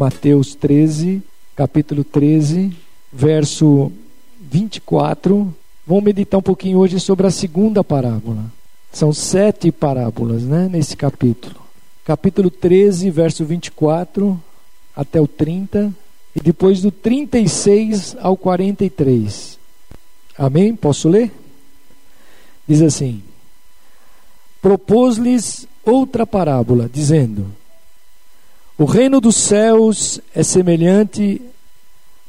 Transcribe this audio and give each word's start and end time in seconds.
Mateus 0.00 0.54
13, 0.54 1.22
capítulo 1.54 2.02
13, 2.02 2.72
verso 3.12 3.92
24. 4.50 5.54
Vamos 5.86 6.02
meditar 6.02 6.38
um 6.38 6.42
pouquinho 6.42 6.78
hoje 6.78 6.98
sobre 6.98 7.26
a 7.26 7.30
segunda 7.30 7.84
parábola. 7.84 8.46
São 8.90 9.12
sete 9.12 9.70
parábolas, 9.70 10.42
né, 10.42 10.70
nesse 10.72 10.96
capítulo. 10.96 11.56
Capítulo 12.02 12.50
13, 12.50 13.10
verso 13.10 13.44
24 13.44 14.42
até 14.96 15.20
o 15.20 15.28
30 15.28 15.94
e 16.34 16.40
depois 16.40 16.80
do 16.80 16.90
36 16.90 18.16
ao 18.20 18.38
43. 18.38 19.58
Amém? 20.38 20.74
Posso 20.74 21.10
ler? 21.10 21.30
Diz 22.66 22.80
assim: 22.80 23.22
Propôs-lhes 24.62 25.68
outra 25.84 26.26
parábola, 26.26 26.88
dizendo: 26.90 27.59
O 28.80 28.86
reino 28.86 29.20
dos 29.20 29.36
céus 29.36 30.22
é 30.34 30.42
semelhante 30.42 31.38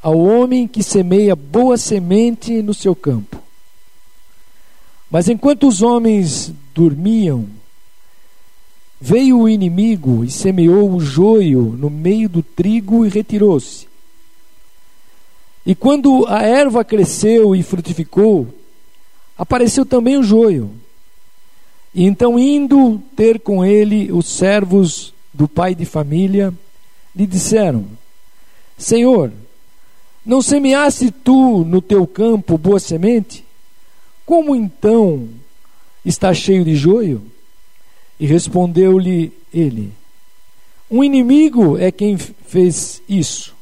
ao 0.03 0.19
homem 0.19 0.67
que 0.67 0.83
semeia 0.83 1.33
boa 1.33 1.77
semente 1.77 2.61
no 2.61 2.73
seu 2.73 2.93
campo. 2.93 3.41
Mas 5.09 5.29
enquanto 5.29 5.65
os 5.65 5.81
homens 5.81 6.51
dormiam, 6.75 7.47
veio 8.99 9.39
o 9.39 9.47
inimigo 9.47 10.25
e 10.25 10.29
semeou 10.29 10.91
o 10.91 10.99
joio 10.99 11.73
no 11.79 11.89
meio 11.89 12.27
do 12.27 12.43
trigo 12.43 13.05
e 13.05 13.09
retirou-se. 13.09 13.87
E 15.65 15.73
quando 15.73 16.27
a 16.27 16.41
erva 16.41 16.83
cresceu 16.83 17.55
e 17.55 17.63
frutificou, 17.63 18.45
apareceu 19.37 19.85
também 19.85 20.17
o 20.17 20.23
joio. 20.23 20.69
E 21.95 22.03
então, 22.03 22.37
indo 22.37 23.01
ter 23.15 23.39
com 23.39 23.63
ele 23.63 24.11
os 24.11 24.27
servos 24.27 25.13
do 25.41 25.47
pai 25.47 25.73
de 25.73 25.85
família, 25.85 26.53
lhe 27.15 27.25
disseram: 27.25 27.87
Senhor, 28.77 29.33
não 30.23 30.39
semeaste 30.39 31.09
tu 31.09 31.65
no 31.65 31.81
teu 31.81 32.05
campo 32.05 32.59
boa 32.59 32.79
semente? 32.79 33.43
Como 34.23 34.55
então 34.55 35.27
está 36.05 36.31
cheio 36.31 36.63
de 36.63 36.75
joio? 36.75 37.23
E 38.19 38.27
respondeu-lhe 38.27 39.33
ele: 39.51 39.91
Um 40.91 41.03
inimigo 41.03 41.75
é 41.75 41.91
quem 41.91 42.19
fez 42.19 43.01
isso. 43.09 43.55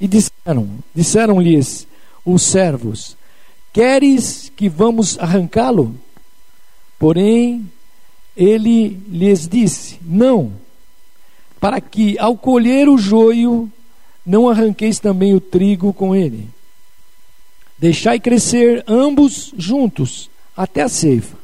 E 0.00 0.08
disseram, 0.08 0.68
disseram-lhes 0.92 1.86
os 2.24 2.42
servos: 2.42 3.16
Queres 3.72 4.50
que 4.56 4.68
vamos 4.68 5.16
arrancá-lo? 5.20 5.94
Porém, 6.98 7.70
ele 8.36 9.00
lhes 9.08 9.46
disse: 9.46 10.00
Não, 10.02 10.60
para 11.62 11.80
que 11.80 12.18
ao 12.18 12.36
colher 12.36 12.88
o 12.88 12.98
joio 12.98 13.70
não 14.26 14.48
arranqueis 14.48 14.98
também 14.98 15.32
o 15.32 15.38
trigo 15.40 15.92
com 15.92 16.12
ele. 16.12 16.48
Deixai 17.78 18.18
crescer 18.18 18.82
ambos 18.84 19.54
juntos 19.56 20.28
até 20.56 20.82
a 20.82 20.88
ceifa. 20.88 21.36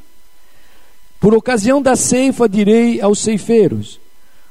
Por 1.21 1.33
ocasião 1.33 1.81
da 1.81 1.95
ceifa, 1.95 2.49
direi 2.49 2.99
aos 2.99 3.19
ceifeiros: 3.19 3.97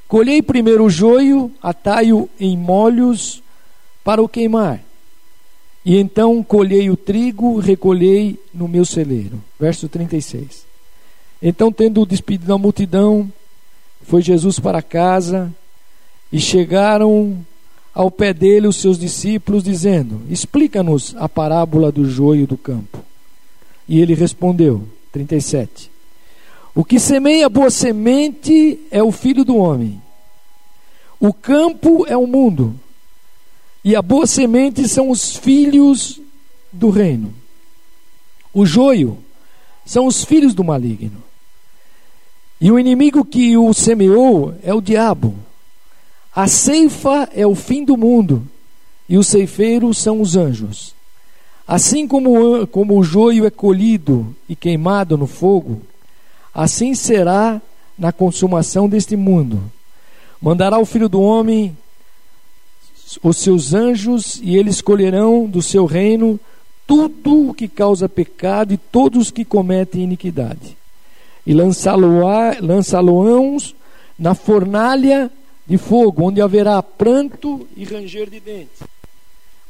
Colhei 0.07 0.41
primeiro 0.41 0.85
o 0.85 0.89
joio, 0.89 1.51
atai-o 1.61 2.27
em 2.39 2.57
molhos 2.57 3.43
para 4.03 4.23
o 4.23 4.27
queimar. 4.27 4.81
E 5.85 5.97
então 5.97 6.41
colhei 6.41 6.89
o 6.89 6.97
trigo, 6.97 7.59
recolhei 7.59 8.39
no 8.51 8.67
meu 8.67 8.85
celeiro. 8.85 9.39
Verso 9.59 9.87
36. 9.87 10.65
Então, 11.39 11.71
tendo 11.71 12.03
despedido 12.07 12.55
a 12.55 12.57
multidão, 12.57 13.31
foi 14.01 14.23
Jesus 14.23 14.59
para 14.59 14.81
casa 14.81 15.53
e 16.31 16.39
chegaram 16.39 17.45
ao 17.93 18.09
pé 18.11 18.33
dele 18.33 18.67
os 18.67 18.77
seus 18.77 18.97
discípulos, 18.97 19.63
dizendo: 19.63 20.21
Explica-nos 20.29 21.15
a 21.17 21.27
parábola 21.27 21.91
do 21.91 22.09
joio 22.09 22.45
do 22.45 22.57
campo. 22.57 23.03
E 23.87 23.99
ele 23.99 24.13
respondeu: 24.13 24.87
37. 25.11 25.91
O 26.75 26.85
que 26.85 26.99
semeia 26.99 27.49
boa 27.49 27.69
semente 27.69 28.79
é 28.91 29.01
o 29.01 29.11
filho 29.11 29.43
do 29.43 29.57
homem. 29.57 30.01
O 31.19 31.33
campo 31.33 32.05
é 32.07 32.15
o 32.15 32.27
mundo. 32.27 32.79
E 33.83 33.95
a 33.95 34.01
boa 34.01 34.27
semente 34.27 34.87
são 34.87 35.09
os 35.09 35.35
filhos 35.35 36.21
do 36.71 36.89
reino. 36.89 37.33
O 38.53 38.65
joio 38.65 39.17
são 39.85 40.05
os 40.05 40.23
filhos 40.23 40.53
do 40.53 40.63
maligno. 40.63 41.23
E 42.61 42.71
o 42.71 42.77
inimigo 42.77 43.25
que 43.25 43.57
o 43.57 43.73
semeou 43.73 44.53
é 44.63 44.73
o 44.73 44.81
diabo. 44.81 45.35
A 46.39 46.47
ceifa 46.47 47.27
é 47.35 47.45
o 47.45 47.53
fim 47.53 47.83
do 47.83 47.97
mundo, 47.97 48.47
e 49.09 49.17
os 49.17 49.27
ceifeiros 49.27 49.97
são 49.97 50.21
os 50.21 50.37
anjos. 50.37 50.95
Assim 51.67 52.07
como, 52.07 52.65
como 52.67 52.97
o 52.97 53.03
joio 53.03 53.45
é 53.45 53.49
colhido 53.49 54.33
e 54.47 54.55
queimado 54.55 55.17
no 55.17 55.27
fogo, 55.27 55.81
assim 56.53 56.95
será 56.95 57.61
na 57.97 58.13
consumação 58.13 58.87
deste 58.87 59.17
mundo. 59.17 59.61
Mandará 60.41 60.79
o 60.79 60.85
filho 60.85 61.09
do 61.09 61.19
homem 61.21 61.77
os 63.21 63.35
seus 63.35 63.73
anjos, 63.73 64.39
e 64.41 64.55
eles 64.55 64.81
colherão 64.81 65.45
do 65.45 65.61
seu 65.61 65.85
reino 65.85 66.39
tudo 66.87 67.49
o 67.49 67.53
que 67.53 67.67
causa 67.67 68.07
pecado 68.07 68.73
e 68.73 68.77
todos 68.77 69.23
os 69.23 69.31
que 69.31 69.43
cometem 69.43 70.03
iniquidade. 70.03 70.77
E 71.45 71.53
lançá-lo-ão 71.53 72.61
na 74.17 74.33
fornalha 74.33 75.29
de 75.69 75.77
fogo, 75.77 76.25
onde 76.25 76.41
haverá 76.41 76.81
pranto 76.81 77.67
e 77.77 77.83
ranger 77.83 78.27
de 78.27 78.39
dentes. 78.39 78.81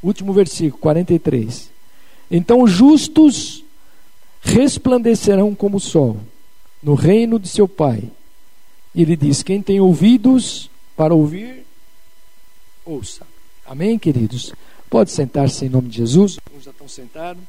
Último 0.02 0.32
versículo, 0.32 0.82
43. 0.82 1.70
Então 2.32 2.62
os 2.62 2.72
justos 2.72 3.66
resplandecerão 4.42 5.54
como 5.54 5.76
o 5.76 5.82
sol 5.82 6.18
no 6.82 6.94
reino 6.94 7.38
de 7.38 7.50
seu 7.50 7.68
Pai. 7.68 8.04
Ele 8.96 9.18
diz: 9.18 9.44
Quem 9.44 9.62
tem 9.62 9.82
ouvidos 9.82 10.70
para 10.96 11.14
ouvir, 11.14 11.66
ouça. 12.86 13.28
Amém, 13.66 14.00
queridos? 14.00 14.54
Pode 14.90 15.12
sentar-se 15.12 15.66
em 15.66 15.70
nome 15.70 15.90
de 15.90 15.98
Jesus. 15.98 16.40
Alguns 16.48 16.64
já 16.64 16.72
estão 16.72 16.88
sentados. 16.88 17.44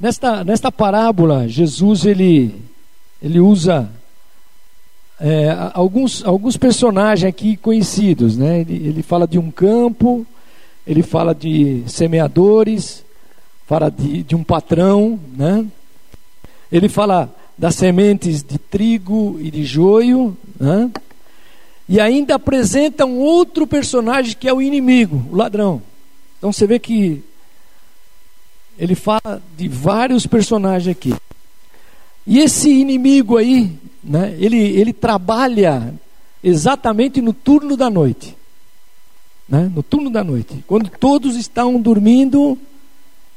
Nesta, 0.00 0.44
nesta 0.44 0.70
parábola, 0.70 1.48
Jesus 1.48 2.06
ele, 2.06 2.54
ele 3.20 3.40
usa 3.40 3.90
é, 5.18 5.48
alguns, 5.74 6.24
alguns 6.24 6.56
personagens 6.56 7.28
aqui 7.28 7.56
conhecidos. 7.56 8.36
Né? 8.36 8.60
Ele, 8.60 8.88
ele 8.88 9.02
fala 9.02 9.26
de 9.26 9.40
um 9.40 9.50
campo, 9.50 10.24
ele 10.86 11.02
fala 11.02 11.34
de 11.34 11.82
semeadores, 11.88 13.04
fala 13.66 13.90
de, 13.90 14.22
de 14.22 14.36
um 14.36 14.44
patrão. 14.44 15.18
Né? 15.36 15.66
Ele 16.70 16.88
fala 16.88 17.34
das 17.58 17.74
sementes 17.74 18.44
de 18.44 18.56
trigo 18.56 19.36
e 19.40 19.50
de 19.50 19.64
joio. 19.64 20.36
Né? 20.60 20.92
E 21.88 21.98
ainda 21.98 22.36
apresenta 22.36 23.04
um 23.04 23.18
outro 23.18 23.66
personagem 23.66 24.36
que 24.38 24.46
é 24.48 24.52
o 24.52 24.62
inimigo, 24.62 25.26
o 25.32 25.34
ladrão. 25.34 25.82
Então 26.38 26.52
você 26.52 26.68
vê 26.68 26.78
que 26.78 27.24
ele 28.78 28.94
fala 28.94 29.42
de 29.56 29.68
vários 29.68 30.26
personagens 30.26 30.96
aqui. 30.96 31.12
E 32.26 32.38
esse 32.38 32.70
inimigo 32.70 33.36
aí, 33.36 33.72
né, 34.04 34.36
ele, 34.38 34.58
ele 34.58 34.92
trabalha 34.92 35.92
exatamente 36.44 37.20
no 37.20 37.32
turno 37.32 37.76
da 37.76 37.90
noite. 37.90 38.36
Né, 39.48 39.70
no 39.74 39.82
turno 39.82 40.10
da 40.10 40.22
noite. 40.22 40.62
Quando 40.66 40.88
todos 40.90 41.36
estão 41.36 41.80
dormindo, 41.80 42.56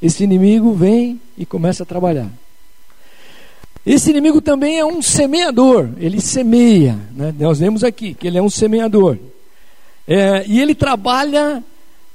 esse 0.00 0.22
inimigo 0.22 0.72
vem 0.74 1.20
e 1.36 1.44
começa 1.44 1.82
a 1.82 1.86
trabalhar. 1.86 2.30
Esse 3.84 4.10
inimigo 4.10 4.40
também 4.40 4.78
é 4.78 4.84
um 4.84 5.02
semeador, 5.02 5.88
ele 5.98 6.20
semeia. 6.20 6.96
Né? 7.16 7.34
Nós 7.36 7.58
vemos 7.58 7.82
aqui 7.82 8.14
que 8.14 8.28
ele 8.28 8.38
é 8.38 8.42
um 8.42 8.50
semeador. 8.50 9.18
É, 10.06 10.44
e 10.46 10.60
ele 10.60 10.74
trabalha 10.74 11.64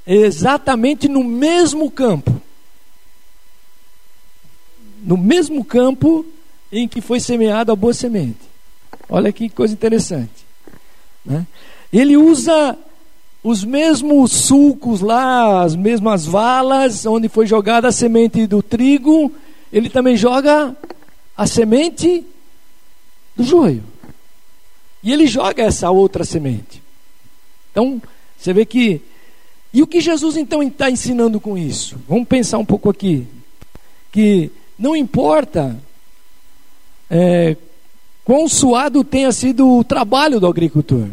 exatamente 0.06 1.10
no 1.10 1.24
mesmo 1.24 1.92
campo 1.92 2.37
no 5.08 5.16
mesmo 5.16 5.64
campo 5.64 6.26
em 6.70 6.86
que 6.86 7.00
foi 7.00 7.22
semeada 7.22 7.72
a 7.72 7.76
boa 7.78 7.94
semente. 7.94 8.42
Olha 9.08 9.32
que 9.32 9.48
coisa 9.48 9.74
interessante. 9.74 10.46
Né? 11.26 11.48
Ele 11.94 12.18
usa 12.18 12.78
os 13.42 13.64
mesmos 13.64 14.34
sulcos 14.34 15.00
lá, 15.00 15.64
as 15.64 15.78
mesmas 15.78 16.26
valas 16.26 17.06
onde 17.06 17.30
foi 17.30 17.48
jogada 17.48 17.88
a 17.88 17.92
semente 17.92 18.46
do 18.46 18.62
trigo, 18.62 19.32
ele 19.72 19.90
também 19.90 20.18
joga 20.18 20.76
a 21.38 21.48
semente 21.48 22.26
do 23.34 23.46
joio. 23.46 23.84
E 25.02 25.14
ele 25.14 25.26
joga 25.26 25.64
essa 25.64 25.90
outra 25.90 26.26
semente. 26.26 26.84
Então, 27.72 28.02
você 28.38 28.52
vê 28.52 28.66
que. 28.66 29.02
E 29.72 29.82
o 29.82 29.88
que 29.88 30.02
Jesus 30.02 30.36
então 30.36 30.62
está 30.62 30.92
ensinando 30.92 31.40
com 31.40 31.58
isso? 31.58 31.98
Vamos 32.10 32.28
pensar 32.28 32.58
um 32.58 32.66
pouco 32.66 32.90
aqui. 32.90 33.26
Que 34.12 34.52
não 34.78 34.96
importa 34.96 35.76
é, 37.10 37.56
quão 38.24 38.48
suado 38.48 39.04
tenha 39.04 39.32
sido 39.32 39.78
o 39.78 39.84
trabalho 39.84 40.40
do 40.40 40.48
agricultor. 40.48 41.08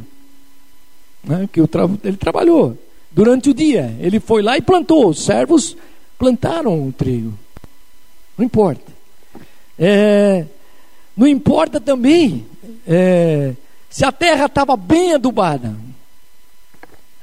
Né? 1.22 1.48
Que 1.52 1.66
tra 1.66 1.88
ele 2.02 2.16
trabalhou 2.16 2.76
durante 3.10 3.50
o 3.50 3.54
dia. 3.54 3.96
Ele 4.00 4.20
foi 4.20 4.42
lá 4.42 4.58
e 4.58 4.62
plantou. 4.62 5.08
Os 5.08 5.24
servos 5.24 5.76
plantaram 6.18 6.86
o 6.86 6.92
trigo. 6.92 7.32
Não 8.36 8.44
importa. 8.44 8.92
É, 9.78 10.44
não 11.16 11.26
importa 11.26 11.80
também 11.80 12.44
é, 12.86 13.54
se 13.88 14.04
a 14.04 14.12
terra 14.12 14.46
estava 14.46 14.76
bem 14.76 15.14
adubada. 15.14 15.74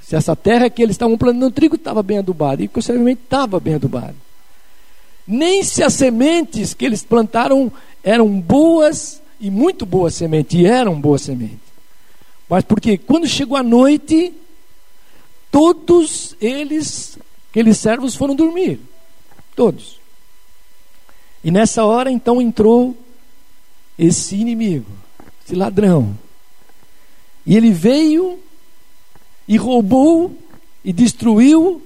Se 0.02 0.16
essa 0.16 0.36
terra 0.36 0.70
que 0.70 0.82
eles 0.82 0.96
estavam 0.96 1.18
plantando 1.18 1.52
trigo 1.52 1.76
estava 1.76 2.02
bem 2.02 2.18
adubada. 2.18 2.64
E 2.64 2.68
possivelmente 2.68 3.22
estava 3.24 3.60
bem 3.60 3.76
adubada. 3.76 4.16
Nem 5.27 5.63
se 5.63 5.83
as 5.83 5.94
sementes 5.94 6.73
que 6.73 6.85
eles 6.85 7.03
plantaram 7.03 7.71
eram 8.03 8.39
boas 8.39 9.21
e 9.39 9.50
muito 9.50 9.85
boas 9.85 10.15
sementes. 10.15 10.59
E 10.59 10.65
eram 10.65 11.00
boas 11.00 11.21
sementes. 11.21 11.59
Mas 12.50 12.63
porque 12.63 12.97
quando 12.97 13.27
chegou 13.27 13.56
a 13.56 13.63
noite, 13.63 14.33
todos 15.50 16.35
eles, 16.41 17.18
aqueles 17.50 17.77
servos, 17.77 18.15
foram 18.15 18.35
dormir. 18.35 18.79
Todos. 19.56 20.00
E 21.44 21.50
nessa 21.50 21.85
hora 21.85 22.12
então 22.12 22.41
entrou 22.41 22.95
esse 23.97 24.35
inimigo, 24.35 24.91
esse 25.45 25.56
ladrão. 25.56 26.18
E 27.45 27.56
ele 27.56 27.71
veio 27.71 28.39
e 29.47 29.57
roubou 29.57 30.35
e 30.83 30.94
destruiu 30.94 31.81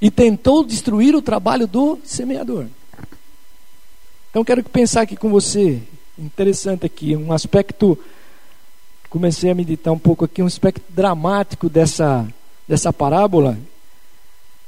e 0.00 0.10
tentou 0.10 0.64
destruir 0.64 1.14
o 1.14 1.22
trabalho 1.22 1.66
do 1.66 1.98
semeador. 2.04 2.66
Então 4.30 4.44
quero 4.44 4.62
pensar 4.64 5.02
aqui 5.02 5.16
com 5.16 5.30
você, 5.30 5.80
interessante 6.18 6.84
aqui, 6.84 7.16
um 7.16 7.32
aspecto 7.32 7.98
comecei 9.08 9.50
a 9.50 9.54
meditar 9.54 9.92
um 9.92 9.98
pouco 9.98 10.24
aqui, 10.24 10.42
um 10.42 10.46
aspecto 10.46 10.82
dramático 10.88 11.68
dessa 11.68 12.26
dessa 12.66 12.92
parábola 12.92 13.58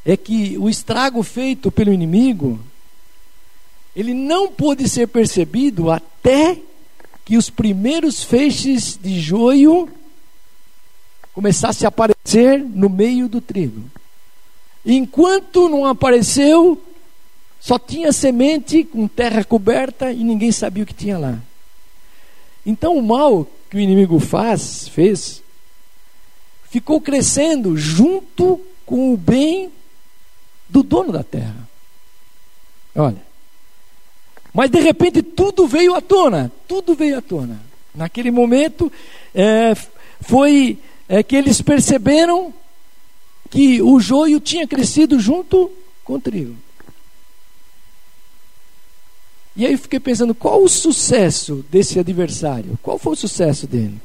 é 0.05 0.17
que 0.17 0.56
o 0.58 0.69
estrago 0.69 1.23
feito 1.23 1.70
pelo 1.70 1.93
inimigo 1.93 2.61
ele 3.94 4.12
não 4.12 4.52
pôde 4.52 4.88
ser 4.88 5.08
percebido 5.08 5.90
até 5.90 6.58
que 7.25 7.37
os 7.37 7.49
primeiros 7.49 8.23
feixes 8.23 8.99
de 9.02 9.19
joio 9.19 9.88
começassem 11.32 11.87
a 11.87 11.88
aparecer 11.88 12.62
no 12.62 12.88
meio 12.88 13.26
do 13.26 13.40
trigo. 13.40 13.82
Enquanto 14.87 15.69
não 15.69 15.85
apareceu, 15.85 16.81
só 17.59 17.77
tinha 17.77 18.12
semente 18.12 18.85
com 18.85 19.09
terra 19.09 19.43
coberta 19.43 20.12
e 20.12 20.23
ninguém 20.23 20.53
sabia 20.53 20.85
o 20.85 20.87
que 20.87 20.94
tinha 20.94 21.19
lá. 21.19 21.37
Então 22.65 22.97
o 22.97 23.03
mal 23.03 23.47
que 23.69 23.77
o 23.77 23.81
inimigo 23.81 24.21
faz, 24.21 24.87
fez, 24.87 25.43
ficou 26.71 27.00
crescendo 27.00 27.77
junto 27.77 28.61
com 28.85 29.12
o 29.12 29.17
bem 29.17 29.73
do 30.69 30.85
dono 30.85 31.12
da 31.12 31.25
terra. 31.25 31.69
Olha, 32.94 33.27
mas 34.55 34.71
de 34.71 34.81
repente 34.81 35.21
tudo 35.21 35.67
veio 35.67 35.97
à 35.97 36.00
tona, 36.00 36.53
tudo 36.69 36.94
veio 36.94 37.19
à 37.19 37.21
tona. 37.21 37.61
Naquele 37.93 38.31
momento 38.31 38.91
é, 39.35 39.75
foi 40.21 40.79
é, 41.09 41.23
que 41.23 41.35
eles 41.35 41.61
perceberam 41.61 42.55
que 43.56 43.81
o 43.81 43.99
joio 43.99 44.38
tinha 44.38 44.69
crescido 44.69 45.19
junto 45.19 45.73
com 46.05 46.17
o 46.17 46.20
trigo. 46.20 46.55
E 49.56 49.64
aí 49.64 49.73
eu 49.73 49.79
fiquei 49.79 49.99
pensando, 49.99 50.35
qual 50.35 50.62
o 50.62 50.69
sucesso 50.69 51.64
desse 51.70 51.99
adversário? 51.99 52.79
Qual 52.82 52.99
foi 52.99 53.14
o 53.14 53.17
sucesso 53.17 53.67
dele? 53.67 53.99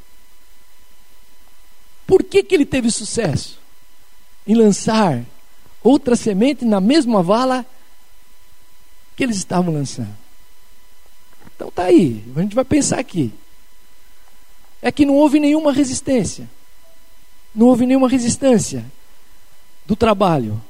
Por 2.08 2.24
que, 2.24 2.44
que 2.44 2.56
ele 2.56 2.66
teve 2.66 2.90
sucesso 2.90 3.60
em 4.48 4.56
lançar 4.56 5.22
outra 5.84 6.16
semente 6.16 6.64
na 6.64 6.80
mesma 6.80 7.22
vala 7.22 7.66
que 9.18 9.24
eles 9.26 9.36
estavam 9.36 9.74
lançando? 9.74 10.16
Então 11.54 11.70
tá 11.70 11.84
aí, 11.84 12.24
a 12.38 12.42
gente 12.42 12.56
vai 12.56 12.64
pensar 12.64 13.00
aqui. 13.00 13.34
É 14.82 14.94
que 14.94 15.06
não 15.06 15.16
houve 15.16 15.42
nenhuma 15.42 15.74
resistência. 15.74 16.50
Não 17.54 17.68
houve 17.68 17.86
nenhuma 17.86 18.08
resistência 18.08 18.86
do 19.92 19.96
trabalho 19.98 20.62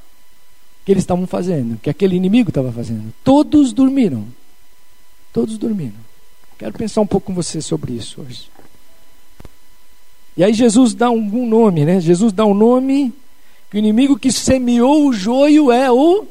que 0.84 0.92
eles 0.92 1.04
estavam 1.04 1.28
fazendo, 1.28 1.78
que 1.78 1.92
aquele 1.92 2.16
inimigo 2.16 2.50
estava 2.50 2.72
fazendo. 2.72 3.14
Todos 3.24 3.72
dormiram. 3.72 4.26
Todos 5.32 5.60
dormiram. 5.60 6.00
Quero 6.58 6.74
pensar 6.74 7.02
um 7.02 7.06
pouco 7.06 7.28
com 7.28 7.34
você 7.36 7.62
sobre 7.62 7.94
isso 7.94 8.20
hoje. 8.20 8.50
E 10.36 10.44
aí 10.44 10.56
Jesus 10.56 10.96
dá 10.96 11.12
um, 11.12 11.46
nome, 11.46 11.86
né? 11.86 12.00
Jesus 12.00 12.34
dá 12.34 12.44
um 12.48 12.56
nome 12.56 13.14
que 13.70 13.78
o 13.78 13.78
inimigo 13.78 14.18
que 14.18 14.32
semeou 14.32 15.06
o 15.06 15.14
joio 15.14 15.72
é 15.72 15.92
o 15.92 16.26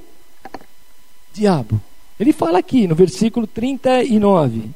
diabo. 1.32 1.80
Ele 2.18 2.32
fala 2.32 2.58
aqui 2.58 2.88
no 2.88 2.96
versículo 2.96 3.46
39. 3.46 4.68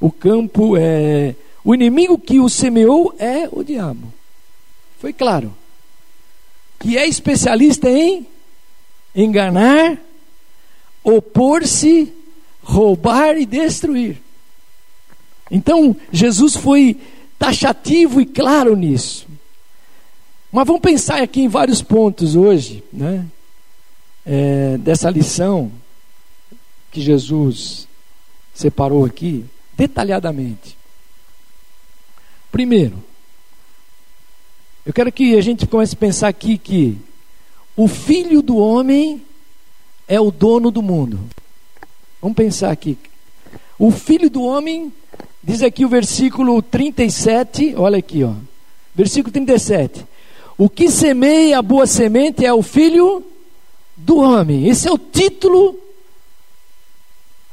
O 0.00 0.10
campo 0.10 0.74
é. 0.74 1.34
O 1.62 1.74
inimigo 1.74 2.18
que 2.18 2.40
o 2.40 2.48
semeou 2.48 3.14
é 3.18 3.46
o 3.52 3.62
diabo. 3.62 4.10
Foi 4.98 5.12
claro. 5.12 5.52
Que 6.78 6.96
é 6.96 7.06
especialista 7.06 7.90
em 7.90 8.26
enganar, 9.14 9.98
opor-se, 11.02 12.12
roubar 12.62 13.36
e 13.36 13.46
destruir. 13.46 14.20
Então, 15.50 15.96
Jesus 16.12 16.56
foi 16.56 17.00
taxativo 17.38 18.20
e 18.20 18.26
claro 18.26 18.76
nisso. 18.76 19.26
Mas 20.52 20.66
vamos 20.66 20.82
pensar 20.82 21.22
aqui 21.22 21.42
em 21.42 21.48
vários 21.48 21.82
pontos 21.82 22.36
hoje, 22.36 22.82
né? 22.92 23.26
É, 24.24 24.76
dessa 24.78 25.08
lição 25.08 25.72
que 26.90 27.00
Jesus 27.00 27.88
separou 28.54 29.04
aqui 29.04 29.44
detalhadamente. 29.74 30.76
Primeiro, 32.50 33.02
eu 34.88 34.94
quero 34.94 35.12
que 35.12 35.36
a 35.36 35.40
gente 35.42 35.66
comece 35.66 35.92
a 35.94 35.98
pensar 35.98 36.28
aqui 36.28 36.56
que 36.56 36.96
o 37.76 37.86
filho 37.86 38.40
do 38.40 38.56
homem 38.56 39.20
é 40.08 40.18
o 40.18 40.30
dono 40.30 40.70
do 40.70 40.80
mundo. 40.80 41.20
Vamos 42.22 42.34
pensar 42.34 42.70
aqui. 42.70 42.96
O 43.78 43.90
filho 43.90 44.30
do 44.30 44.42
homem, 44.42 44.90
diz 45.44 45.62
aqui 45.62 45.84
o 45.84 45.90
versículo 45.90 46.62
37, 46.62 47.74
olha 47.76 47.98
aqui, 47.98 48.24
ó. 48.24 48.32
Versículo 48.94 49.30
37. 49.30 50.06
O 50.56 50.70
que 50.70 50.90
semeia 50.90 51.58
a 51.58 51.62
boa 51.62 51.86
semente 51.86 52.46
é 52.46 52.52
o 52.54 52.62
filho 52.62 53.22
do 53.94 54.16
homem. 54.16 54.68
Esse 54.68 54.88
é 54.88 54.90
o 54.90 54.96
título 54.96 55.78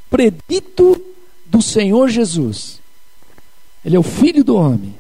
predito 0.10 1.02
do 1.46 1.62
Senhor 1.62 2.08
Jesus. 2.08 2.80
Ele 3.84 3.98
é 3.98 4.00
o 4.00 4.04
filho 4.04 4.42
do 4.42 4.56
homem. 4.56 4.96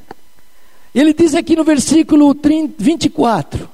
Ele 0.95 1.13
diz 1.13 1.35
aqui 1.35 1.57
no 1.57 1.65
versículo 1.65 2.33
30, 2.33 2.75
24: 2.77 3.69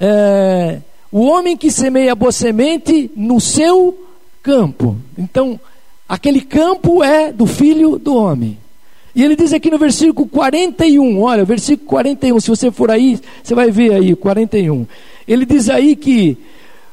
é, 0.00 0.80
O 1.12 1.20
homem 1.20 1.54
que 1.54 1.70
semeia 1.70 2.14
boa 2.14 2.32
semente 2.32 3.10
no 3.14 3.38
seu 3.38 4.06
campo. 4.42 4.96
Então, 5.18 5.60
aquele 6.08 6.40
campo 6.40 7.04
é 7.04 7.30
do 7.30 7.44
filho 7.44 7.98
do 7.98 8.16
homem. 8.16 8.56
E 9.14 9.22
ele 9.22 9.36
diz 9.36 9.52
aqui 9.52 9.70
no 9.70 9.78
versículo 9.78 10.26
41, 10.26 11.20
olha, 11.20 11.44
versículo 11.44 11.88
41, 11.88 12.40
se 12.40 12.48
você 12.48 12.70
for 12.72 12.90
aí, 12.90 13.20
você 13.42 13.54
vai 13.54 13.70
ver 13.70 13.92
aí, 13.92 14.16
41. 14.16 14.86
Ele 15.28 15.44
diz 15.44 15.68
aí 15.68 15.94
que 15.94 16.36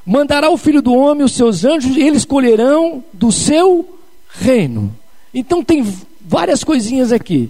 mandará 0.05 0.51
o 0.51 0.57
filho 0.57 0.81
do 0.81 0.93
homem 0.93 1.23
os 1.23 1.31
seus 1.31 1.65
anjos 1.65 1.95
e 1.95 2.01
eles 2.01 2.25
colherão 2.25 3.03
do 3.11 3.31
seu 3.31 3.97
reino. 4.29 4.93
Então 5.33 5.63
tem 5.63 5.83
várias 6.19 6.63
coisinhas 6.63 7.11
aqui. 7.11 7.49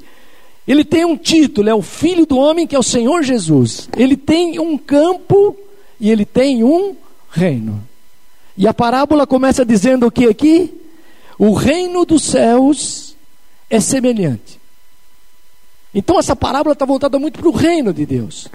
Ele 0.67 0.85
tem 0.85 1.05
um 1.05 1.17
título, 1.17 1.69
é 1.69 1.73
o 1.73 1.81
filho 1.81 2.25
do 2.25 2.37
homem 2.37 2.67
que 2.67 2.75
é 2.75 2.79
o 2.79 2.83
Senhor 2.83 3.23
Jesus. 3.23 3.89
Ele 3.97 4.15
tem 4.15 4.59
um 4.59 4.77
campo 4.77 5.57
e 5.99 6.09
ele 6.09 6.25
tem 6.25 6.63
um 6.63 6.95
reino. 7.31 7.83
E 8.55 8.67
a 8.67 8.73
parábola 8.73 9.25
começa 9.25 9.65
dizendo 9.65 10.07
o 10.07 10.11
que 10.11 10.25
aqui? 10.25 10.73
O 11.37 11.53
reino 11.53 12.05
dos 12.05 12.23
céus 12.23 13.15
é 13.69 13.79
semelhante. 13.79 14.59
Então 15.93 16.19
essa 16.19 16.35
parábola 16.35 16.73
está 16.73 16.85
voltada 16.85 17.17
muito 17.17 17.39
para 17.39 17.49
o 17.49 17.51
reino 17.51 17.93
de 17.93 18.05
Deus. 18.05 18.47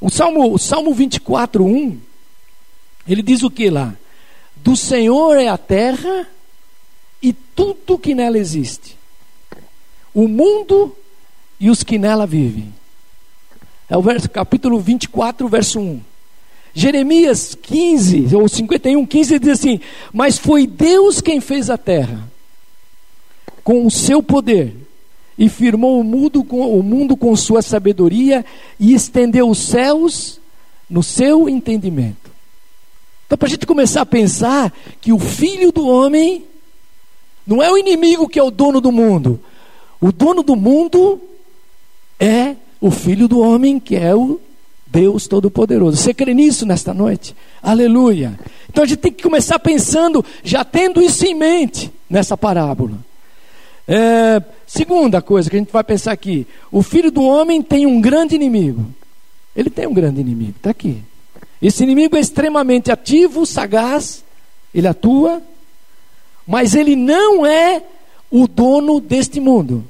O 0.00 0.08
Salmo, 0.08 0.52
o 0.52 0.58
Salmo 0.58 0.94
24, 0.94 1.64
1 1.64 2.00
ele 3.06 3.22
diz 3.22 3.42
o 3.42 3.50
que 3.50 3.68
lá? 3.68 3.94
Do 4.56 4.76
Senhor 4.76 5.36
é 5.36 5.48
a 5.48 5.58
terra 5.58 6.28
e 7.22 7.32
tudo 7.32 7.98
que 7.98 8.14
nela 8.14 8.38
existe. 8.38 8.96
O 10.14 10.26
mundo 10.26 10.96
e 11.58 11.70
os 11.70 11.82
que 11.82 11.98
nela 11.98 12.26
vivem. 12.26 12.72
É 13.88 13.96
o 13.96 14.02
verso, 14.02 14.28
capítulo 14.30 14.78
24, 14.80 15.46
verso 15.48 15.80
1. 15.80 16.00
Jeremias 16.72 17.56
15, 17.60 18.34
ou 18.36 18.48
51, 18.48 19.04
15 19.04 19.38
diz 19.38 19.48
assim: 19.58 19.80
Mas 20.12 20.38
foi 20.38 20.66
Deus 20.66 21.20
quem 21.20 21.40
fez 21.40 21.68
a 21.68 21.76
terra 21.76 22.30
com 23.64 23.84
o 23.84 23.90
seu 23.90 24.22
poder 24.22 24.74
e 25.36 25.48
firmou 25.48 26.00
o 26.00 26.04
mundo 26.04 26.44
com, 26.44 26.78
o 26.78 26.82
mundo 26.82 27.16
com 27.16 27.34
sua 27.34 27.62
sabedoria 27.62 28.44
e 28.78 28.94
estendeu 28.94 29.48
os 29.48 29.58
céus 29.58 30.40
no 30.88 31.02
seu 31.02 31.48
entendimento. 31.48 32.30
Então, 33.26 33.38
para 33.38 33.46
a 33.46 33.50
gente 33.50 33.66
começar 33.66 34.02
a 34.02 34.06
pensar 34.06 34.72
que 35.00 35.12
o 35.12 35.18
filho 35.18 35.72
do 35.72 35.86
homem 35.86 36.44
não 37.46 37.62
é 37.62 37.70
o 37.70 37.78
inimigo 37.78 38.28
que 38.28 38.38
é 38.38 38.42
o 38.42 38.50
dono 38.50 38.80
do 38.80 38.92
mundo, 38.92 39.40
o 40.00 40.10
dono 40.10 40.42
do 40.42 40.56
mundo 40.56 41.20
é 42.18 42.56
o 42.80 42.90
filho 42.90 43.28
do 43.28 43.40
homem 43.40 43.78
que 43.78 43.96
é 43.96 44.14
o 44.14 44.40
Deus 44.86 45.28
Todo-Poderoso. 45.28 45.96
Você 45.96 46.12
crê 46.12 46.34
nisso 46.34 46.66
nesta 46.66 46.92
noite? 46.92 47.36
Aleluia. 47.62 48.38
Então 48.68 48.82
a 48.82 48.86
gente 48.86 48.98
tem 48.98 49.12
que 49.12 49.22
começar 49.22 49.58
pensando, 49.58 50.24
já 50.42 50.64
tendo 50.64 51.00
isso 51.00 51.24
em 51.24 51.34
mente, 51.34 51.92
nessa 52.08 52.36
parábola. 52.36 52.98
É, 53.86 54.42
segunda 54.66 55.20
coisa 55.20 55.50
que 55.50 55.56
a 55.56 55.58
gente 55.58 55.72
vai 55.72 55.84
pensar 55.84 56.12
aqui: 56.12 56.46
o 56.70 56.82
filho 56.82 57.10
do 57.10 57.22
homem 57.22 57.62
tem 57.62 57.86
um 57.86 58.00
grande 58.00 58.34
inimigo. 58.34 58.86
Ele 59.54 59.68
tem 59.68 59.86
um 59.86 59.94
grande 59.94 60.20
inimigo, 60.20 60.54
está 60.56 60.70
aqui. 60.70 61.02
Esse 61.60 61.82
inimigo 61.82 62.16
é 62.16 62.20
extremamente 62.20 62.90
ativo, 62.90 63.44
sagaz, 63.44 64.24
ele 64.74 64.86
atua, 64.86 65.42
mas 66.46 66.74
ele 66.74 66.96
não 66.96 67.44
é 67.44 67.82
o 68.30 68.46
dono 68.46 69.00
deste 69.00 69.40
mundo. 69.40 69.84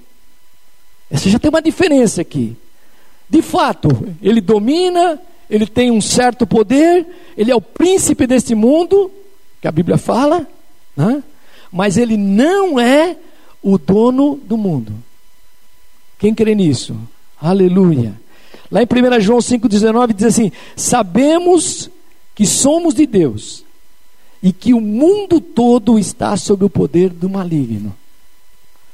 Essa 1.10 1.28
já 1.28 1.38
tem 1.38 1.48
uma 1.48 1.60
diferença 1.60 2.20
aqui. 2.20 2.56
De 3.28 3.42
fato, 3.42 3.88
ele 4.22 4.40
domina, 4.40 5.20
ele 5.48 5.66
tem 5.66 5.90
um 5.90 6.00
certo 6.00 6.46
poder, 6.46 7.06
ele 7.36 7.50
é 7.50 7.56
o 7.56 7.60
príncipe 7.60 8.26
deste 8.26 8.54
mundo, 8.54 9.10
que 9.60 9.68
a 9.68 9.72
Bíblia 9.72 9.98
fala, 9.98 10.46
né? 10.96 11.22
mas 11.72 11.96
ele 11.96 12.16
não 12.16 12.78
é 12.78 13.16
o 13.62 13.76
dono 13.76 14.40
do 14.44 14.56
mundo. 14.56 14.92
Quem 16.18 16.34
crê 16.34 16.54
nisso? 16.54 16.96
Aleluia. 17.40 18.14
Lá 18.70 18.82
em 18.82 18.86
1 18.86 19.20
João 19.20 19.38
5,19 19.38 20.12
diz 20.14 20.26
assim: 20.26 20.52
Sabemos 20.76 21.90
que 22.34 22.46
somos 22.46 22.94
de 22.94 23.06
Deus 23.06 23.64
e 24.42 24.52
que 24.52 24.72
o 24.72 24.80
mundo 24.80 25.40
todo 25.40 25.98
está 25.98 26.36
sob 26.36 26.64
o 26.64 26.70
poder 26.70 27.10
do 27.10 27.28
maligno. 27.28 27.94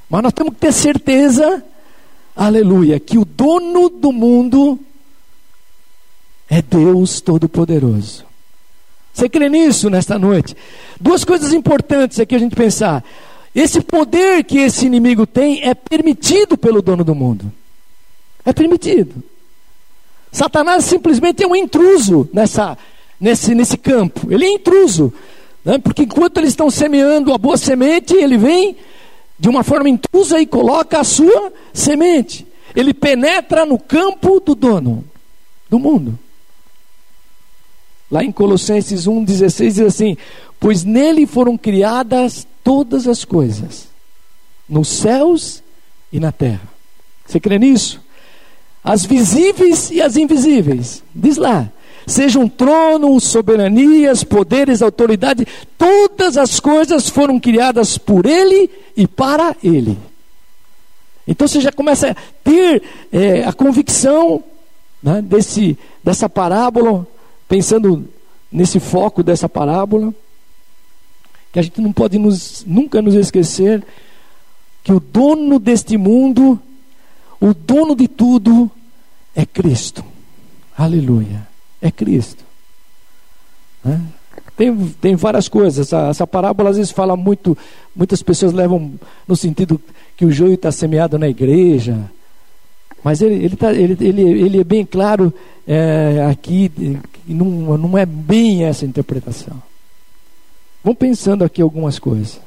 Mas 0.08 0.22
nós 0.22 0.32
temos 0.32 0.54
que 0.54 0.60
ter 0.60 0.72
certeza 0.72 1.62
aleluia, 2.36 3.00
que 3.00 3.18
o 3.18 3.24
dono 3.24 3.88
do 3.88 4.12
mundo 4.12 4.78
é 6.48 6.62
Deus 6.62 7.20
Todo-Poderoso. 7.20 8.24
Você 9.12 9.28
crê 9.28 9.48
nisso 9.48 9.88
nesta 9.88 10.18
noite? 10.18 10.54
Duas 11.00 11.24
coisas 11.24 11.52
importantes 11.54 12.20
aqui 12.20 12.34
a 12.34 12.38
gente 12.38 12.54
pensar. 12.54 13.02
Esse 13.54 13.80
poder 13.80 14.44
que 14.44 14.58
esse 14.58 14.84
inimigo 14.84 15.26
tem 15.26 15.62
é 15.62 15.74
permitido 15.74 16.58
pelo 16.58 16.82
dono 16.82 17.02
do 17.02 17.14
mundo. 17.14 17.50
É 18.44 18.52
permitido. 18.52 19.22
Satanás 20.30 20.84
simplesmente 20.84 21.42
é 21.42 21.46
um 21.46 21.56
intruso 21.56 22.28
nessa, 22.30 22.76
nesse, 23.18 23.54
nesse 23.54 23.78
campo. 23.78 24.30
Ele 24.30 24.44
é 24.44 24.52
intruso. 24.52 25.10
Né? 25.64 25.78
Porque 25.78 26.02
enquanto 26.02 26.36
eles 26.36 26.50
estão 26.50 26.70
semeando 26.70 27.32
a 27.32 27.38
boa 27.38 27.56
semente, 27.56 28.14
ele 28.14 28.36
vem 28.36 28.76
de 29.38 29.48
uma 29.48 29.62
forma 29.62 29.88
intrusa 29.88 30.40
e 30.40 30.46
coloca 30.46 31.00
a 31.00 31.04
sua 31.04 31.52
semente. 31.72 32.46
Ele 32.74 32.92
penetra 32.92 33.64
no 33.64 33.78
campo 33.78 34.40
do 34.40 34.54
dono 34.54 35.04
do 35.68 35.78
mundo. 35.78 36.18
Lá 38.10 38.22
em 38.22 38.30
Colossenses 38.30 39.06
1,16 39.06 39.58
diz 39.58 39.80
assim: 39.80 40.16
Pois 40.60 40.84
nele 40.84 41.26
foram 41.26 41.56
criadas 41.56 42.46
todas 42.62 43.06
as 43.08 43.24
coisas, 43.24 43.88
nos 44.68 44.88
céus 44.88 45.62
e 46.12 46.20
na 46.20 46.32
terra. 46.32 46.68
Você 47.26 47.40
crê 47.40 47.58
nisso? 47.58 48.00
As 48.82 49.04
visíveis 49.04 49.90
e 49.90 50.00
as 50.00 50.16
invisíveis. 50.16 51.02
Diz 51.14 51.36
lá: 51.36 51.70
sejam 52.06 52.48
tronos, 52.48 53.24
soberanias, 53.24 54.22
poderes, 54.22 54.80
autoridade, 54.80 55.46
todas 55.76 56.36
as 56.36 56.60
coisas 56.60 57.08
foram 57.08 57.40
criadas 57.40 57.98
por 57.98 58.24
Ele 58.24 58.70
e 58.96 59.06
para 59.06 59.56
Ele. 59.62 59.98
Então 61.26 61.48
você 61.48 61.60
já 61.60 61.72
começa 61.72 62.12
a 62.12 62.14
ter 62.44 62.82
é, 63.10 63.44
a 63.44 63.52
convicção 63.52 64.42
né, 65.02 65.20
desse, 65.20 65.76
dessa 66.02 66.28
parábola, 66.28 67.04
pensando 67.48 68.08
nesse 68.50 68.78
foco 68.78 69.24
dessa 69.24 69.48
parábola, 69.48 70.14
que 71.52 71.58
a 71.58 71.62
gente 71.62 71.80
não 71.80 71.92
pode 71.92 72.16
nos, 72.18 72.64
nunca 72.64 73.02
nos 73.02 73.14
esquecer 73.14 73.84
que 74.84 74.92
o 74.92 75.00
dono 75.00 75.58
deste 75.58 75.96
mundo, 75.96 76.60
o 77.40 77.52
dono 77.52 77.96
de 77.96 78.06
tudo, 78.06 78.70
é 79.34 79.44
Cristo. 79.44 80.04
Aleluia 80.78 81.55
é 81.80 81.90
Cristo. 81.90 82.44
Né? 83.84 84.00
Tem, 84.56 84.74
tem 85.00 85.14
várias 85.16 85.48
coisas. 85.48 85.86
Essa, 85.86 86.08
essa 86.08 86.26
parábola 86.26 86.70
às 86.70 86.76
vezes 86.76 86.92
fala 86.92 87.16
muito, 87.16 87.56
muitas 87.94 88.22
pessoas 88.22 88.52
levam 88.52 88.92
no 89.28 89.36
sentido 89.36 89.80
que 90.16 90.24
o 90.24 90.32
joio 90.32 90.54
está 90.54 90.72
semeado 90.72 91.18
na 91.18 91.28
igreja. 91.28 92.10
Mas 93.04 93.20
ele, 93.20 93.44
ele, 93.44 93.56
tá, 93.56 93.72
ele, 93.72 93.96
ele, 94.00 94.22
ele 94.22 94.60
é 94.60 94.64
bem 94.64 94.84
claro 94.84 95.32
é, 95.66 96.26
aqui, 96.30 96.72
não, 97.26 97.76
não 97.76 97.98
é 97.98 98.06
bem 98.06 98.64
essa 98.64 98.84
interpretação. 98.84 99.62
Vamos 100.82 100.98
pensando 100.98 101.44
aqui 101.44 101.60
algumas 101.60 101.98
coisas. 101.98 102.40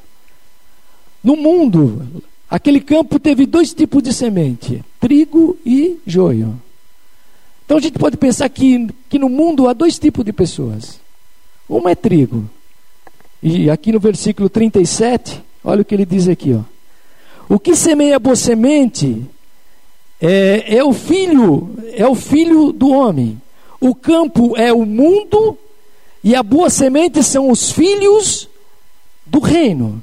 No 1.22 1.36
mundo, 1.36 2.22
aquele 2.48 2.80
campo 2.80 3.18
teve 3.18 3.46
dois 3.46 3.72
tipos 3.72 4.02
de 4.02 4.12
semente: 4.12 4.82
trigo 4.98 5.56
e 5.64 5.98
joio. 6.06 6.60
Então 7.70 7.78
a 7.78 7.80
gente 7.80 8.00
pode 8.00 8.16
pensar 8.16 8.48
que, 8.48 8.88
que 9.08 9.16
no 9.16 9.28
mundo 9.28 9.68
há 9.68 9.72
dois 9.72 9.96
tipos 9.96 10.24
de 10.24 10.32
pessoas. 10.32 10.98
Uma 11.68 11.92
é 11.92 11.94
trigo. 11.94 12.50
E 13.40 13.70
aqui 13.70 13.92
no 13.92 14.00
versículo 14.00 14.48
37, 14.48 15.40
olha 15.62 15.82
o 15.82 15.84
que 15.84 15.94
ele 15.94 16.04
diz 16.04 16.26
aqui. 16.26 16.52
Ó. 16.52 16.62
O 17.48 17.60
que 17.60 17.76
semeia 17.76 18.18
boa 18.18 18.34
semente 18.34 19.24
é, 20.20 20.78
é 20.78 20.82
o 20.82 20.92
filho, 20.92 21.70
é 21.92 22.04
o 22.08 22.16
filho 22.16 22.72
do 22.72 22.90
homem. 22.90 23.40
O 23.80 23.94
campo 23.94 24.56
é 24.56 24.72
o 24.72 24.84
mundo 24.84 25.56
e 26.24 26.34
a 26.34 26.42
boa 26.42 26.70
semente 26.70 27.22
são 27.22 27.52
os 27.52 27.70
filhos 27.70 28.48
do 29.24 29.38
reino. 29.38 30.02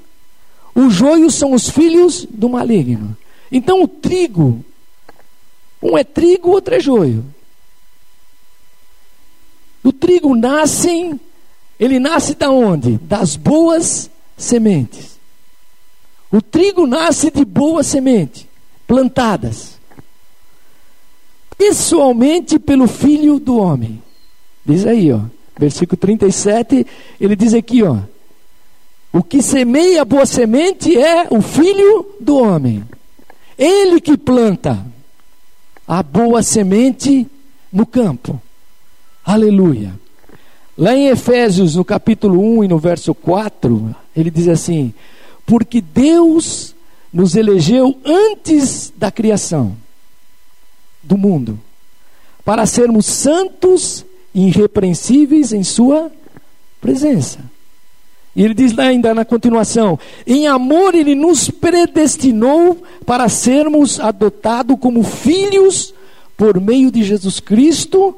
Os 0.73 0.93
joios 0.93 1.35
são 1.35 1.51
os 1.51 1.67
filhos 1.67 2.25
do 2.31 2.47
maligno. 2.47 3.17
Então 3.51 3.83
o 3.83 3.89
trigo, 3.89 4.63
um 5.83 5.97
é 5.97 6.05
trigo, 6.05 6.51
outro 6.51 6.73
é 6.73 6.79
joio. 6.79 7.25
O 9.83 9.91
trigo 9.91 10.35
nasce, 10.35 11.19
ele 11.79 11.99
nasce 11.99 12.35
da 12.35 12.49
onde? 12.49 12.97
Das 12.97 13.35
boas 13.35 14.09
sementes. 14.35 15.17
O 16.31 16.41
trigo 16.41 16.85
nasce 16.85 17.31
de 17.31 17.45
boa 17.45 17.83
semente, 17.83 18.49
plantadas. 18.85 19.77
Pessoalmente 21.57 22.59
pelo 22.59 22.87
filho 22.87 23.39
do 23.39 23.57
homem. 23.57 24.01
Diz 24.65 24.85
aí, 24.85 25.11
ó, 25.11 25.21
versículo 25.57 25.97
37, 25.97 26.85
ele 27.19 27.35
diz 27.35 27.53
aqui, 27.53 27.81
ó: 27.81 27.97
O 29.13 29.23
que 29.23 29.41
semeia 29.41 30.03
boa 30.03 30.25
semente 30.25 30.95
é 30.97 31.27
o 31.31 31.41
filho 31.41 32.05
do 32.19 32.37
homem. 32.37 32.83
Ele 33.57 33.99
que 33.99 34.17
planta 34.17 34.85
a 35.87 36.03
boa 36.03 36.43
semente 36.43 37.25
no 37.71 37.85
campo. 37.85 38.39
Aleluia. 39.27 39.93
Lá 40.77 40.95
em 40.95 41.07
Efésios, 41.07 41.75
no 41.75 41.83
capítulo 41.83 42.39
1 42.59 42.63
e 42.63 42.67
no 42.69 42.79
verso 42.79 43.13
4, 43.13 43.93
ele 44.15 44.31
diz 44.31 44.47
assim: 44.47 44.93
Porque 45.45 45.81
Deus 45.81 46.73
nos 47.11 47.35
elegeu 47.35 47.99
antes 48.05 48.93
da 48.95 49.11
criação 49.11 49.75
do 51.03 51.17
mundo, 51.17 51.59
para 52.45 52.65
sermos 52.65 53.05
santos 53.05 54.05
e 54.33 54.47
irrepreensíveis 54.47 55.51
em 55.51 55.61
Sua 55.61 56.09
presença. 56.79 57.39
E 58.33 58.41
ele 58.45 58.53
diz 58.53 58.71
lá 58.71 58.85
ainda 58.85 59.13
na 59.13 59.25
continuação: 59.25 59.99
Em 60.25 60.47
amor, 60.47 60.95
Ele 60.95 61.15
nos 61.15 61.49
predestinou 61.49 62.81
para 63.05 63.27
sermos 63.27 63.99
adotados 63.99 64.79
como 64.79 65.03
filhos 65.03 65.93
por 66.37 66.61
meio 66.61 66.89
de 66.89 67.03
Jesus 67.03 67.41
Cristo 67.41 68.15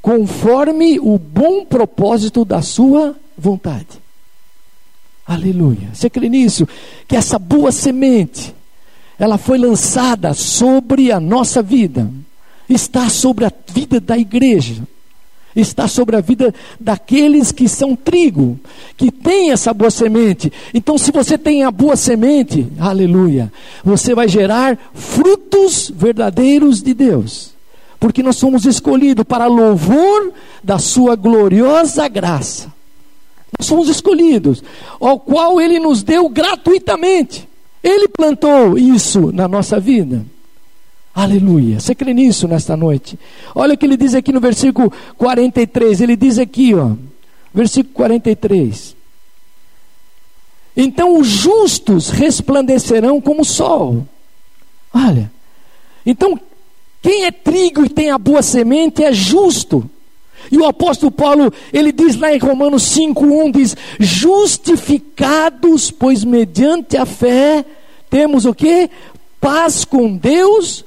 conforme 0.00 0.98
o 0.98 1.18
bom 1.18 1.64
propósito 1.64 2.44
da 2.44 2.62
sua 2.62 3.14
vontade. 3.36 4.00
Aleluia. 5.26 5.90
Você 5.92 6.10
crê 6.10 6.28
nisso? 6.28 6.66
Que 7.06 7.16
essa 7.16 7.38
boa 7.38 7.70
semente, 7.70 8.54
ela 9.18 9.38
foi 9.38 9.58
lançada 9.58 10.34
sobre 10.34 11.12
a 11.12 11.20
nossa 11.20 11.62
vida, 11.62 12.10
está 12.68 13.08
sobre 13.08 13.44
a 13.44 13.52
vida 13.72 14.00
da 14.00 14.18
igreja. 14.18 14.82
está 15.54 15.88
sobre 15.88 16.16
a 16.16 16.20
vida 16.20 16.54
daqueles 16.78 17.50
que 17.50 17.68
são 17.68 17.96
trigo, 17.96 18.58
que 18.96 19.10
tem 19.10 19.50
essa 19.50 19.74
boa 19.74 19.90
semente. 19.90 20.52
Então, 20.72 20.96
se 20.96 21.10
você 21.10 21.36
tem 21.36 21.64
a 21.64 21.70
boa 21.70 21.96
semente, 21.96 22.68
aleluia, 22.78 23.52
você 23.84 24.14
vai 24.14 24.28
gerar 24.28 24.78
frutos 24.94 25.90
verdadeiros 25.94 26.82
de 26.82 26.94
Deus, 26.94 27.52
porque 28.00 28.22
nós 28.22 28.36
somos 28.36 28.64
escolhidos 28.64 29.26
para 29.26 29.46
louvor 29.46 30.32
da 30.64 30.78
Sua 30.78 31.14
gloriosa 31.14 32.08
graça. 32.08 32.72
Nós 33.58 33.66
somos 33.66 33.90
escolhidos, 33.90 34.64
ao 34.98 35.20
qual 35.20 35.60
Ele 35.60 35.78
nos 35.78 36.02
deu 36.02 36.26
gratuitamente. 36.30 37.46
Ele 37.82 38.08
plantou 38.08 38.78
isso 38.78 39.30
na 39.32 39.46
nossa 39.46 39.78
vida. 39.78 40.24
Aleluia. 41.14 41.78
Você 41.78 41.94
crê 41.94 42.14
nisso 42.14 42.48
nesta 42.48 42.76
noite? 42.76 43.18
Olha 43.54 43.74
o 43.74 43.76
que 43.76 43.84
ele 43.84 43.96
diz 43.96 44.14
aqui 44.14 44.32
no 44.32 44.40
versículo 44.40 44.92
43. 45.18 46.00
Ele 46.00 46.16
diz 46.16 46.38
aqui, 46.38 46.74
ó, 46.74 46.92
versículo 47.52 47.94
43. 47.94 48.96
Então 50.76 51.18
os 51.18 51.26
justos 51.26 52.10
resplandecerão 52.10 53.20
como 53.20 53.42
o 53.42 53.44
sol. 53.44 54.06
Olha. 54.94 55.30
Então, 56.06 56.38
quem 57.02 57.24
é 57.24 57.30
trigo 57.30 57.84
e 57.84 57.88
tem 57.88 58.10
a 58.10 58.18
boa 58.18 58.42
semente 58.42 59.02
é 59.02 59.12
justo. 59.12 59.88
E 60.50 60.56
o 60.56 60.66
apóstolo 60.66 61.10
Paulo, 61.12 61.52
ele 61.72 61.92
diz 61.92 62.16
lá 62.16 62.34
em 62.34 62.38
Romanos 62.38 62.82
5:1 62.82 63.50
diz: 63.52 63.76
"Justificados, 63.98 65.90
pois 65.90 66.24
mediante 66.24 66.96
a 66.96 67.06
fé 67.06 67.64
temos 68.08 68.44
o 68.44 68.54
que? 68.54 68.90
Paz 69.40 69.84
com 69.84 70.16
Deus 70.16 70.84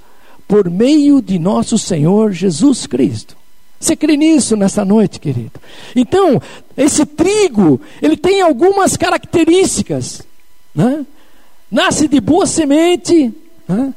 por 0.48 0.70
meio 0.70 1.22
de 1.22 1.40
nosso 1.40 1.80
Senhor 1.80 2.32
Jesus 2.32 2.86
Cristo. 2.86 3.36
Você 3.80 3.96
crê 3.96 4.16
nisso 4.16 4.56
nessa 4.56 4.86
noite, 4.86 5.20
querido? 5.20 5.60
Então, 5.96 6.42
esse 6.78 7.06
trigo, 7.06 7.82
ele 8.02 8.16
tem 8.16 8.42
algumas 8.42 8.96
características. 8.96 10.22
Né? 10.74 11.06
Nasce 11.72 12.08
de 12.08 12.22
boa 12.22 12.46
semente, 12.46 13.34
né? 13.68 13.94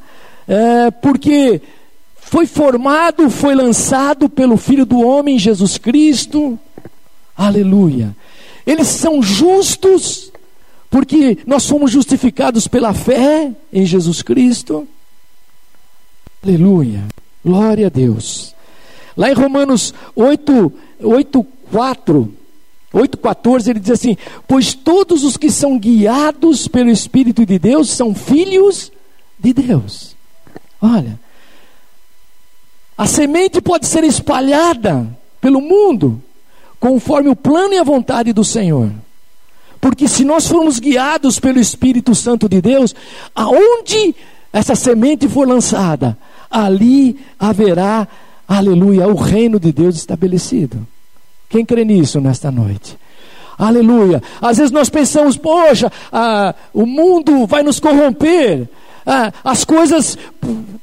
é, 0.49 0.91
porque 0.91 1.61
foi 2.27 2.47
formado, 2.47 3.31
foi 3.31 3.55
lançado 3.55 4.29
pelo 4.29 4.57
Filho 4.57 4.85
do 4.85 5.01
Homem, 5.01 5.39
Jesus 5.39 5.79
Cristo. 5.79 6.59
Aleluia. 7.37 8.15
Eles 8.67 8.89
são 8.89 9.23
justos, 9.23 10.33
porque 10.91 11.39
nós 11.47 11.63
somos 11.63 11.91
justificados 11.91 12.67
pela 12.67 12.93
fé 12.93 13.53
em 13.73 13.87
Jesus 13.87 14.23
Cristo. 14.23 14.89
Aleluia. 16.43 17.05
Glória 17.45 17.87
a 17.87 17.91
Deus. 17.91 18.55
Lá 19.17 19.31
em 19.31 19.35
Romanos 19.35 19.95
8, 20.15 20.73
8 21.01 21.47
4, 21.71 22.33
8, 22.93 23.19
14, 23.19 23.71
ele 23.71 23.81
diz 23.81 23.91
assim: 23.91 24.17
Pois 24.47 24.75
todos 24.75 25.25
os 25.25 25.37
que 25.37 25.51
são 25.51 25.79
guiados 25.79 26.69
pelo 26.69 26.91
Espírito 26.91 27.45
de 27.45 27.59
Deus 27.59 27.91
são 27.91 28.15
filhos 28.15 28.93
de 29.39 29.53
Deus. 29.53 30.17
Olha, 30.81 31.19
a 32.97 33.07
semente 33.07 33.61
pode 33.61 33.87
ser 33.87 34.05
espalhada 34.05 35.07
pelo 35.41 35.61
mundo, 35.61 36.23
conforme 36.81 37.29
o 37.29 37.37
plano 37.37 37.75
e 37.75 37.79
a 37.79 37.85
vontade 37.85 38.33
do 38.33 38.45
Senhor. 38.45 38.91
Porque 39.81 40.09
se 40.09 40.25
nós 40.25 40.47
formos 40.47 40.79
guiados 40.79 41.39
pelo 41.39 41.59
Espírito 41.59 42.15
Santo 42.15 42.49
de 42.49 42.61
Deus, 42.61 42.95
aonde 43.35 44.15
essa 44.53 44.75
semente 44.75 45.29
for 45.29 45.47
lançada, 45.47 46.17
ali 46.51 47.19
haverá, 47.39 48.09
aleluia, 48.49 49.07
o 49.07 49.15
reino 49.15 49.61
de 49.61 49.73
Deus 49.73 49.97
estabelecido. 49.97 50.87
Quem 51.49 51.65
crê 51.65 51.85
nisso 51.85 52.21
nesta 52.21 52.51
noite? 52.51 52.99
Aleluia. 53.59 54.23
Às 54.41 54.59
vezes 54.59 54.73
nós 54.73 54.91
pensamos, 54.91 55.37
poxa, 55.37 55.91
ah, 56.13 56.55
o 56.73 56.85
mundo 56.85 57.47
vai 57.47 57.63
nos 57.63 57.81
corromper. 57.81 58.69
Ah, 59.07 59.33
as 59.45 59.65
coisas, 59.65 60.19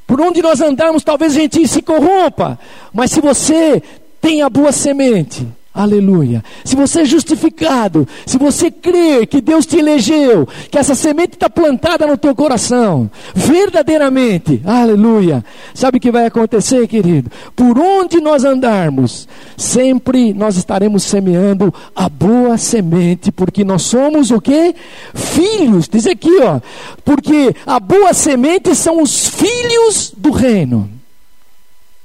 por 0.08 0.22
onde 0.22 0.42
nós 0.42 0.62
andarmos, 0.62 1.04
talvez 1.04 1.36
a 1.36 1.40
gente 1.40 1.68
se 1.68 1.82
corrompa. 1.82 2.58
Mas 2.94 3.12
se 3.12 3.20
você 3.20 3.84
tem 4.22 4.42
a 4.42 4.50
boa 4.50 4.72
semente, 4.72 5.46
Aleluia. 5.74 6.44
Se 6.64 6.76
você 6.76 7.02
é 7.02 7.06
justificado, 7.06 8.08
se 8.28 8.38
você 8.38 8.70
crer 8.70 9.26
que 9.26 9.42
Deus 9.42 9.66
te 9.66 9.78
elegeu, 9.78 10.48
que 10.70 10.78
essa 10.78 10.94
semente 10.94 11.34
está 11.34 11.50
plantada 11.50 12.06
no 12.06 12.16
teu 12.16 12.36
coração, 12.36 13.10
verdadeiramente, 13.34 14.62
aleluia. 14.64 15.44
Sabe 15.74 15.98
o 15.98 16.00
que 16.00 16.12
vai 16.12 16.28
acontecer, 16.28 16.88
querido? 16.88 17.32
Por 17.56 17.80
onde 17.80 18.22
nós 18.22 18.44
andarmos, 18.44 19.28
sempre 19.58 20.32
nós 20.32 20.58
estaremos 20.58 21.02
semeando 21.02 21.74
a 21.96 22.08
boa 22.08 22.56
semente, 22.56 23.32
porque 23.32 23.64
nós 23.64 23.82
somos 23.82 24.30
o 24.30 24.40
que? 24.40 24.76
Filhos. 25.16 25.90
Diz 25.90 26.06
aqui, 26.06 26.38
ó. 26.44 26.60
Porque 27.04 27.56
a 27.66 27.80
boa 27.80 28.14
semente 28.14 28.76
são 28.76 29.02
os 29.02 29.28
filhos 29.28 30.14
do 30.16 30.30
reino. 30.30 30.88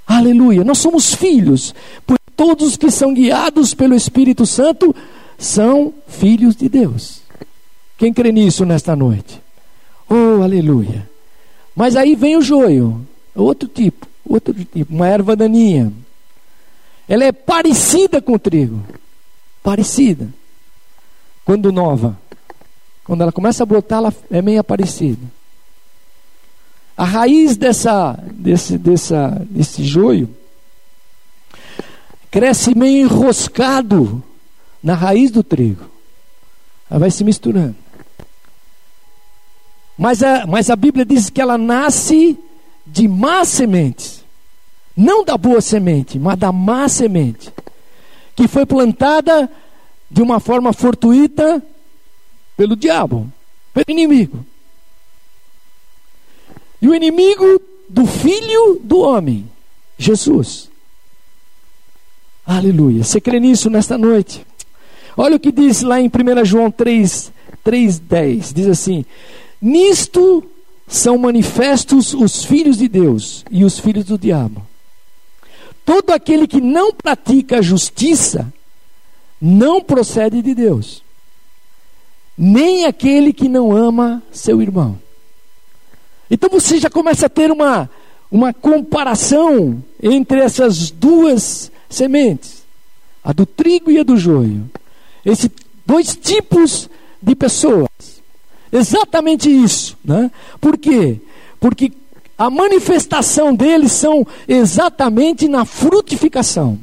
Aleluia. 0.06 0.64
Nós 0.64 0.78
somos 0.78 1.12
filhos. 1.12 1.74
Por 2.06 2.17
todos 2.38 2.76
que 2.76 2.88
são 2.88 3.12
guiados 3.12 3.74
pelo 3.74 3.96
Espírito 3.96 4.46
Santo 4.46 4.94
são 5.36 5.92
filhos 6.06 6.54
de 6.54 6.68
Deus. 6.68 7.20
Quem 7.98 8.14
crê 8.14 8.30
nisso 8.30 8.64
nesta 8.64 8.94
noite? 8.94 9.42
Oh, 10.08 10.40
aleluia. 10.40 11.10
Mas 11.74 11.96
aí 11.96 12.14
vem 12.14 12.36
o 12.36 12.40
joio, 12.40 13.04
outro 13.34 13.68
tipo, 13.68 14.06
outro 14.24 14.54
tipo, 14.54 14.94
uma 14.94 15.08
erva 15.08 15.34
daninha. 15.34 15.92
Ela 17.08 17.24
é 17.24 17.32
parecida 17.32 18.22
com 18.22 18.34
o 18.34 18.38
trigo. 18.38 18.84
Parecida. 19.60 20.28
Quando 21.44 21.72
nova. 21.72 22.16
Quando 23.02 23.22
ela 23.22 23.32
começa 23.32 23.64
a 23.64 23.66
brotar, 23.66 23.98
ela 23.98 24.14
é 24.30 24.40
meio 24.40 24.62
parecida. 24.62 25.26
A 26.96 27.04
raiz 27.04 27.56
dessa, 27.56 28.16
desse, 28.32 28.78
dessa, 28.78 29.44
desse 29.50 29.82
joio 29.82 30.37
cresce 32.30 32.74
meio 32.74 33.06
enroscado 33.06 34.22
na 34.82 34.94
raiz 34.94 35.30
do 35.30 35.42
trigo. 35.42 35.84
Ela 36.90 37.00
vai 37.00 37.10
se 37.10 37.24
misturando. 37.24 37.76
Mas 39.96 40.22
a, 40.22 40.46
mas 40.46 40.70
a 40.70 40.76
Bíblia 40.76 41.04
diz 41.04 41.28
que 41.28 41.40
ela 41.40 41.58
nasce 41.58 42.38
de 42.86 43.08
más 43.08 43.48
sementes. 43.48 44.24
Não 44.96 45.24
da 45.24 45.36
boa 45.36 45.60
semente, 45.60 46.18
mas 46.18 46.38
da 46.38 46.52
má 46.52 46.88
semente. 46.88 47.52
Que 48.34 48.46
foi 48.46 48.64
plantada 48.64 49.50
de 50.10 50.22
uma 50.22 50.40
forma 50.40 50.72
fortuita 50.72 51.62
pelo 52.56 52.76
diabo, 52.76 53.30
pelo 53.74 53.86
inimigo. 53.88 54.44
E 56.80 56.88
o 56.88 56.94
inimigo 56.94 57.60
do 57.88 58.06
filho 58.06 58.80
do 58.82 59.00
homem, 59.00 59.50
Jesus. 59.96 60.70
Aleluia. 62.48 63.04
Você 63.04 63.20
crê 63.20 63.38
nisso 63.38 63.68
nesta 63.68 63.98
noite? 63.98 64.42
Olha 65.14 65.36
o 65.36 65.38
que 65.38 65.52
diz 65.52 65.82
lá 65.82 66.00
em 66.00 66.06
1 66.06 66.44
João 66.46 66.70
3, 66.70 67.30
3,10. 67.62 68.54
Diz 68.54 68.66
assim: 68.66 69.04
Nisto 69.60 70.42
são 70.86 71.18
manifestos 71.18 72.14
os 72.14 72.42
filhos 72.42 72.78
de 72.78 72.88
Deus 72.88 73.44
e 73.50 73.66
os 73.66 73.78
filhos 73.78 74.06
do 74.06 74.16
diabo. 74.16 74.66
Todo 75.84 76.10
aquele 76.10 76.46
que 76.46 76.58
não 76.58 76.90
pratica 76.90 77.58
a 77.58 77.62
justiça 77.62 78.50
não 79.38 79.82
procede 79.82 80.40
de 80.40 80.54
Deus, 80.54 81.02
nem 82.36 82.86
aquele 82.86 83.30
que 83.30 83.46
não 83.46 83.76
ama 83.76 84.22
seu 84.32 84.62
irmão. 84.62 84.98
Então 86.30 86.48
você 86.48 86.78
já 86.78 86.88
começa 86.88 87.26
a 87.26 87.30
ter 87.30 87.50
uma, 87.50 87.90
uma 88.30 88.54
comparação 88.54 89.84
entre 90.02 90.40
essas 90.40 90.90
duas 90.90 91.70
sementes, 91.88 92.64
a 93.22 93.32
do 93.32 93.46
trigo 93.46 93.90
e 93.90 93.98
a 93.98 94.02
do 94.02 94.16
joio. 94.16 94.70
Esses 95.24 95.50
dois 95.84 96.16
tipos 96.16 96.88
de 97.22 97.34
pessoas. 97.34 97.88
Exatamente 98.70 99.50
isso. 99.50 99.96
Né? 100.04 100.30
Por 100.60 100.76
quê? 100.76 101.20
Porque 101.58 101.92
a 102.36 102.48
manifestação 102.48 103.54
deles 103.54 103.92
são 103.92 104.26
exatamente 104.46 105.48
na 105.48 105.64
frutificação. 105.64 106.78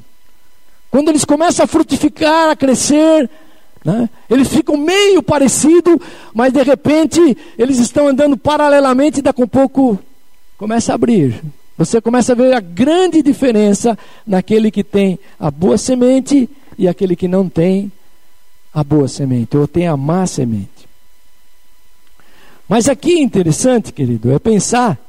Quando 0.91 1.09
eles 1.09 1.25
começam 1.25 1.63
a 1.63 1.67
frutificar, 1.67 2.49
a 2.49 2.55
crescer, 2.55 3.29
né? 3.83 4.09
eles 4.29 4.47
ficam 4.47 4.75
meio 4.75 5.21
parecidos, 5.21 5.97
mas 6.33 6.51
de 6.51 6.63
repente 6.63 7.37
eles 7.57 7.79
estão 7.79 8.07
andando 8.07 8.35
paralelamente 8.35 9.19
e 9.19 9.21
daqui 9.21 9.43
a 9.43 9.47
pouco 9.47 9.99
começa 10.57 10.91
a 10.91 10.95
abrir. 10.95 11.41
Você 11.77 11.99
começa 11.99 12.31
a 12.31 12.35
ver 12.35 12.53
a 12.53 12.59
grande 12.59 13.21
diferença 13.21 13.97
naquele 14.25 14.71
que 14.71 14.83
tem 14.83 15.19
a 15.39 15.51
boa 15.51 15.77
semente 15.77 16.49
e 16.77 16.87
aquele 16.87 17.15
que 17.15 17.27
não 17.27 17.49
tem 17.49 17.91
a 18.73 18.83
boa 18.83 19.07
semente, 19.07 19.55
ou 19.55 19.67
tem 19.67 19.87
a 19.87 19.95
má 19.95 20.25
semente. 20.27 20.69
Mas 22.67 22.89
aqui 22.89 23.13
é 23.13 23.21
interessante, 23.21 23.91
querido, 23.91 24.31
é 24.31 24.39
pensar 24.39 24.99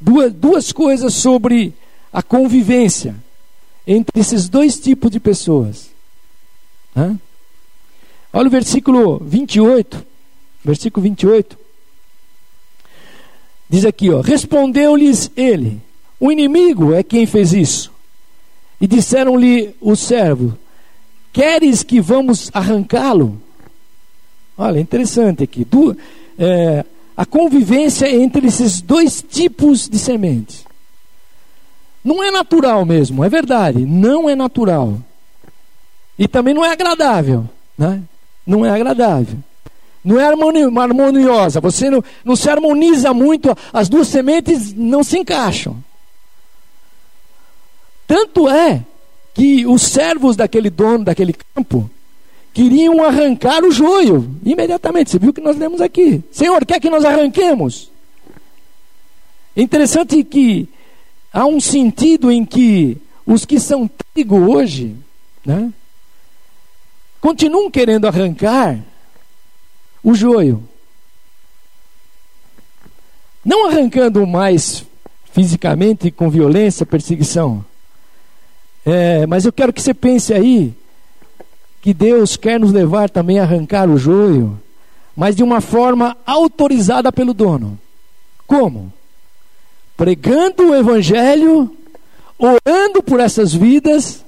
duas, 0.00 0.32
duas 0.32 0.72
coisas 0.72 1.14
sobre 1.14 1.72
a 2.12 2.22
convivência 2.22 3.14
entre 3.86 4.20
esses 4.20 4.48
dois 4.48 4.78
tipos 4.78 5.10
de 5.10 5.20
pessoas. 5.20 5.90
Hã? 6.96 7.18
Olha 8.32 8.48
o 8.48 8.50
versículo 8.50 9.18
28. 9.18 10.04
Versículo 10.64 11.02
28. 11.04 11.63
Diz 13.74 13.84
aqui, 13.84 14.08
ó: 14.08 14.20
Respondeu-lhes 14.20 15.32
ele: 15.36 15.80
O 16.20 16.30
inimigo 16.30 16.94
é 16.94 17.02
quem 17.02 17.26
fez 17.26 17.52
isso. 17.52 17.90
E 18.80 18.86
disseram-lhe 18.86 19.74
o 19.80 19.96
servo: 19.96 20.56
Queres 21.32 21.82
que 21.82 22.00
vamos 22.00 22.52
arrancá-lo? 22.54 23.36
Olha, 24.56 24.78
interessante 24.78 25.42
aqui. 25.42 25.64
Du, 25.64 25.96
é, 26.38 26.84
a 27.16 27.26
convivência 27.26 28.08
entre 28.08 28.46
esses 28.46 28.80
dois 28.80 29.24
tipos 29.28 29.88
de 29.88 29.98
sementes. 29.98 30.64
Não 32.04 32.22
é 32.22 32.30
natural 32.30 32.84
mesmo, 32.84 33.24
é 33.24 33.28
verdade. 33.28 33.84
Não 33.84 34.30
é 34.30 34.36
natural. 34.36 35.00
E 36.16 36.28
também 36.28 36.54
não 36.54 36.64
é 36.64 36.70
agradável. 36.70 37.50
Né? 37.76 38.04
Não 38.46 38.64
é 38.64 38.70
agradável. 38.70 39.38
Não 40.04 40.20
é 40.20 40.26
harmoniosa. 40.26 41.60
Você 41.60 41.88
não, 41.88 42.04
não 42.24 42.36
se 42.36 42.50
harmoniza 42.50 43.14
muito. 43.14 43.56
As 43.72 43.88
duas 43.88 44.08
sementes 44.08 44.74
não 44.74 45.02
se 45.02 45.18
encaixam. 45.18 45.82
Tanto 48.06 48.48
é 48.48 48.84
que 49.32 49.66
os 49.66 49.82
servos 49.82 50.36
daquele 50.36 50.68
dono 50.68 51.04
daquele 51.04 51.32
campo 51.32 51.90
queriam 52.52 53.02
arrancar 53.02 53.64
o 53.64 53.72
joio 53.72 54.36
imediatamente. 54.44 55.10
Você 55.10 55.18
viu 55.18 55.30
o 55.30 55.32
que 55.32 55.40
nós 55.40 55.56
lemos 55.56 55.80
aqui? 55.80 56.22
Senhor, 56.30 56.64
quer 56.66 56.78
que 56.78 56.90
nós 56.90 57.04
arranquemos? 57.04 57.90
Interessante 59.56 60.22
que 60.22 60.68
há 61.32 61.46
um 61.46 61.60
sentido 61.60 62.30
em 62.30 62.44
que 62.44 62.98
os 63.26 63.44
que 63.44 63.58
são 63.58 63.90
trigo 64.12 64.36
hoje, 64.52 64.94
né, 65.44 65.72
continuam 67.20 67.70
querendo 67.70 68.06
arrancar 68.06 68.78
o 70.04 70.14
joio. 70.14 70.62
Não 73.44 73.68
arrancando 73.68 74.26
mais 74.26 74.84
fisicamente 75.32 76.10
com 76.10 76.30
violência, 76.30 76.86
perseguição. 76.86 77.64
É, 78.84 79.26
mas 79.26 79.44
eu 79.44 79.52
quero 79.52 79.72
que 79.72 79.80
você 79.80 79.94
pense 79.94 80.32
aí 80.32 80.74
que 81.80 81.92
Deus 81.92 82.36
quer 82.36 82.60
nos 82.60 82.72
levar 82.72 83.10
também 83.10 83.38
a 83.38 83.42
arrancar 83.42 83.88
o 83.88 83.98
joio, 83.98 84.60
mas 85.16 85.34
de 85.34 85.42
uma 85.42 85.60
forma 85.60 86.16
autorizada 86.24 87.10
pelo 87.10 87.34
dono. 87.34 87.78
Como? 88.46 88.92
Pregando 89.96 90.70
o 90.70 90.74
evangelho, 90.74 91.74
orando 92.38 93.02
por 93.02 93.20
essas 93.20 93.54
vidas 93.54 94.23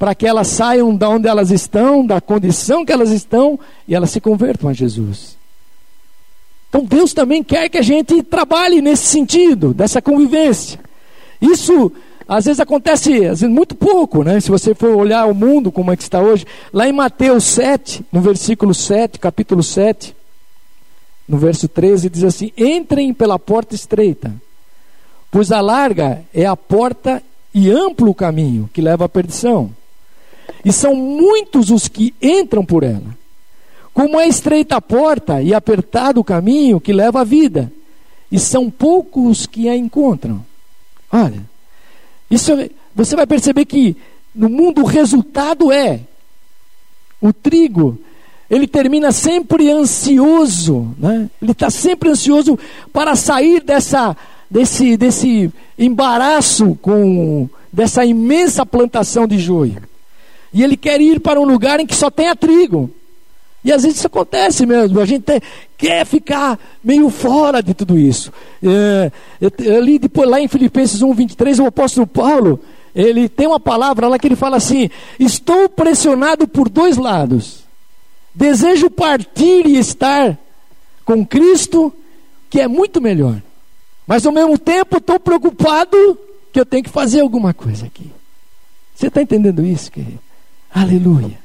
para 0.00 0.14
que 0.14 0.26
elas 0.26 0.48
saiam 0.48 0.96
de 0.96 1.04
onde 1.04 1.28
elas 1.28 1.50
estão, 1.50 2.06
da 2.06 2.22
condição 2.22 2.86
que 2.86 2.90
elas 2.90 3.10
estão, 3.10 3.60
e 3.86 3.94
elas 3.94 4.08
se 4.08 4.18
convertam 4.18 4.70
a 4.70 4.72
Jesus. 4.72 5.36
Então 6.70 6.82
Deus 6.82 7.12
também 7.12 7.44
quer 7.44 7.68
que 7.68 7.76
a 7.76 7.82
gente 7.82 8.22
trabalhe 8.22 8.80
nesse 8.80 9.04
sentido, 9.04 9.74
dessa 9.74 10.00
convivência. 10.00 10.80
Isso 11.38 11.92
às 12.26 12.46
vezes 12.46 12.60
acontece 12.60 13.12
às 13.26 13.40
vezes, 13.40 13.54
muito 13.54 13.74
pouco, 13.74 14.24
né? 14.24 14.40
Se 14.40 14.50
você 14.50 14.74
for 14.74 14.96
olhar 14.96 15.26
o 15.26 15.34
mundo 15.34 15.70
como 15.70 15.92
é 15.92 15.96
que 15.98 16.02
está 16.02 16.18
hoje, 16.18 16.46
lá 16.72 16.88
em 16.88 16.92
Mateus 16.92 17.44
7, 17.44 18.02
no 18.10 18.22
versículo 18.22 18.72
7, 18.72 19.18
capítulo 19.18 19.62
7, 19.62 20.16
no 21.28 21.36
verso 21.36 21.68
13, 21.68 22.08
diz 22.08 22.24
assim: 22.24 22.52
Entrem 22.56 23.12
pela 23.12 23.38
porta 23.38 23.74
estreita, 23.74 24.32
pois 25.30 25.52
a 25.52 25.60
larga 25.60 26.22
é 26.32 26.46
a 26.46 26.56
porta 26.56 27.22
e 27.52 27.70
amplo 27.70 28.08
o 28.08 28.14
caminho 28.14 28.70
que 28.72 28.80
leva 28.80 29.04
à 29.04 29.08
perdição 29.08 29.78
e 30.64 30.72
são 30.72 30.94
muitos 30.94 31.70
os 31.70 31.88
que 31.88 32.14
entram 32.20 32.64
por 32.64 32.82
ela. 32.82 33.18
Como 33.92 34.20
é 34.20 34.26
estreita 34.26 34.76
a 34.76 34.80
porta 34.80 35.42
e 35.42 35.52
apertado 35.52 36.20
o 36.20 36.24
caminho 36.24 36.80
que 36.80 36.92
leva 36.92 37.20
à 37.20 37.24
vida, 37.24 37.72
e 38.30 38.38
são 38.38 38.70
poucos 38.70 39.46
que 39.46 39.68
a 39.68 39.76
encontram. 39.76 40.44
Olha, 41.10 41.42
isso 42.30 42.52
você 42.94 43.16
vai 43.16 43.26
perceber 43.26 43.64
que 43.64 43.96
no 44.34 44.48
mundo 44.48 44.82
o 44.82 44.86
resultado 44.86 45.72
é 45.72 46.00
o 47.20 47.32
trigo. 47.32 47.98
Ele 48.48 48.66
termina 48.66 49.12
sempre 49.12 49.70
ansioso, 49.70 50.94
né? 50.98 51.28
Ele 51.40 51.52
está 51.52 51.70
sempre 51.70 52.10
ansioso 52.10 52.58
para 52.92 53.14
sair 53.16 53.62
dessa, 53.62 54.16
desse, 54.50 54.96
desse 54.96 55.52
embaraço 55.78 56.76
com 56.80 57.48
dessa 57.72 58.04
imensa 58.04 58.66
plantação 58.66 59.26
de 59.26 59.38
joio. 59.38 59.89
E 60.52 60.62
ele 60.62 60.76
quer 60.76 61.00
ir 61.00 61.20
para 61.20 61.40
um 61.40 61.44
lugar 61.44 61.80
em 61.80 61.86
que 61.86 61.94
só 61.94 62.10
tenha 62.10 62.34
trigo. 62.34 62.90
E 63.62 63.70
às 63.70 63.82
vezes 63.82 63.98
isso 63.98 64.06
acontece 64.06 64.64
mesmo, 64.64 64.98
a 65.00 65.04
gente 65.04 65.40
quer 65.76 66.06
ficar 66.06 66.58
meio 66.82 67.10
fora 67.10 67.62
de 67.62 67.74
tudo 67.74 67.98
isso. 67.98 68.32
É, 68.62 69.12
eu, 69.38 69.52
eu 69.58 69.80
li 69.82 69.98
depois 69.98 70.28
lá 70.28 70.40
em 70.40 70.48
Filipenses 70.48 71.02
1, 71.02 71.12
23, 71.12 71.58
o 71.58 71.66
apóstolo 71.66 72.06
Paulo, 72.06 72.58
ele 72.94 73.28
tem 73.28 73.46
uma 73.46 73.60
palavra 73.60 74.08
lá 74.08 74.18
que 74.18 74.26
ele 74.26 74.36
fala 74.36 74.56
assim: 74.56 74.88
Estou 75.18 75.68
pressionado 75.68 76.48
por 76.48 76.68
dois 76.70 76.96
lados. 76.96 77.60
Desejo 78.34 78.88
partir 78.88 79.66
e 79.66 79.76
estar 79.76 80.38
com 81.04 81.26
Cristo, 81.26 81.92
que 82.48 82.60
é 82.60 82.68
muito 82.68 83.00
melhor. 83.00 83.42
Mas 84.06 84.24
ao 84.24 84.32
mesmo 84.32 84.56
tempo 84.56 84.96
estou 84.96 85.20
preocupado 85.20 86.18
que 86.52 86.58
eu 86.58 86.64
tenho 86.64 86.82
que 86.82 86.90
fazer 86.90 87.20
alguma 87.20 87.52
coisa 87.52 87.86
aqui. 87.86 88.10
Você 88.94 89.08
está 89.08 89.20
entendendo 89.20 89.64
isso, 89.64 89.90
querido? 89.90 90.29
Aleluia. 90.72 91.38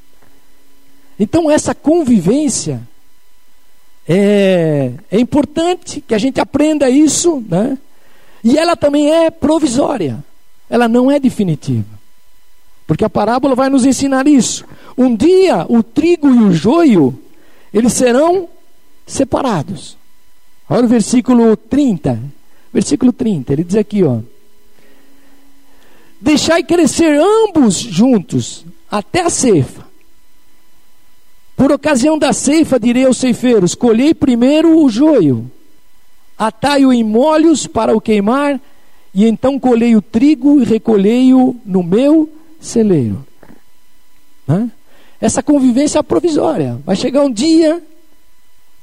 Então, 1.20 1.50
essa 1.50 1.74
convivência 1.74 2.82
é, 4.08 4.92
é 5.10 5.20
importante 5.20 6.02
que 6.02 6.14
a 6.14 6.18
gente 6.18 6.40
aprenda 6.40 6.90
isso, 6.90 7.44
né? 7.50 7.78
E 8.44 8.58
ela 8.58 8.76
também 8.76 9.12
é 9.12 9.32
provisória, 9.32 10.24
ela 10.70 10.88
não 10.88 11.10
é 11.10 11.20
definitiva. 11.20 11.96
Porque 12.86 13.04
a 13.04 13.10
parábola 13.10 13.56
vai 13.56 13.70
nos 13.70 13.86
ensinar 13.86 14.28
isso. 14.28 14.64
Um 14.96 15.16
dia 15.16 15.66
o 15.68 15.82
trigo 15.82 16.30
e 16.30 16.44
o 16.44 16.54
joio, 16.54 17.20
eles 17.74 17.94
serão 17.94 18.48
separados. 19.08 19.98
Olha 20.70 20.86
o 20.86 20.88
versículo 20.88 21.58
30. 21.58 22.22
Versículo 22.72 23.14
30, 23.14 23.54
ele 23.54 23.64
diz 23.64 23.76
aqui, 23.76 24.04
ó: 24.04 24.20
Deixai 26.22 26.62
crescer 26.62 27.18
ambos 27.20 27.76
juntos 27.76 28.66
até 28.98 29.24
a 29.24 29.30
ceifa. 29.30 29.86
Por 31.56 31.72
ocasião 31.72 32.18
da 32.18 32.32
ceifa, 32.32 32.80
direi 32.80 33.06
aos 33.06 33.18
ceifeiros: 33.18 33.76
colhei 33.76 34.14
primeiro 34.14 34.80
o 34.80 34.90
joio, 34.90 35.52
atai-o 36.38 36.94
em 36.94 37.04
molhos 37.04 37.68
para 37.68 37.96
o 37.96 38.00
queimar, 38.00 38.60
e 39.14 39.26
então 39.26 39.60
colhei 39.60 39.96
o 39.96 40.02
trigo 40.02 40.62
e 40.62 40.64
recolhei-o 40.64 41.56
no 41.66 41.84
meu 41.84 42.30
celeiro. 42.60 43.26
Essa 45.20 45.44
convivência 45.44 46.00
é 46.00 46.04
provisória. 46.04 46.80
Vai 46.86 46.96
chegar 46.96 47.24
um 47.24 47.32
dia 47.32 47.82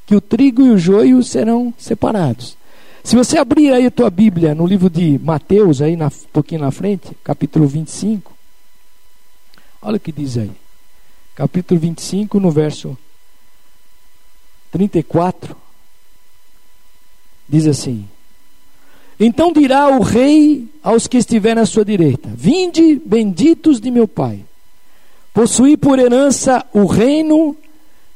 que 0.07 0.15
o 0.15 0.21
trigo 0.21 0.63
e 0.63 0.71
o 0.71 0.79
joio 0.79 1.23
serão 1.23 1.73
separados. 1.79 2.57
Se 3.05 3.17
você 3.17 3.39
abrir 3.39 3.73
aí 3.73 3.87
a 3.87 3.91
tua 3.91 4.11
Bíblia 4.11 4.55
no 4.55 4.67
livro 4.67 4.91
de 4.91 5.19
Mateus, 5.23 5.81
aí 5.81 5.97
na, 5.97 6.07
um 6.07 6.33
pouquinho 6.33 6.61
na 6.61 6.71
frente, 6.71 7.13
capítulo 7.23 7.67
25, 7.67 8.32
Olha 9.83 9.97
o 9.97 10.01
que 10.01 10.13
diz 10.13 10.39
aí. 10.39 10.53
Capítulo 11.35 11.81
25, 11.81 12.39
no 12.39 12.51
verso 12.53 12.97
34. 14.71 15.57
Diz 17.49 17.67
assim: 17.67 18.07
Então 19.19 19.53
dirá 19.53 19.89
o 19.89 20.01
rei 20.01 20.69
aos 20.83 21.09
que 21.09 21.19
estiverem 21.19 21.61
à 21.61 21.67
sua 21.67 21.85
direita: 21.85 22.29
Vinde, 22.33 23.01
benditos 23.05 23.81
de 23.81 23.91
meu 23.91 24.07
Pai, 24.07 24.45
possuí 25.35 25.77
por 25.77 25.99
herança 25.99 26.65
o 26.73 26.87
reino 26.87 27.57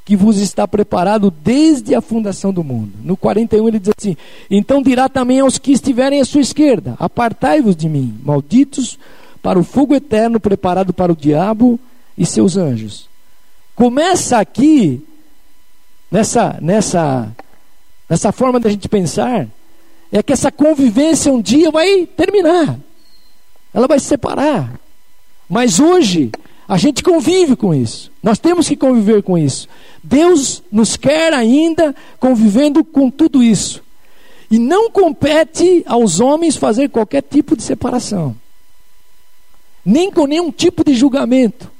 que 0.05 0.15
vos 0.15 0.39
está 0.39 0.69
preparado 0.69 1.33
desde 1.33 1.97
a 1.97 2.01
fundação 2.01 2.53
do 2.53 2.63
mundo. 2.63 2.93
No 3.03 3.17
41 3.17 3.67
ele 3.67 3.81
diz 3.81 3.93
assim: 3.99 4.17
Então 4.49 4.81
dirá 4.81 5.09
também 5.09 5.41
aos 5.41 5.59
que 5.59 5.73
estiverem 5.73 6.21
à 6.21 6.25
sua 6.25 6.43
esquerda: 6.43 6.95
Apartai-vos 7.01 7.75
de 7.75 7.89
mim, 7.89 8.17
malditos 8.23 8.97
para 9.47 9.61
o 9.61 9.63
fogo 9.63 9.95
eterno 9.95 10.41
preparado 10.41 10.93
para 10.93 11.13
o 11.13 11.17
diabo 11.17 11.79
e 12.19 12.27
seus 12.27 12.57
anjos. 12.57 13.09
Começa 13.77 14.39
aqui, 14.39 15.01
nessa, 16.11 16.59
nessa, 16.61 17.33
nessa 18.11 18.33
forma 18.33 18.59
da 18.59 18.69
gente 18.69 18.89
pensar, 18.89 19.47
é 20.11 20.21
que 20.21 20.33
essa 20.33 20.51
convivência 20.51 21.33
um 21.33 21.41
dia 21.41 21.71
vai 21.71 22.07
terminar, 22.07 22.77
ela 23.73 23.87
vai 23.87 24.01
se 24.01 24.07
separar. 24.07 24.81
Mas 25.49 25.79
hoje, 25.79 26.33
a 26.67 26.77
gente 26.77 27.01
convive 27.01 27.55
com 27.55 27.73
isso, 27.73 28.11
nós 28.21 28.41
temos 28.41 28.67
que 28.67 28.75
conviver 28.75 29.23
com 29.23 29.39
isso. 29.39 29.69
Deus 30.03 30.61
nos 30.73 30.97
quer 30.97 31.33
ainda 31.33 31.95
convivendo 32.19 32.83
com 32.83 33.09
tudo 33.09 33.45
isso. 33.45 33.81
E 34.51 34.59
não 34.59 34.91
compete 34.91 35.85
aos 35.87 36.19
homens 36.19 36.57
fazer 36.57 36.89
qualquer 36.89 37.23
tipo 37.23 37.57
de 37.57 37.63
separação. 37.63 38.35
Nem 39.87 40.11
com 40.11 40.27
nenhum 40.27 40.51
tipo 40.51 40.83
de 40.83 40.93
julgamento. 40.95 41.71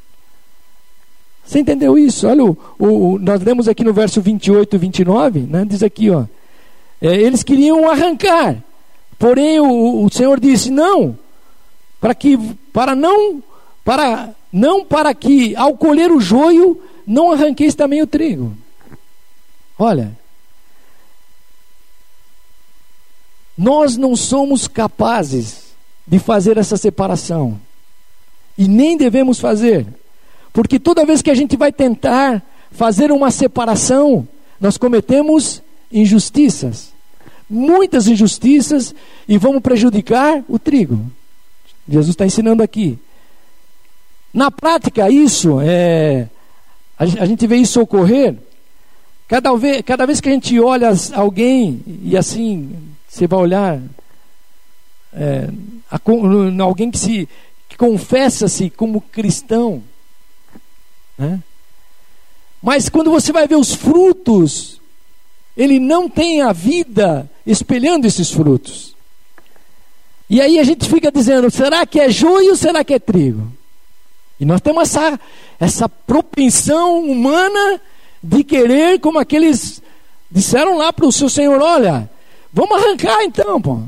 Você 1.45 1.59
entendeu 1.59 1.99
isso? 1.99 2.29
Olha, 2.29 2.45
o, 2.45 2.57
o, 2.79 3.19
nós 3.19 3.43
lemos 3.43 3.67
aqui 3.67 3.83
no 3.83 3.93
verso 3.93 4.21
28 4.21 4.77
e 4.77 4.79
29, 4.79 5.41
né, 5.41 5.65
diz 5.65 5.83
aqui, 5.83 6.09
ó, 6.11 6.25
é, 7.03 7.15
eles 7.15 7.43
queriam 7.43 7.91
arrancar, 7.91 8.63
porém 9.19 9.59
o, 9.59 10.05
o 10.05 10.11
Senhor 10.11 10.39
disse: 10.39 10.71
não, 10.71 11.19
para 12.01 12.15
que, 12.15 12.39
para 12.73 12.95
não, 12.95 13.43
para 13.85 14.31
não 14.53 14.85
para 14.85 15.13
que 15.13 15.55
ao 15.57 15.77
colher 15.77 16.11
o 16.11 16.21
joio 16.21 16.81
não 17.07 17.33
arranqueis 17.33 17.75
também 17.75 18.03
o 18.03 18.07
trigo. 18.07 18.57
Olha, 19.79 20.17
nós 23.59 23.97
não 23.97 24.17
somos 24.17 24.67
capazes 24.67 25.75
de 26.07 26.19
fazer 26.19 26.57
essa 26.57 26.77
separação 26.77 27.61
e 28.57 28.69
nem 28.69 28.97
devemos 28.97 29.39
fazer. 29.39 29.87
Porque 30.53 30.79
toda 30.79 31.05
vez 31.05 31.21
que 31.23 31.31
a 31.31 31.35
gente 31.35 31.57
vai 31.57 31.73
tentar 31.73 32.43
fazer 32.71 33.13
uma 33.13 33.31
separação, 33.31 34.27
nós 34.61 34.77
cometemos 34.77 35.63
injustiças. 35.93 36.93
Muitas 37.49 38.09
injustiças 38.09 38.95
e 39.29 39.39
vamos 39.39 39.63
prejudicar 39.63 40.43
o 40.49 40.59
trigo. 40.59 41.11
Jesus 41.89 42.11
está 42.11 42.27
ensinando 42.27 42.63
aqui. 42.63 42.99
Na 44.33 44.51
prática, 44.51 45.09
isso 45.11 45.61
é. 45.61 46.29
A 46.99 47.27
gente 47.27 47.47
vê 47.47 47.57
isso 47.57 47.81
ocorrer. 47.81 48.37
Cada 49.29 49.55
vez, 49.57 49.83
cada 49.83 50.07
vez 50.07 50.21
que 50.21 50.29
a 50.29 50.33
gente 50.33 50.59
olha 50.59 50.91
alguém 51.15 51.83
e 52.03 52.17
assim, 52.17 52.75
você 53.09 53.27
vai 53.27 53.41
olhar 53.41 53.81
é, 55.13 55.49
alguém 56.63 56.91
que 56.91 56.99
se 56.99 57.29
confessa-se 57.77 58.71
como 58.71 59.01
cristão, 59.01 59.83
né? 61.19 61.43
Mas 62.63 62.89
quando 62.89 63.11
você 63.11 63.33
vai 63.33 63.47
ver 63.47 63.57
os 63.57 63.75
frutos, 63.75 64.81
ele 65.57 65.79
não 65.79 66.09
tem 66.09 66.43
a 66.43 66.53
vida 66.53 67.31
espelhando 67.47 68.07
esses 68.07 68.31
frutos. 68.31 68.95
E 70.29 70.41
aí 70.41 70.59
a 70.59 70.65
gente 70.65 70.89
fica 70.89 71.11
dizendo: 71.11 71.51
será 71.51 71.87
que 71.87 72.01
é 72.01 72.11
joio 72.11 72.51
ou 72.51 72.57
será 72.57 72.83
que 72.83 72.95
é 72.95 72.99
trigo? 72.99 73.53
E 74.39 74.45
nós 74.45 74.61
temos 74.61 74.83
essa, 74.83 75.21
essa 75.59 75.89
propensão 75.89 77.05
humana 77.05 77.81
de 78.23 78.43
querer, 78.43 79.01
como 79.01 79.19
aqueles 79.19 79.81
disseram 80.31 80.77
lá 80.77 80.93
para 80.93 81.07
o 81.07 81.13
seu 81.13 81.29
senhor: 81.29 81.61
olha, 81.63 82.11
vamos 82.53 82.83
arrancar 82.83 83.23
então, 83.23 83.61
pô. 83.61 83.81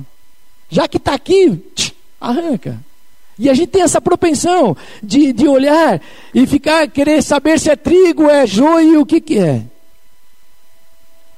Já 0.71 0.87
que 0.87 0.99
está 0.99 1.15
aqui, 1.15 1.57
tch, 1.75 1.93
arranca. 2.21 2.79
E 3.39 3.49
a 3.49 3.55
gente 3.55 3.69
tem 3.69 3.83
essa 3.83 4.01
propensão 4.01 4.77
de, 5.03 5.33
de 5.33 5.47
olhar 5.47 6.01
e 6.35 6.47
ficar, 6.47 6.89
querer 6.89 7.23
saber 7.23 7.59
se 7.61 7.71
é 7.71 7.77
trigo, 7.77 8.29
é 8.29 8.47
joio, 8.47 9.03
o 9.03 9.07
que, 9.07 9.21
que 9.21 9.39
é. 9.39 9.63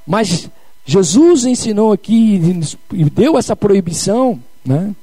Mas 0.05 0.49
Jesus 0.83 1.45
ensinou 1.45 1.91
aqui 1.91 2.41
e 2.91 3.05
deu 3.05 3.37
essa 3.37 3.55
proibição, 3.55 4.41
né? 4.65 4.95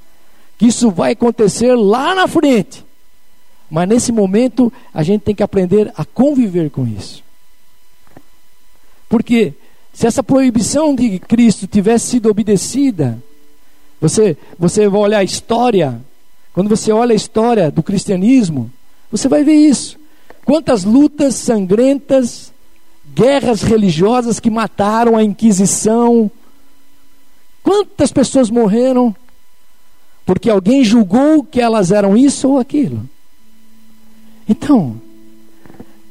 Que 0.59 0.67
isso 0.67 0.91
vai 0.91 1.13
acontecer 1.13 1.75
lá 1.77 2.17
na 2.17 2.27
frente. 2.27 2.85
Mas 3.71 3.89
nesse 3.89 4.11
momento 4.11 4.73
a 4.93 5.03
gente 5.05 5.23
tem 5.23 5.35
que 5.35 5.43
aprender 5.43 5.93
a 5.97 6.05
conviver 6.05 6.69
com 6.71 6.85
isso. 6.87 7.23
Porque 9.09 9.55
se 9.93 10.07
essa 10.07 10.23
proibição 10.23 10.95
de 10.95 11.19
Cristo 11.21 11.67
tivesse 11.67 12.09
sido 12.09 12.29
obedecida, 12.29 13.23
você, 14.01 14.37
você 14.59 14.89
vai 14.89 15.01
olhar 15.01 15.19
a 15.19 15.25
história, 15.25 16.01
quando 16.53 16.69
você 16.69 16.91
olha 16.93 17.13
a 17.13 17.17
história 17.17 17.71
do 17.71 17.83
cristianismo, 17.83 18.71
você 19.11 19.29
vai 19.29 19.45
ver 19.45 19.55
isso. 19.55 19.99
Quantas 20.45 20.85
lutas 20.85 21.35
sangrentas, 21.35 22.53
guerras 23.15 23.63
religiosas 23.63 24.41
que 24.41 24.51
mataram 24.51 25.17
a 25.17 25.23
Inquisição. 25.23 26.31
Quantas 27.63 28.13
pessoas 28.13 28.51
morreram 28.51 29.15
porque 30.29 30.51
alguém 30.51 30.85
julgou 30.85 31.43
que 31.43 31.59
elas 31.59 31.91
eram 31.91 32.15
isso 32.15 32.51
ou 32.51 32.59
aquilo. 32.59 33.09
Então, 34.47 35.01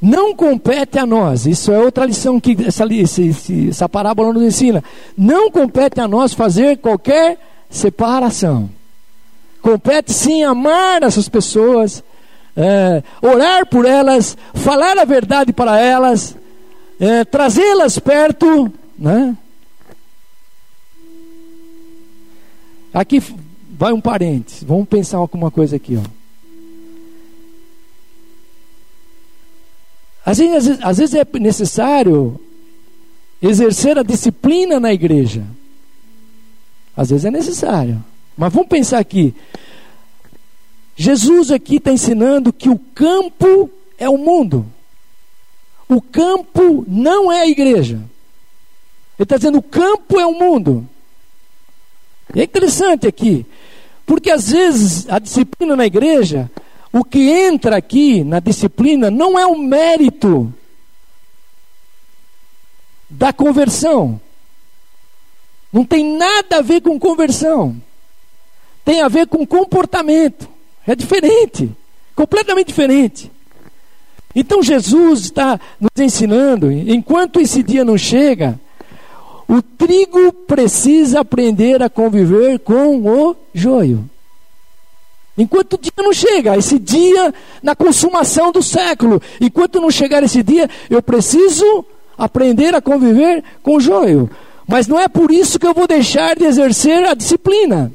não 0.01 0.35
compete 0.35 0.97
a 0.97 1.05
nós, 1.05 1.45
isso 1.45 1.71
é 1.71 1.77
outra 1.77 2.03
lição 2.03 2.39
que 2.39 2.57
essa, 2.65 2.83
essa 3.69 3.87
parábola 3.87 4.33
nos 4.33 4.41
ensina. 4.41 4.83
Não 5.15 5.51
compete 5.51 5.99
a 5.99 6.07
nós 6.07 6.33
fazer 6.33 6.77
qualquer 6.77 7.39
separação. 7.69 8.71
Compete 9.67 10.13
sim 10.13 10.45
amar 10.45 11.03
essas 11.03 11.27
pessoas, 11.27 12.01
é, 12.55 13.03
orar 13.21 13.67
por 13.67 13.85
elas, 13.85 14.37
falar 14.53 14.97
a 14.97 15.03
verdade 15.03 15.51
para 15.51 15.77
elas, 15.77 16.37
é, 16.97 17.25
trazê-las 17.25 17.99
perto. 17.99 18.71
Né? 18.97 19.35
Aqui 22.93 23.21
vai 23.69 23.91
um 23.91 23.99
parênteses, 23.99 24.63
vamos 24.63 24.87
pensar 24.87 25.17
alguma 25.17 25.51
coisa 25.51 25.75
aqui. 25.75 25.97
Ó. 25.97 26.03
Às 30.25 30.37
vezes, 30.37 30.79
às 30.81 30.97
vezes 30.97 31.13
é 31.13 31.27
necessário 31.39 32.39
exercer 33.41 33.97
a 33.97 34.03
disciplina 34.03 34.79
na 34.79 34.93
igreja. 34.93 35.43
Às 36.95 37.09
vezes 37.09 37.25
é 37.25 37.31
necessário. 37.31 38.01
Mas 38.37 38.53
vamos 38.53 38.69
pensar 38.69 38.99
aqui. 38.99 39.33
Jesus 40.95 41.49
aqui 41.49 41.77
está 41.77 41.91
ensinando 41.91 42.53
que 42.53 42.69
o 42.69 42.77
campo 42.77 43.69
é 43.97 44.07
o 44.07 44.17
mundo. 44.17 44.65
O 45.89 46.01
campo 46.01 46.85
não 46.87 47.31
é 47.31 47.41
a 47.41 47.47
igreja. 47.47 47.95
Ele 47.95 49.23
está 49.23 49.37
dizendo 49.37 49.57
o 49.57 49.63
campo 49.63 50.19
é 50.19 50.25
o 50.25 50.33
mundo. 50.33 50.87
E 52.35 52.41
é 52.41 52.43
interessante 52.43 53.07
aqui, 53.07 53.45
porque 54.05 54.29
às 54.29 54.51
vezes 54.51 55.09
a 55.09 55.17
disciplina 55.17 55.75
na 55.75 55.85
igreja, 55.85 56.51
o 56.91 57.03
que 57.03 57.29
entra 57.29 57.77
aqui 57.77 58.23
na 58.23 58.39
disciplina 58.39 59.09
não 59.09 59.39
é 59.39 59.45
o 59.45 59.57
mérito 59.57 60.53
da 63.09 63.31
conversão. 63.31 64.19
Não 65.71 65.85
tem 65.85 66.17
nada 66.17 66.57
a 66.57 66.61
ver 66.61 66.81
com 66.81 66.99
conversão 66.99 67.81
tem 68.87 69.01
a 69.01 69.09
ver 69.09 69.27
com 69.27 69.45
comportamento. 69.45 70.47
É 70.87 70.95
diferente, 70.95 71.69
completamente 72.15 72.67
diferente. 72.67 73.29
Então 74.33 74.63
Jesus 74.63 75.23
está 75.23 75.59
nos 75.77 75.91
ensinando, 75.99 76.71
enquanto 76.71 77.41
esse 77.41 77.61
dia 77.61 77.83
não 77.83 77.97
chega, 77.97 78.57
o 79.45 79.61
trigo 79.61 80.31
precisa 80.31 81.19
aprender 81.19 81.83
a 81.83 81.89
conviver 81.89 82.59
com 82.59 83.01
o 83.01 83.35
joio. 83.53 84.09
Enquanto 85.37 85.73
o 85.73 85.77
dia 85.77 85.91
não 85.97 86.13
chega, 86.13 86.55
esse 86.55 86.79
dia 86.79 87.33
na 87.61 87.75
consumação 87.75 88.53
do 88.53 88.63
século, 88.63 89.21
enquanto 89.41 89.81
não 89.81 89.91
chegar 89.91 90.23
esse 90.23 90.41
dia, 90.41 90.69
eu 90.89 91.03
preciso 91.03 91.83
aprender 92.17 92.73
a 92.73 92.81
conviver 92.81 93.43
com 93.61 93.75
o 93.75 93.81
joio. 93.81 94.29
Mas 94.65 94.87
não 94.87 94.97
é 94.97 95.09
por 95.09 95.29
isso 95.29 95.59
que 95.59 95.67
eu 95.67 95.73
vou 95.73 95.87
deixar 95.87 96.37
de 96.37 96.45
exercer 96.45 97.05
a 97.05 97.13
disciplina 97.13 97.91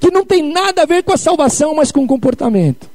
que 0.00 0.10
não 0.10 0.24
tem 0.24 0.42
nada 0.42 0.82
a 0.82 0.86
ver 0.86 1.02
com 1.02 1.12
a 1.12 1.16
salvação, 1.16 1.74
mas 1.74 1.90
com 1.90 2.04
o 2.04 2.06
comportamento. 2.06 2.88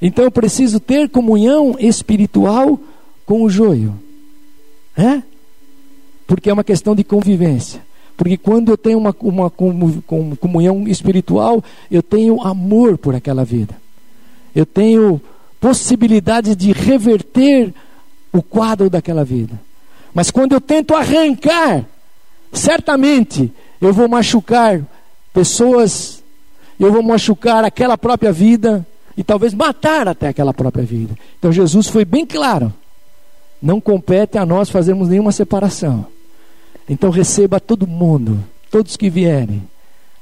Então 0.00 0.24
eu 0.24 0.30
preciso 0.30 0.80
ter 0.80 1.08
comunhão 1.08 1.76
espiritual 1.78 2.78
com 3.26 3.42
o 3.42 3.50
joio. 3.50 3.94
É? 4.96 5.22
Porque 6.26 6.48
é 6.48 6.52
uma 6.52 6.64
questão 6.64 6.94
de 6.94 7.04
convivência. 7.04 7.82
Porque 8.16 8.36
quando 8.36 8.70
eu 8.70 8.76
tenho 8.76 8.98
uma, 8.98 9.14
uma 9.20 9.50
comunhão 9.50 10.86
espiritual, 10.86 11.62
eu 11.90 12.02
tenho 12.02 12.40
amor 12.42 12.98
por 12.98 13.14
aquela 13.14 13.44
vida. 13.44 13.74
Eu 14.54 14.66
tenho 14.66 15.20
possibilidade 15.60 16.54
de 16.54 16.72
reverter 16.72 17.72
o 18.32 18.42
quadro 18.42 18.88
daquela 18.88 19.24
vida. 19.24 19.60
Mas 20.12 20.30
quando 20.30 20.52
eu 20.52 20.60
tento 20.60 20.94
arrancar, 20.94 21.84
certamente 22.52 23.52
eu 23.80 23.92
vou 23.92 24.08
machucar 24.08 24.82
pessoas, 25.32 26.22
eu 26.78 26.92
vou 26.92 27.02
machucar 27.02 27.64
aquela 27.64 27.96
própria 27.98 28.32
vida 28.32 28.86
e 29.16 29.22
talvez 29.22 29.52
matar 29.52 30.08
até 30.08 30.28
aquela 30.28 30.54
própria 30.54 30.84
vida. 30.84 31.14
Então 31.38 31.52
Jesus 31.52 31.88
foi 31.88 32.04
bem 32.04 32.24
claro: 32.24 32.72
não 33.60 33.80
compete 33.80 34.38
a 34.38 34.46
nós 34.46 34.70
fazermos 34.70 35.08
nenhuma 35.08 35.32
separação. 35.32 36.06
Então 36.88 37.10
receba 37.10 37.60
todo 37.60 37.86
mundo, 37.86 38.42
todos 38.70 38.96
que 38.96 39.10
vierem. 39.10 39.62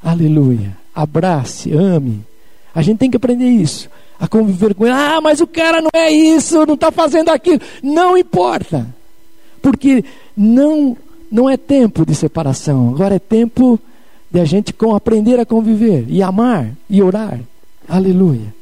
Aleluia. 0.02 0.76
Abrace, 0.94 1.72
ame. 1.72 2.24
A 2.74 2.82
gente 2.82 2.98
tem 2.98 3.10
que 3.10 3.16
aprender 3.16 3.48
isso. 3.48 3.88
A 4.20 4.26
conviver 4.26 4.74
com 4.74 4.84
ele. 4.84 4.94
Ah, 4.94 5.20
mas 5.20 5.40
o 5.40 5.46
cara 5.46 5.80
não 5.80 5.90
é 5.94 6.10
isso, 6.10 6.66
não 6.66 6.74
está 6.74 6.90
fazendo 6.90 7.30
aquilo. 7.30 7.60
Não 7.82 8.18
importa. 8.18 8.86
Porque 9.62 10.04
não, 10.36 10.96
não 11.30 11.48
é 11.48 11.56
tempo 11.56 12.04
de 12.04 12.14
separação. 12.14 12.90
Agora 12.90 13.14
é 13.14 13.18
tempo 13.18 13.78
de 14.30 14.40
a 14.40 14.44
gente 14.44 14.74
aprender 14.94 15.40
a 15.40 15.46
conviver 15.46 16.04
e 16.08 16.22
amar 16.22 16.70
e 16.88 17.02
orar. 17.02 17.40
Aleluia. 17.88 18.54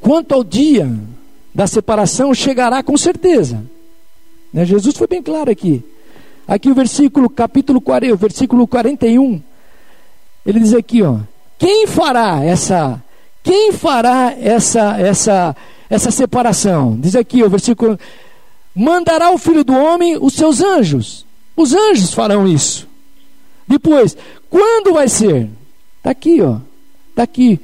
Quanto 0.00 0.32
ao 0.32 0.42
dia 0.42 0.90
da 1.54 1.66
separação, 1.66 2.32
chegará 2.32 2.82
com 2.82 2.96
certeza. 2.96 3.62
Né? 4.52 4.64
Jesus 4.64 4.96
foi 4.96 5.06
bem 5.06 5.22
claro 5.22 5.50
aqui. 5.50 5.84
Aqui 6.46 6.70
o 6.70 6.74
versículo, 6.74 7.28
capítulo 7.28 7.80
40, 7.80 8.14
o 8.14 8.16
versículo 8.16 8.66
41, 8.66 9.42
ele 10.46 10.60
diz 10.60 10.72
aqui, 10.72 11.02
ó, 11.02 11.18
quem 11.58 11.86
fará 11.86 12.42
essa, 12.42 13.02
quem 13.42 13.70
fará 13.72 14.34
essa, 14.40 14.98
essa, 14.98 15.56
essa 15.90 16.10
separação? 16.10 16.96
Diz 16.98 17.14
aqui 17.14 17.42
o 17.42 17.50
versículo, 17.50 17.98
mandará 18.74 19.30
o 19.30 19.36
Filho 19.36 19.62
do 19.62 19.74
Homem 19.74 20.16
os 20.18 20.32
seus 20.32 20.62
anjos. 20.62 21.27
Os 21.58 21.74
anjos 21.74 22.14
farão 22.14 22.46
isso. 22.46 22.86
Depois, 23.66 24.16
quando 24.48 24.92
vai 24.92 25.08
ser? 25.08 25.50
Está 25.96 26.10
aqui, 26.10 26.40
ó. 26.40 26.58
Está 27.10 27.24
aqui. 27.24 27.58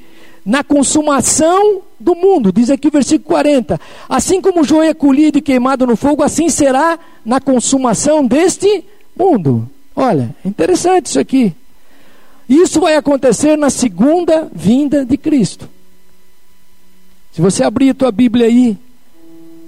Na 0.44 0.64
consumação 0.64 1.80
do 1.98 2.16
mundo, 2.16 2.52
diz 2.52 2.70
aqui 2.70 2.88
o 2.88 2.90
versículo 2.90 3.28
40. 3.28 3.80
Assim 4.08 4.40
como 4.40 4.62
o 4.62 4.64
joio 4.64 4.90
é 4.90 4.94
colhido 4.94 5.38
e 5.38 5.40
queimado 5.40 5.86
no 5.86 5.94
fogo, 5.94 6.24
assim 6.24 6.48
será 6.48 6.98
na 7.24 7.40
consumação 7.40 8.26
deste 8.26 8.84
mundo. 9.16 9.70
Olha, 9.94 10.34
interessante 10.44 11.06
isso 11.06 11.20
aqui. 11.20 11.54
Isso 12.48 12.80
vai 12.80 12.96
acontecer 12.96 13.56
na 13.56 13.70
segunda 13.70 14.50
vinda 14.52 15.04
de 15.06 15.16
Cristo. 15.16 15.68
Se 17.32 17.40
você 17.40 17.62
abrir 17.62 17.90
a 17.90 17.94
tua 17.94 18.10
Bíblia 18.10 18.46
aí, 18.46 18.76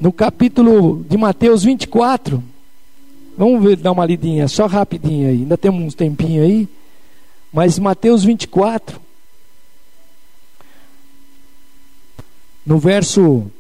no 0.01 0.13
capítulo 0.13 1.07
de 1.09 1.17
Mateus 1.17 1.63
24, 1.63 2.43
vamos 3.37 3.63
ver, 3.63 3.77
dar 3.77 3.93
uma 3.93 4.07
lidinha, 4.07 4.49
só 4.49 4.67
rapidinho 4.67 5.29
aí, 5.29 5.39
ainda 5.39 5.59
temos 5.59 5.83
uns 5.83 5.95
tempinho 5.95 6.43
aí, 6.43 6.69
mas 7.53 7.79
Mateus 7.79 8.25
24, 8.25 9.01
no 12.65 12.79
verso 12.79 13.51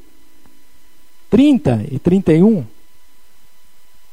30 1.31 1.87
e 1.91 1.99
31, 1.99 2.65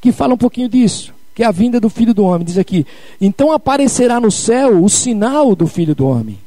que 0.00 0.12
fala 0.12 0.34
um 0.34 0.38
pouquinho 0.38 0.68
disso, 0.68 1.12
que 1.34 1.42
é 1.42 1.46
a 1.46 1.50
vinda 1.50 1.80
do 1.80 1.88
Filho 1.88 2.14
do 2.14 2.24
Homem. 2.24 2.44
Diz 2.44 2.58
aqui: 2.58 2.86
Então 3.20 3.50
aparecerá 3.50 4.20
no 4.20 4.30
céu 4.30 4.82
o 4.82 4.88
sinal 4.88 5.54
do 5.56 5.66
Filho 5.66 5.94
do 5.94 6.06
Homem, 6.06 6.38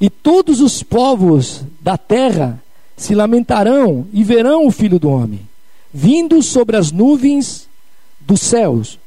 e 0.00 0.08
todos 0.08 0.60
os 0.60 0.82
povos 0.82 1.62
da 1.80 1.98
terra 1.98 2.62
se 2.96 3.14
lamentarão 3.14 4.06
e 4.12 4.22
verão 4.22 4.66
o 4.66 4.70
Filho 4.70 4.98
do 4.98 5.08
Homem, 5.08 5.40
vindo 5.92 6.42
sobre 6.42 6.76
as 6.76 6.92
nuvens 6.92 7.69
dos 8.30 8.40
céus, 8.40 8.98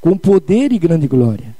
com 0.00 0.16
poder 0.16 0.72
e 0.72 0.78
grande 0.78 1.08
glória. 1.08 1.56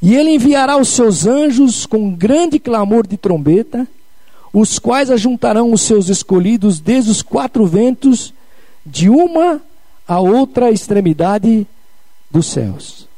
E 0.00 0.16
ele 0.16 0.30
enviará 0.30 0.76
os 0.76 0.88
seus 0.88 1.26
anjos 1.26 1.86
com 1.86 2.10
grande 2.10 2.58
clamor 2.58 3.06
de 3.06 3.16
trombeta 3.16 3.86
os 4.52 4.78
quais 4.78 5.10
ajuntarão 5.10 5.72
os 5.72 5.80
seus 5.80 6.08
escolhidos 6.08 6.78
desde 6.78 7.10
os 7.10 7.22
quatro 7.22 7.64
ventos, 7.66 8.34
de 8.84 9.08
uma 9.08 9.62
a 10.06 10.20
outra 10.20 10.70
extremidade 10.70 11.66
dos 12.30 12.46
céus. 12.46 13.08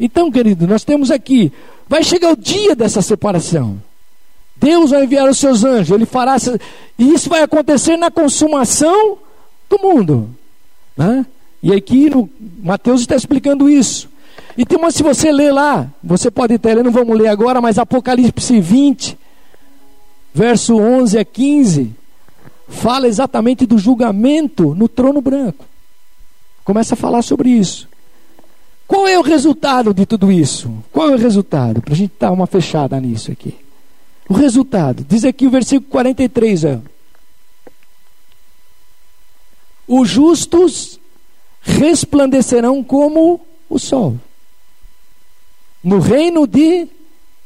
Então, 0.00 0.30
querido, 0.30 0.66
nós 0.66 0.82
temos 0.82 1.10
aqui, 1.10 1.52
vai 1.88 2.02
chegar 2.02 2.32
o 2.32 2.36
dia 2.36 2.74
dessa 2.74 3.00
separação. 3.00 3.80
Deus 4.56 4.90
vai 4.90 5.04
enviar 5.04 5.28
os 5.28 5.38
seus 5.38 5.62
anjos, 5.62 5.94
ele 5.94 6.06
fará, 6.06 6.36
e 6.98 7.12
isso 7.12 7.28
vai 7.28 7.42
acontecer 7.42 7.96
na 7.96 8.10
consumação 8.10 9.18
do 9.68 9.78
mundo. 9.78 10.30
Né? 10.96 11.24
E 11.62 11.72
aqui 11.72 12.10
no 12.10 12.28
Mateus 12.62 13.02
está 13.02 13.14
explicando 13.14 13.68
isso. 13.68 14.10
Então, 14.58 14.90
se 14.90 15.02
você 15.02 15.30
ler 15.30 15.52
lá, 15.52 15.88
você 16.02 16.30
pode 16.30 16.58
ter, 16.58 16.82
não 16.82 16.90
vamos 16.90 17.16
ler 17.16 17.28
agora, 17.28 17.60
mas 17.60 17.78
Apocalipse 17.78 18.60
20, 18.60 19.16
verso 20.34 20.76
11 20.76 21.18
a 21.18 21.24
15, 21.24 21.94
fala 22.68 23.06
exatamente 23.06 23.64
do 23.64 23.78
julgamento 23.78 24.74
no 24.74 24.88
trono 24.88 25.20
branco. 25.20 25.64
Começa 26.64 26.94
a 26.94 26.96
falar 26.96 27.22
sobre 27.22 27.50
isso. 27.50 27.88
Qual 28.86 29.08
é 29.08 29.18
o 29.18 29.22
resultado 29.22 29.94
de 29.94 30.04
tudo 30.04 30.30
isso? 30.30 30.70
Qual 30.92 31.08
é 31.08 31.14
o 31.14 31.18
resultado? 31.18 31.80
Para 31.80 31.94
a 31.94 31.96
gente 31.96 32.12
dar 32.18 32.30
uma 32.30 32.46
fechada 32.46 33.00
nisso 33.00 33.32
aqui. 33.32 33.54
O 34.28 34.34
resultado, 34.34 35.04
diz 35.08 35.24
aqui 35.24 35.46
o 35.46 35.50
versículo 35.50 35.90
43, 35.90 36.64
ó. 36.64 36.78
Os 39.88 40.08
justos 40.08 41.00
resplandecerão 41.62 42.82
como 42.82 43.40
o 43.68 43.78
sol 43.78 44.16
no 45.82 45.98
reino 45.98 46.46
de 46.46 46.86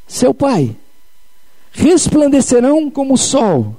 seu 0.07 0.35
Pai 0.35 0.77
resplandecerão 1.73 2.91
como 2.91 3.15
o 3.15 3.19
sol. 3.19 3.77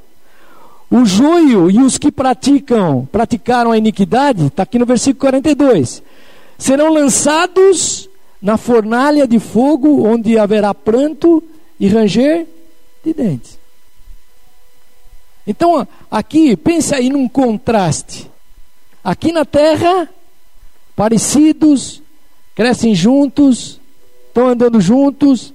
O 0.90 1.06
joio 1.06 1.70
e 1.70 1.80
os 1.80 1.98
que 1.98 2.12
praticam, 2.12 3.08
praticaram 3.12 3.72
a 3.72 3.78
iniquidade, 3.78 4.46
está 4.46 4.64
aqui 4.64 4.80
no 4.80 4.86
versículo 4.86 5.20
42, 5.20 6.02
serão 6.58 6.94
lançados 6.94 8.10
na 8.42 8.56
fornalha 8.56 9.28
de 9.28 9.40
fogo, 9.40 10.08
onde 10.08 10.38
haverá 10.38 10.74
pranto 10.74 11.44
e 11.80 11.88
ranger 11.88 12.48
de 13.04 13.14
dentes. 13.14 13.60
Então, 15.46 15.86
aqui, 16.10 16.56
pense 16.56 16.94
aí 16.94 17.10
num 17.10 17.28
contraste. 17.28 18.30
Aqui 19.04 19.32
na 19.32 19.44
terra, 19.44 20.08
parecidos, 20.98 22.02
crescem 22.56 22.96
juntos, 22.96 23.80
estão 24.28 24.48
andando 24.48 24.82
juntos, 24.82 25.54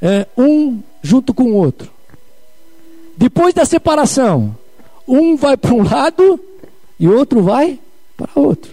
é, 0.00 0.24
um 0.38 0.78
junto 1.02 1.34
com 1.34 1.42
o 1.42 1.54
outro. 1.54 1.90
Depois 3.16 3.52
da 3.52 3.64
separação, 3.64 4.56
um 5.06 5.34
vai 5.34 5.56
para 5.56 5.74
um 5.74 5.82
lado 5.82 6.38
e 6.98 7.08
outro 7.08 7.42
vai 7.42 7.80
para 8.16 8.30
outro. 8.36 8.72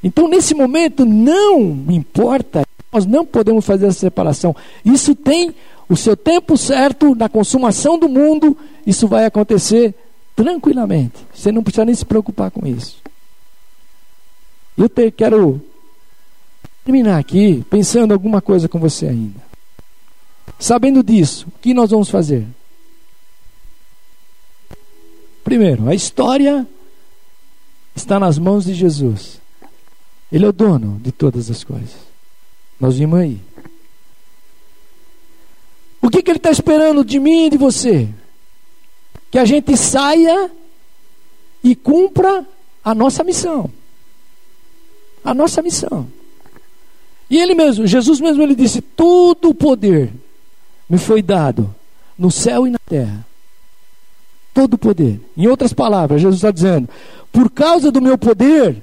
Então, 0.00 0.28
nesse 0.28 0.54
momento, 0.54 1.04
não 1.04 1.84
importa, 1.88 2.62
nós 2.92 3.04
não 3.04 3.26
podemos 3.26 3.64
fazer 3.64 3.86
essa 3.86 3.98
separação. 3.98 4.54
Isso 4.84 5.12
tem 5.12 5.52
o 5.88 5.96
seu 5.96 6.16
tempo 6.16 6.56
certo, 6.56 7.16
na 7.16 7.28
consumação 7.28 7.98
do 7.98 8.08
mundo, 8.08 8.56
isso 8.86 9.08
vai 9.08 9.26
acontecer 9.26 9.92
tranquilamente. 10.36 11.14
Você 11.34 11.50
não 11.50 11.64
precisa 11.64 11.84
nem 11.84 11.94
se 11.96 12.04
preocupar 12.04 12.52
com 12.52 12.64
isso. 12.64 13.01
Eu 14.76 14.88
te, 14.88 15.10
quero 15.10 15.60
terminar 16.84 17.18
aqui 17.18 17.64
pensando 17.68 18.12
alguma 18.12 18.40
coisa 18.40 18.68
com 18.68 18.78
você 18.78 19.06
ainda. 19.06 19.40
Sabendo 20.58 21.02
disso, 21.02 21.46
o 21.48 21.58
que 21.60 21.74
nós 21.74 21.90
vamos 21.90 22.08
fazer? 22.08 22.46
Primeiro, 25.44 25.88
a 25.88 25.94
história 25.94 26.66
está 27.94 28.18
nas 28.18 28.38
mãos 28.38 28.64
de 28.64 28.74
Jesus. 28.74 29.40
Ele 30.30 30.44
é 30.44 30.48
o 30.48 30.52
dono 30.52 30.98
de 31.02 31.12
todas 31.12 31.50
as 31.50 31.62
coisas. 31.62 31.96
Nós 32.80 32.96
vimos 32.96 33.18
aí. 33.18 33.40
O 36.00 36.08
que, 36.08 36.22
que 36.22 36.30
ele 36.30 36.38
está 36.38 36.50
esperando 36.50 37.04
de 37.04 37.20
mim 37.20 37.46
e 37.46 37.50
de 37.50 37.56
você? 37.56 38.08
Que 39.30 39.38
a 39.38 39.44
gente 39.44 39.76
saia 39.76 40.50
e 41.62 41.76
cumpra 41.76 42.46
a 42.82 42.94
nossa 42.94 43.22
missão. 43.22 43.70
A 45.24 45.32
nossa 45.32 45.62
missão. 45.62 46.06
E 47.30 47.38
ele 47.38 47.54
mesmo, 47.54 47.86
Jesus 47.86 48.20
mesmo, 48.20 48.42
ele 48.42 48.54
disse: 48.54 48.80
Todo 48.80 49.50
o 49.50 49.54
poder 49.54 50.12
me 50.88 50.98
foi 50.98 51.22
dado 51.22 51.74
no 52.18 52.30
céu 52.30 52.66
e 52.66 52.70
na 52.70 52.78
terra. 52.78 53.26
Todo 54.52 54.74
o 54.74 54.78
poder. 54.78 55.20
Em 55.36 55.46
outras 55.46 55.72
palavras, 55.72 56.20
Jesus 56.20 56.36
está 56.38 56.50
dizendo: 56.50 56.88
por 57.32 57.50
causa 57.50 57.90
do 57.90 58.02
meu 58.02 58.18
poder, 58.18 58.82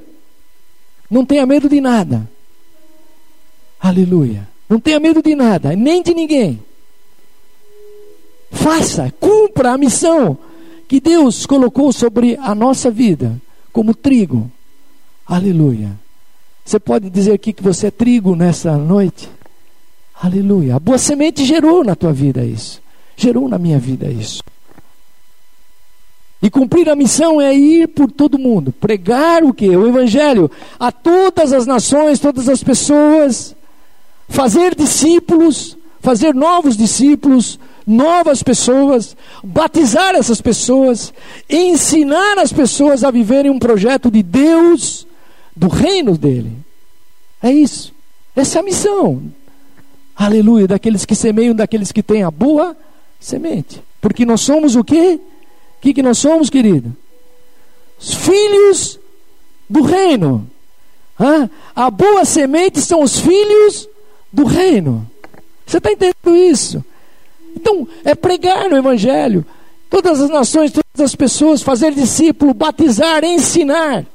não 1.09 1.23
tenha 1.23 1.45
medo 1.45 1.69
de 1.69 1.79
nada. 1.79 2.27
Aleluia. 3.79 4.47
Não 4.67 4.79
tenha 4.79 4.99
medo 4.99 5.21
de 5.21 5.35
nada, 5.35 5.75
nem 5.75 6.01
de 6.01 6.13
ninguém. 6.13 6.61
Faça, 8.51 9.13
cumpra 9.19 9.71
a 9.73 9.77
missão 9.77 10.37
que 10.87 10.99
Deus 10.99 11.45
colocou 11.45 11.93
sobre 11.93 12.35
a 12.37 12.55
nossa 12.55 12.89
vida, 12.89 13.39
como 13.71 13.93
trigo. 13.93 14.51
Aleluia. 15.25 15.91
Você 16.69 16.79
pode 16.79 17.09
dizer 17.09 17.33
aqui 17.33 17.51
que 17.51 17.63
você 17.63 17.87
é 17.87 17.91
trigo 17.91 18.35
nessa 18.35 18.77
noite? 18.77 19.27
Aleluia. 20.21 20.75
A 20.75 20.79
boa 20.79 20.99
semente 20.99 21.43
gerou 21.43 21.83
na 21.83 21.95
tua 21.95 22.13
vida 22.13 22.45
isso. 22.45 22.79
Gerou 23.17 23.49
na 23.49 23.57
minha 23.57 23.79
vida 23.79 24.05
isso. 24.05 24.43
E 26.39 26.47
cumprir 26.47 26.87
a 26.87 26.95
missão 26.95 27.41
é 27.41 27.51
ir 27.55 27.87
por 27.87 28.11
todo 28.11 28.37
mundo, 28.37 28.71
pregar 28.71 29.43
o 29.43 29.51
que? 29.51 29.67
O 29.75 29.87
evangelho 29.87 30.51
a 30.79 30.91
todas 30.91 31.53
as 31.53 31.65
nações, 31.65 32.19
todas 32.19 32.47
as 32.47 32.63
pessoas, 32.63 33.55
fazer 34.27 34.75
discípulos, 34.75 35.75
fazer 35.99 36.35
novos 36.35 36.77
discípulos, 36.77 37.59
novas 37.87 38.43
pessoas, 38.43 39.17
batizar 39.43 40.13
essas 40.13 40.39
pessoas, 40.39 41.11
ensinar 41.49 42.37
as 42.37 42.53
pessoas 42.53 43.03
a 43.03 43.09
viverem 43.09 43.49
um 43.49 43.57
projeto 43.57 44.11
de 44.11 44.21
Deus, 44.21 45.07
do 45.59 45.67
reino 45.67 46.17
dele. 46.17 46.53
É 47.43 47.51
isso. 47.51 47.93
Essa 48.33 48.59
é 48.59 48.61
a 48.61 48.63
missão. 48.63 49.21
Aleluia, 50.15 50.65
daqueles 50.65 51.03
que 51.03 51.13
semeiam, 51.13 51.53
daqueles 51.53 51.91
que 51.91 52.01
têm 52.01 52.23
a 52.23 52.31
boa 52.31 52.77
semente. 53.19 53.83
Porque 53.99 54.25
nós 54.25 54.39
somos 54.39 54.77
o 54.77 54.83
quê? 54.85 55.19
O 55.19 55.81
que, 55.81 55.93
que 55.93 56.01
nós 56.01 56.17
somos, 56.17 56.49
querido? 56.49 56.95
Os 57.99 58.13
filhos 58.13 58.97
do 59.69 59.81
reino. 59.81 60.49
Ah, 61.19 61.49
a 61.75 61.91
boa 61.91 62.23
semente 62.23 62.79
são 62.79 63.03
os 63.03 63.19
filhos 63.19 63.89
do 64.31 64.45
reino. 64.45 65.05
Você 65.65 65.77
está 65.77 65.91
entendendo 65.91 66.37
isso? 66.37 66.83
Então, 67.53 67.85
é 68.05 68.15
pregar 68.15 68.69
no 68.69 68.77
Evangelho. 68.77 69.45
Todas 69.89 70.21
as 70.21 70.29
nações, 70.29 70.71
todas 70.71 71.01
as 71.03 71.15
pessoas, 71.15 71.61
fazer 71.61 71.93
discípulo, 71.93 72.53
batizar, 72.53 73.25
ensinar. 73.25 74.05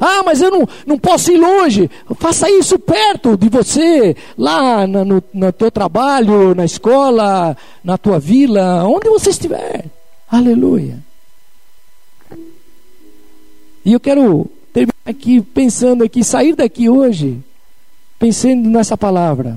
Ah, 0.00 0.22
mas 0.24 0.40
eu 0.40 0.50
não, 0.50 0.68
não 0.86 0.98
posso 0.98 1.32
ir 1.32 1.38
longe. 1.38 1.90
Faça 2.16 2.50
isso 2.50 2.78
perto 2.78 3.36
de 3.36 3.48
você, 3.48 4.16
lá 4.36 4.86
na, 4.86 5.04
no, 5.04 5.22
no 5.32 5.52
teu 5.52 5.70
trabalho, 5.70 6.54
na 6.54 6.64
escola, 6.64 7.56
na 7.82 7.96
tua 7.96 8.18
vila, 8.18 8.84
onde 8.84 9.08
você 9.08 9.30
estiver. 9.30 9.86
Aleluia. 10.30 10.98
E 13.84 13.92
eu 13.92 14.00
quero 14.00 14.50
terminar 14.72 14.94
aqui 15.04 15.40
pensando 15.40 16.02
aqui, 16.02 16.24
sair 16.24 16.54
daqui 16.54 16.88
hoje, 16.88 17.38
pensando 18.18 18.68
nessa 18.68 18.96
palavra. 18.96 19.56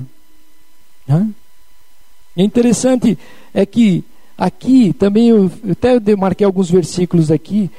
É 2.38 2.44
interessante 2.44 3.18
é 3.54 3.66
que 3.66 4.04
aqui 4.38 4.94
também 4.94 5.30
eu, 5.30 5.52
eu 5.66 5.72
até 5.72 6.00
demarquei 6.00 6.46
alguns 6.46 6.70
versículos 6.70 7.32
aqui 7.32 7.70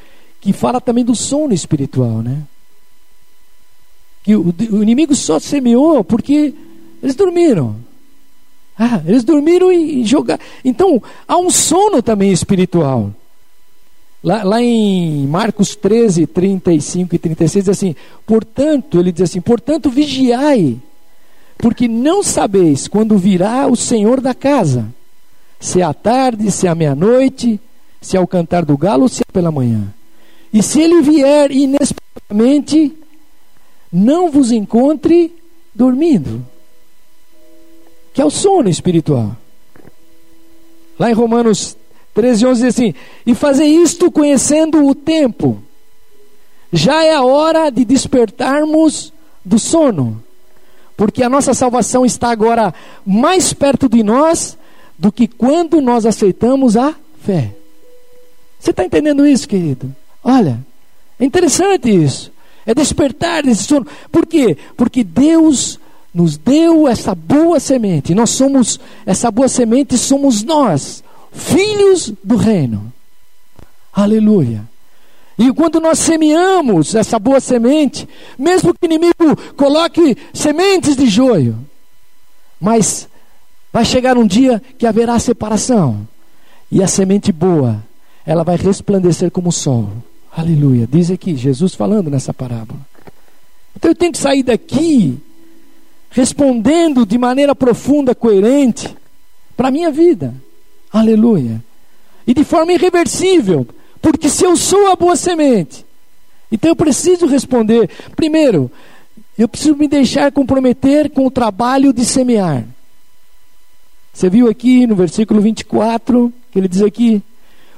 que 0.40 0.52
fala 0.52 0.80
também 0.80 1.04
do 1.04 1.14
sono 1.14 1.52
espiritual, 1.52 2.22
né? 2.22 2.42
Que 4.22 4.34
o, 4.34 4.54
o 4.72 4.82
inimigo 4.82 5.14
só 5.14 5.38
semeou 5.38 6.02
porque 6.02 6.54
eles 7.02 7.14
dormiram. 7.14 7.76
Ah, 8.78 9.02
eles 9.06 9.24
dormiram 9.24 9.70
e, 9.70 10.00
e 10.00 10.04
jogaram. 10.04 10.42
Então, 10.64 11.02
há 11.28 11.36
um 11.36 11.50
sono 11.50 12.02
também 12.02 12.32
espiritual. 12.32 13.12
Lá, 14.22 14.42
lá, 14.42 14.62
em 14.62 15.26
Marcos 15.26 15.76
13, 15.76 16.26
35 16.26 17.14
e 17.14 17.18
36 17.18 17.64
diz 17.64 17.68
assim: 17.70 17.94
Portanto, 18.26 18.98
ele 18.98 19.12
diz 19.12 19.22
assim: 19.22 19.40
Portanto, 19.40 19.90
vigiai, 19.90 20.78
porque 21.58 21.88
não 21.88 22.22
sabeis 22.22 22.88
quando 22.88 23.18
virá 23.18 23.66
o 23.66 23.76
Senhor 23.76 24.20
da 24.20 24.34
casa, 24.34 24.86
se 25.58 25.80
é 25.80 25.84
à 25.84 25.92
tarde, 25.92 26.50
se 26.50 26.66
é 26.66 26.70
à 26.70 26.74
meia-noite, 26.74 27.60
se 28.00 28.16
é 28.16 28.20
ao 28.20 28.26
cantar 28.26 28.64
do 28.64 28.76
galo 28.76 29.02
ou 29.02 29.08
se 29.08 29.22
pela 29.32 29.50
manhã. 29.50 29.92
E 30.52 30.62
se 30.62 30.80
ele 30.80 31.00
vier 31.00 31.50
inesperadamente, 31.50 32.92
não 33.92 34.30
vos 34.30 34.50
encontre 34.50 35.34
dormindo, 35.74 36.44
que 38.12 38.20
é 38.20 38.24
o 38.24 38.30
sono 38.30 38.68
espiritual. 38.68 39.36
Lá 40.98 41.10
em 41.10 41.14
Romanos 41.14 41.76
13, 42.14 42.46
11 42.46 42.62
diz 42.62 42.74
assim: 42.74 42.94
E 43.24 43.34
fazer 43.34 43.64
isto 43.64 44.10
conhecendo 44.10 44.84
o 44.86 44.94
tempo, 44.94 45.62
já 46.72 47.04
é 47.04 47.14
a 47.14 47.22
hora 47.22 47.70
de 47.70 47.84
despertarmos 47.84 49.12
do 49.44 49.58
sono, 49.58 50.22
porque 50.96 51.22
a 51.22 51.28
nossa 51.28 51.54
salvação 51.54 52.04
está 52.04 52.30
agora 52.30 52.74
mais 53.06 53.52
perto 53.52 53.88
de 53.88 54.02
nós 54.02 54.58
do 54.98 55.10
que 55.10 55.26
quando 55.26 55.80
nós 55.80 56.04
aceitamos 56.04 56.76
a 56.76 56.94
fé. 57.22 57.54
Você 58.58 58.70
está 58.70 58.84
entendendo 58.84 59.26
isso, 59.26 59.48
querido? 59.48 59.94
Olha, 60.22 60.64
é 61.18 61.24
interessante 61.24 61.88
isso. 61.88 62.32
É 62.66 62.74
despertar 62.74 63.42
desse 63.42 63.64
sono. 63.64 63.86
Por 64.12 64.26
quê? 64.26 64.56
Porque 64.76 65.02
Deus 65.02 65.78
nos 66.12 66.36
deu 66.36 66.86
essa 66.86 67.14
boa 67.14 67.58
semente. 67.58 68.14
Nós 68.14 68.30
somos, 68.30 68.78
essa 69.06 69.30
boa 69.30 69.48
semente 69.48 69.96
somos 69.96 70.42
nós 70.42 71.02
filhos 71.32 72.12
do 72.22 72.36
reino. 72.36 72.92
Aleluia. 73.92 74.68
E 75.38 75.52
quando 75.52 75.80
nós 75.80 75.98
semeamos 75.98 76.94
essa 76.94 77.18
boa 77.18 77.40
semente, 77.40 78.06
mesmo 78.38 78.74
que 78.74 78.84
o 78.84 78.86
inimigo 78.86 79.36
coloque 79.56 80.16
sementes 80.34 80.96
de 80.96 81.06
joio, 81.06 81.56
mas 82.60 83.08
vai 83.72 83.84
chegar 83.84 84.18
um 84.18 84.26
dia 84.26 84.62
que 84.76 84.86
haverá 84.86 85.18
separação, 85.18 86.06
e 86.70 86.82
a 86.82 86.86
semente 86.86 87.32
boa, 87.32 87.82
ela 88.26 88.44
vai 88.44 88.56
resplandecer 88.56 89.30
como 89.30 89.48
o 89.48 89.52
sol. 89.52 89.90
Aleluia. 90.36 90.86
Diz 90.90 91.10
aqui, 91.10 91.36
Jesus 91.36 91.74
falando 91.74 92.10
nessa 92.10 92.32
parábola. 92.32 92.80
Então 93.76 93.90
eu 93.90 93.94
tenho 93.94 94.12
que 94.12 94.18
sair 94.18 94.42
daqui 94.42 95.18
respondendo 96.10 97.06
de 97.06 97.16
maneira 97.16 97.54
profunda, 97.54 98.14
coerente, 98.14 98.96
para 99.56 99.68
a 99.68 99.70
minha 99.70 99.90
vida. 99.90 100.34
Aleluia. 100.92 101.62
E 102.26 102.34
de 102.34 102.44
forma 102.44 102.72
irreversível, 102.72 103.66
porque 104.02 104.28
se 104.28 104.44
eu 104.44 104.56
sou 104.56 104.90
a 104.90 104.96
boa 104.96 105.16
semente, 105.16 105.84
então 106.50 106.70
eu 106.70 106.76
preciso 106.76 107.26
responder. 107.26 107.88
Primeiro, 108.16 108.70
eu 109.38 109.48
preciso 109.48 109.76
me 109.76 109.86
deixar 109.86 110.32
comprometer 110.32 111.10
com 111.10 111.26
o 111.26 111.30
trabalho 111.30 111.92
de 111.92 112.04
semear. 112.04 112.64
Você 114.12 114.28
viu 114.28 114.48
aqui 114.48 114.86
no 114.86 114.96
versículo 114.96 115.40
24, 115.40 116.32
que 116.50 116.58
ele 116.58 116.68
diz 116.68 116.82
aqui: 116.82 117.22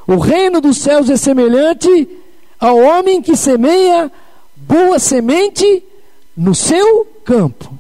O 0.07 0.16
reino 0.16 0.61
dos 0.61 0.78
céus 0.78 1.11
é 1.11 1.16
semelhante 1.16 2.09
ao 2.63 2.79
homem 2.79 3.21
que 3.21 3.37
semeia 3.37 4.09
boa 4.55 4.97
semente 5.01 5.83
no 6.37 6.55
seu 6.55 7.05
campo. 7.25 7.77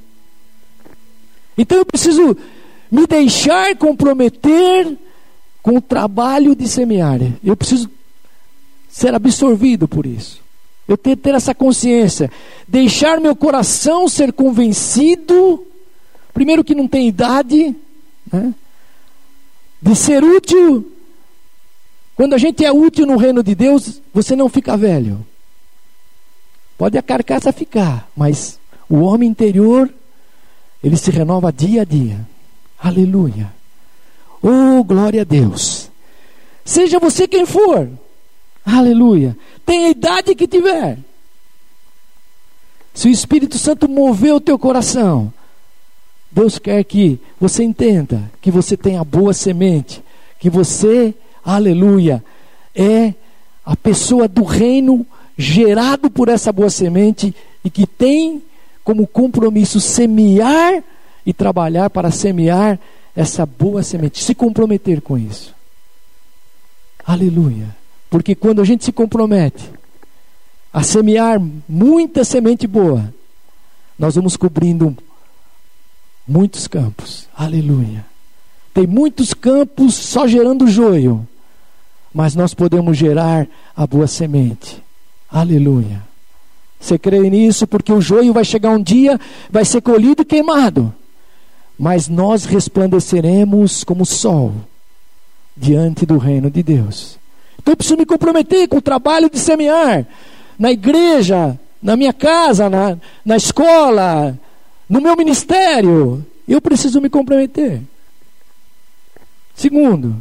Então 1.56 1.78
eu 1.78 1.86
preciso 1.86 2.36
me 2.90 3.06
deixar 3.06 3.76
comprometer 3.76 4.98
com 5.62 5.76
o 5.76 5.80
trabalho 5.80 6.56
de 6.56 6.66
semear. 6.66 7.20
Eu 7.44 7.56
preciso 7.56 7.88
ser 8.88 9.14
absorvido 9.14 9.86
por 9.86 10.04
isso. 10.04 10.40
Eu 10.88 10.96
tenho 10.96 11.16
que 11.16 11.22
ter 11.22 11.36
essa 11.36 11.54
consciência. 11.54 12.28
Deixar 12.66 13.20
meu 13.20 13.36
coração 13.36 14.08
ser 14.08 14.32
convencido, 14.32 15.64
primeiro 16.34 16.64
que 16.64 16.74
não 16.74 16.88
tem 16.88 17.06
idade, 17.06 17.72
né? 18.32 18.52
de 19.80 19.94
ser 19.94 20.24
útil. 20.24 20.90
Quando 22.14 22.34
a 22.34 22.38
gente 22.38 22.64
é 22.64 22.72
útil 22.72 23.06
no 23.06 23.16
reino 23.16 23.42
de 23.42 23.54
Deus, 23.54 24.00
você 24.12 24.36
não 24.36 24.48
fica 24.48 24.76
velho. 24.76 25.26
Pode 26.76 26.98
a 26.98 27.02
carcaça 27.02 27.52
ficar, 27.52 28.08
mas 28.16 28.58
o 28.88 29.00
homem 29.00 29.30
interior, 29.30 29.92
ele 30.82 30.96
se 30.96 31.10
renova 31.10 31.52
dia 31.52 31.82
a 31.82 31.84
dia. 31.84 32.26
Aleluia. 32.78 33.52
Oh, 34.42 34.82
glória 34.82 35.22
a 35.22 35.24
Deus. 35.24 35.90
Seja 36.64 36.98
você 36.98 37.28
quem 37.28 37.46
for. 37.46 37.88
Aleluia. 38.64 39.36
Tenha 39.64 39.88
a 39.88 39.90
idade 39.90 40.34
que 40.34 40.46
tiver. 40.46 40.98
Se 42.94 43.08
o 43.08 43.10
Espírito 43.10 43.58
Santo 43.58 43.88
mover 43.88 44.34
o 44.34 44.40
teu 44.40 44.58
coração, 44.58 45.32
Deus 46.30 46.58
quer 46.58 46.82
que 46.84 47.20
você 47.40 47.62
entenda 47.62 48.30
que 48.40 48.50
você 48.50 48.76
tem 48.76 48.98
a 48.98 49.04
boa 49.04 49.32
semente, 49.32 50.02
que 50.38 50.50
você, 50.50 51.14
aleluia, 51.44 52.22
é 52.74 53.14
a 53.64 53.76
pessoa 53.76 54.26
do 54.26 54.42
reino 54.42 55.06
gerado 55.36 56.10
por 56.10 56.28
essa 56.28 56.52
boa 56.52 56.70
semente 56.70 57.34
e 57.64 57.70
que 57.70 57.86
tem 57.86 58.42
como 58.84 59.06
compromisso 59.06 59.80
semear 59.80 60.82
e 61.24 61.32
trabalhar 61.32 61.88
para 61.90 62.10
semear 62.10 62.78
essa 63.14 63.46
boa 63.46 63.82
semente, 63.82 64.22
se 64.22 64.34
comprometer 64.34 65.00
com 65.00 65.16
isso. 65.18 65.54
Aleluia. 67.04 67.76
Porque 68.10 68.34
quando 68.34 68.60
a 68.60 68.64
gente 68.64 68.84
se 68.84 68.92
compromete 68.92 69.70
a 70.72 70.82
semear 70.82 71.40
muita 71.68 72.24
semente 72.24 72.66
boa, 72.66 73.12
nós 73.98 74.14
vamos 74.14 74.36
cobrindo 74.36 74.96
muitos 76.26 76.66
campos. 76.66 77.28
Aleluia. 77.34 78.04
Tem 78.72 78.86
muitos 78.86 79.34
campos 79.34 79.94
só 79.94 80.26
gerando 80.26 80.66
joio, 80.66 81.26
mas 82.12 82.34
nós 82.34 82.54
podemos 82.54 82.96
gerar 82.96 83.46
a 83.76 83.86
boa 83.86 84.06
semente. 84.06 84.82
Aleluia. 85.30 86.02
Você 86.78 86.98
crê 86.98 87.30
nisso? 87.30 87.66
Porque 87.66 87.92
o 87.92 88.00
joio 88.00 88.32
vai 88.32 88.44
chegar 88.44 88.70
um 88.70 88.82
dia, 88.82 89.18
vai 89.50 89.64
ser 89.64 89.80
colhido 89.80 90.22
e 90.22 90.24
queimado 90.24 90.92
mas 91.82 92.08
nós 92.08 92.44
resplandeceremos 92.44 93.82
como 93.82 94.06
sol 94.06 94.52
diante 95.56 96.06
do 96.06 96.16
reino 96.16 96.48
de 96.48 96.62
Deus. 96.62 97.18
Então 97.58 97.72
eu 97.72 97.76
preciso 97.76 97.96
me 97.96 98.06
comprometer 98.06 98.68
com 98.68 98.76
o 98.76 98.82
trabalho 98.82 99.28
de 99.28 99.36
semear 99.36 100.06
na 100.56 100.70
igreja, 100.70 101.58
na 101.82 101.96
minha 101.96 102.12
casa, 102.12 102.70
na, 102.70 102.96
na 103.24 103.36
escola, 103.36 104.38
no 104.88 105.00
meu 105.00 105.16
ministério. 105.16 106.24
Eu 106.46 106.60
preciso 106.60 107.00
me 107.00 107.10
comprometer. 107.10 107.82
Segundo, 109.54 110.14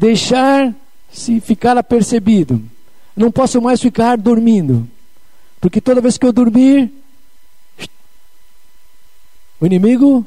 deixar-se 0.00 1.40
ficar 1.42 1.76
apercebido. 1.76 2.62
Não 3.14 3.30
posso 3.30 3.60
mais 3.60 3.82
ficar 3.82 4.16
dormindo, 4.16 4.88
porque 5.60 5.78
toda 5.78 6.00
vez 6.00 6.16
que 6.16 6.24
eu 6.24 6.32
dormir, 6.32 6.90
o 9.60 9.66
inimigo 9.66 10.24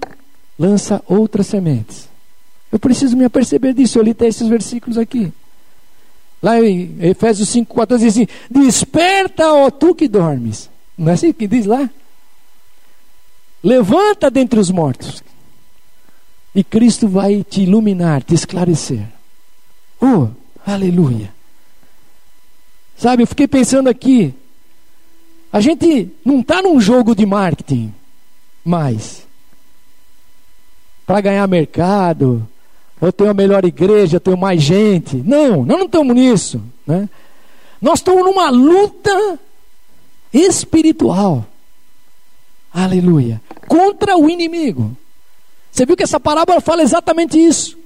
lança 0.60 1.02
outras 1.08 1.48
sementes. 1.48 2.08
Eu 2.72 2.78
preciso 2.78 3.18
me 3.18 3.26
aperceber 3.26 3.74
disso. 3.74 3.98
Eu 3.98 4.04
li 4.04 4.12
até 4.12 4.28
esses 4.28 4.48
versículos 4.48 4.96
aqui. 4.96 5.34
Lá 6.42 6.62
em 6.62 6.96
Efésios 7.00 7.50
5,14 7.50 7.98
diz 7.98 8.08
assim: 8.14 8.28
Desperta, 8.52 9.52
ó 9.54 9.72
tu 9.72 9.96
que 9.96 10.08
dormes. 10.08 10.70
Não 10.96 11.10
é 11.10 11.14
assim 11.14 11.34
que 11.34 11.48
diz 11.48 11.66
lá? 11.66 11.90
Levanta 13.64 14.30
dentre 14.30 14.60
os 14.60 14.70
mortos. 14.70 15.24
E 16.54 16.64
Cristo 16.64 17.08
vai 17.08 17.44
te 17.44 17.62
iluminar, 17.62 18.22
te 18.22 18.36
esclarecer. 18.36 19.08
Oh, 20.04 20.28
aleluia. 20.70 21.34
Sabe, 22.98 23.24
eu 23.24 23.28
fiquei 23.28 23.48
pensando 23.48 23.88
aqui. 23.88 24.34
A 25.50 25.62
gente 25.62 26.12
não 26.26 26.42
está 26.42 26.62
num 26.62 26.78
jogo 26.82 27.16
de 27.16 27.26
marketing 27.26 27.94
mais. 28.66 29.26
Para 31.06 31.22
ganhar 31.22 31.48
mercado, 31.48 32.46
eu 33.02 33.14
tenho 33.14 33.30
a 33.30 33.34
melhor 33.34 33.64
igreja, 33.64 34.18
eu 34.18 34.20
tenho 34.20 34.38
mais 34.38 34.62
gente. 34.62 35.16
Não, 35.16 35.64
nós 35.64 35.78
não 35.78 35.86
estamos 35.86 36.14
nisso. 36.14 36.62
Né? 36.86 37.08
Nós 37.82 38.00
estamos 38.00 38.26
numa 38.26 38.50
luta 38.50 39.40
espiritual. 40.34 41.46
Aleluia. 42.74 43.42
Contra 43.70 44.18
o 44.18 44.30
inimigo. 44.30 44.98
Você 45.72 45.86
viu 45.86 45.96
que 45.96 46.04
essa 46.04 46.20
parábola 46.20 46.60
fala 46.60 46.82
exatamente 46.82 47.38
isso. 47.38 47.78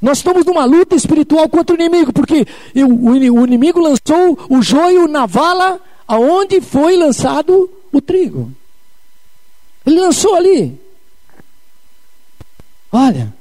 Nós 0.00 0.18
estamos 0.18 0.46
numa 0.46 0.64
luta 0.64 0.96
espiritual 0.96 1.48
contra 1.48 1.76
o 1.76 1.78
inimigo, 1.78 2.12
porque 2.12 2.46
o, 2.74 3.44
inimigo 3.44 3.80
lançou 3.80 4.38
o 4.48 4.62
joio 4.62 5.06
na 5.06 5.26
vala 5.26 5.80
aonde 6.08 6.60
foi 6.60 6.96
lançado 6.96 7.70
o 7.92 8.00
trigo. 8.00 8.50
Ele 9.84 10.00
lançou 10.00 10.34
ali. 10.34 10.80
Olha, 12.92 13.32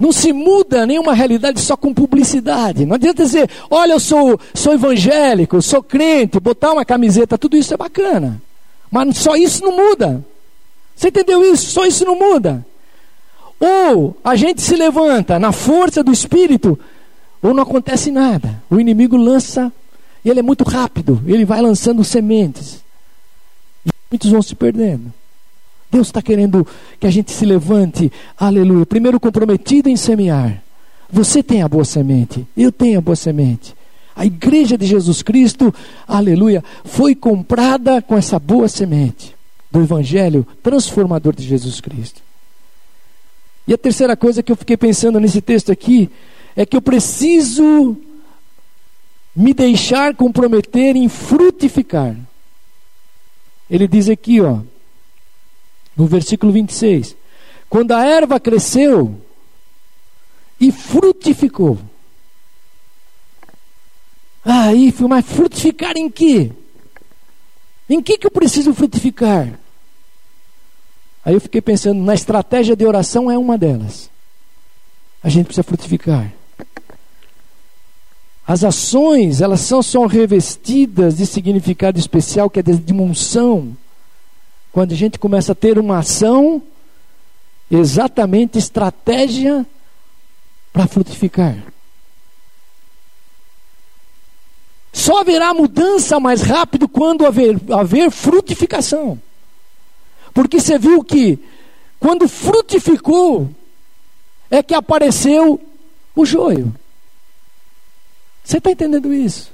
Não 0.00 0.12
se 0.12 0.32
muda 0.32 0.86
nenhuma 0.86 1.12
realidade 1.12 1.60
só 1.60 1.76
com 1.76 1.92
publicidade. 1.92 2.86
Não 2.86 2.94
adianta 2.94 3.22
dizer, 3.22 3.50
olha, 3.70 3.92
eu 3.92 4.00
sou, 4.00 4.40
sou 4.54 4.72
evangélico, 4.72 5.60
sou 5.60 5.82
crente, 5.82 6.40
botar 6.40 6.72
uma 6.72 6.86
camiseta, 6.86 7.36
tudo 7.36 7.54
isso 7.54 7.74
é 7.74 7.76
bacana. 7.76 8.40
Mas 8.90 9.18
só 9.18 9.36
isso 9.36 9.62
não 9.62 9.76
muda. 9.76 10.24
Você 10.96 11.08
entendeu 11.08 11.52
isso? 11.52 11.70
Só 11.70 11.84
isso 11.84 12.02
não 12.06 12.18
muda. 12.18 12.64
Ou 13.60 14.16
a 14.24 14.34
gente 14.34 14.62
se 14.62 14.74
levanta 14.74 15.38
na 15.38 15.52
força 15.52 16.02
do 16.02 16.10
Espírito, 16.10 16.78
ou 17.42 17.52
não 17.52 17.62
acontece 17.62 18.10
nada. 18.10 18.62
O 18.70 18.80
inimigo 18.80 19.16
lança, 19.16 19.70
e 20.24 20.30
ele 20.30 20.40
é 20.40 20.42
muito 20.42 20.64
rápido, 20.64 21.22
ele 21.26 21.44
vai 21.44 21.60
lançando 21.60 22.02
sementes. 22.02 22.82
E 23.84 23.90
muitos 24.10 24.30
vão 24.30 24.40
se 24.40 24.54
perdendo. 24.54 25.12
Deus 25.90 26.06
está 26.06 26.22
querendo 26.22 26.66
que 26.98 27.06
a 27.06 27.10
gente 27.10 27.32
se 27.32 27.44
levante, 27.44 28.10
aleluia. 28.38 28.86
Primeiro 28.86 29.20
comprometido 29.20 29.88
em 29.88 29.96
semear. 29.96 30.62
Você 31.12 31.42
tem 31.42 31.62
a 31.62 31.68
boa 31.68 31.84
semente, 31.84 32.46
eu 32.56 32.70
tenho 32.72 32.98
a 32.98 33.02
boa 33.02 33.16
semente. 33.16 33.74
A 34.14 34.24
igreja 34.24 34.78
de 34.78 34.86
Jesus 34.86 35.22
Cristo, 35.22 35.74
aleluia, 36.06 36.62
foi 36.84 37.14
comprada 37.14 38.00
com 38.00 38.16
essa 38.16 38.38
boa 38.38 38.68
semente 38.68 39.34
do 39.70 39.80
evangelho 39.80 40.46
transformador 40.62 41.34
de 41.34 41.42
Jesus 41.46 41.80
Cristo. 41.80 42.22
E 43.66 43.74
a 43.74 43.78
terceira 43.78 44.16
coisa 44.16 44.42
que 44.42 44.50
eu 44.50 44.56
fiquei 44.56 44.76
pensando 44.76 45.20
nesse 45.20 45.40
texto 45.40 45.70
aqui 45.70 46.10
é 46.56 46.66
que 46.66 46.76
eu 46.76 46.82
preciso 46.82 47.96
me 49.34 49.54
deixar 49.54 50.14
comprometer 50.14 50.96
em 50.96 51.08
frutificar. 51.08 52.16
Ele 53.70 53.86
diz 53.86 54.08
aqui, 54.08 54.40
ó, 54.40 54.60
no 55.96 56.06
versículo 56.06 56.52
26. 56.52 57.16
Quando 57.68 57.92
a 57.92 58.04
erva 58.04 58.40
cresceu 58.40 59.20
e 60.58 60.72
frutificou. 60.72 61.78
Aí, 64.44 64.92
ah, 64.98 65.08
mas 65.08 65.24
frutificar 65.26 65.96
em 65.96 66.10
quê? 66.10 66.50
Em 67.88 68.02
que, 68.02 68.18
que 68.18 68.26
eu 68.26 68.30
preciso 68.30 68.74
frutificar? 68.74 69.58
Aí 71.24 71.34
eu 71.34 71.40
fiquei 71.40 71.60
pensando, 71.60 72.02
na 72.02 72.14
estratégia 72.14 72.74
de 72.74 72.86
oração 72.86 73.30
é 73.30 73.36
uma 73.36 73.58
delas. 73.58 74.10
A 75.22 75.28
gente 75.28 75.46
precisa 75.46 75.62
frutificar. 75.62 76.32
As 78.46 78.64
ações, 78.64 79.40
elas 79.40 79.60
são 79.60 79.82
só 79.82 80.06
revestidas 80.06 81.18
de 81.18 81.26
significado 81.26 81.98
especial, 81.98 82.50
que 82.50 82.58
é 82.58 82.62
de 82.62 82.92
unção. 82.92 83.76
Quando 84.72 84.92
a 84.92 84.96
gente 84.96 85.18
começa 85.18 85.52
a 85.52 85.54
ter 85.54 85.78
uma 85.78 85.98
ação, 85.98 86.62
exatamente 87.70 88.58
estratégia 88.58 89.64
para 90.72 90.86
frutificar. 90.86 91.56
Só 94.92 95.20
haverá 95.20 95.54
mudança 95.54 96.18
mais 96.18 96.42
rápido 96.42 96.88
quando 96.88 97.26
haver, 97.26 97.60
haver 97.72 98.10
frutificação. 98.10 99.20
Porque 100.32 100.60
você 100.60 100.78
viu 100.78 101.02
que 101.02 101.38
quando 102.00 102.26
frutificou, 102.26 103.50
é 104.50 104.62
que 104.62 104.74
apareceu 104.74 105.60
o 106.16 106.24
joio. 106.24 106.74
Você 108.42 108.56
está 108.58 108.70
entendendo 108.70 109.12
isso? 109.12 109.52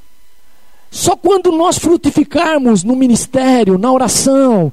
Só 0.90 1.16
quando 1.16 1.50
nós 1.52 1.76
frutificarmos 1.76 2.84
no 2.84 2.94
ministério, 2.94 3.76
na 3.76 3.92
oração, 3.92 4.72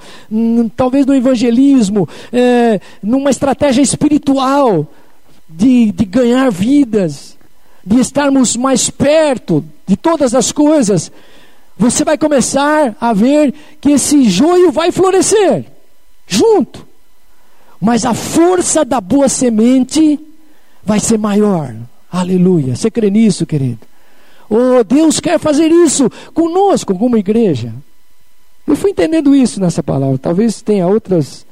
talvez 0.76 1.06
no 1.06 1.16
evangelismo, 1.16 2.08
é, 2.32 2.80
numa 3.02 3.32
estratégia 3.32 3.82
espiritual 3.82 4.88
de, 5.50 5.92
de 5.92 6.06
ganhar 6.06 6.50
vidas, 6.52 7.38
de 7.86 8.00
estarmos 8.00 8.56
mais 8.56 8.90
perto 8.90 9.66
de 9.86 9.98
todas 9.98 10.34
as 10.36 10.52
coisas, 10.52 11.12
você 11.78 12.06
vai 12.06 12.18
começar 12.18 12.96
a 13.02 13.12
ver 13.12 13.54
que 13.82 13.92
esse 13.92 14.30
joio 14.30 14.72
vai 14.72 14.92
florescer 14.92 15.73
junto. 16.34 16.86
Mas 17.80 18.06
a 18.06 18.14
força 18.14 18.84
da 18.86 19.00
boa 19.02 19.28
semente 19.28 20.20
vai 20.84 21.00
ser 21.00 21.18
maior. 21.18 21.76
Aleluia. 22.12 22.76
Você 22.76 22.90
crê 22.90 23.10
nisso, 23.10 23.46
querido? 23.46 23.80
Oh, 24.50 24.84
Deus 24.84 25.20
quer 25.20 25.40
fazer 25.40 25.70
isso 25.72 26.10
conosco, 26.34 26.98
como 26.98 27.18
igreja. 27.18 27.74
Eu 28.66 28.76
fui 28.76 28.92
entendendo 28.92 29.36
isso 29.36 29.60
nessa 29.60 29.84
palavra. 29.84 30.18
Talvez 30.18 30.62
tenha 30.62 30.88
outras 30.88 31.46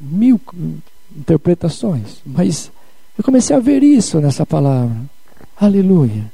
mil 0.00 0.40
interpretações, 1.16 2.18
mas 2.24 2.70
eu 3.16 3.24
comecei 3.24 3.56
a 3.56 3.60
ver 3.60 3.82
isso 3.82 4.20
nessa 4.20 4.44
palavra. 4.44 4.96
Aleluia. 5.58 6.30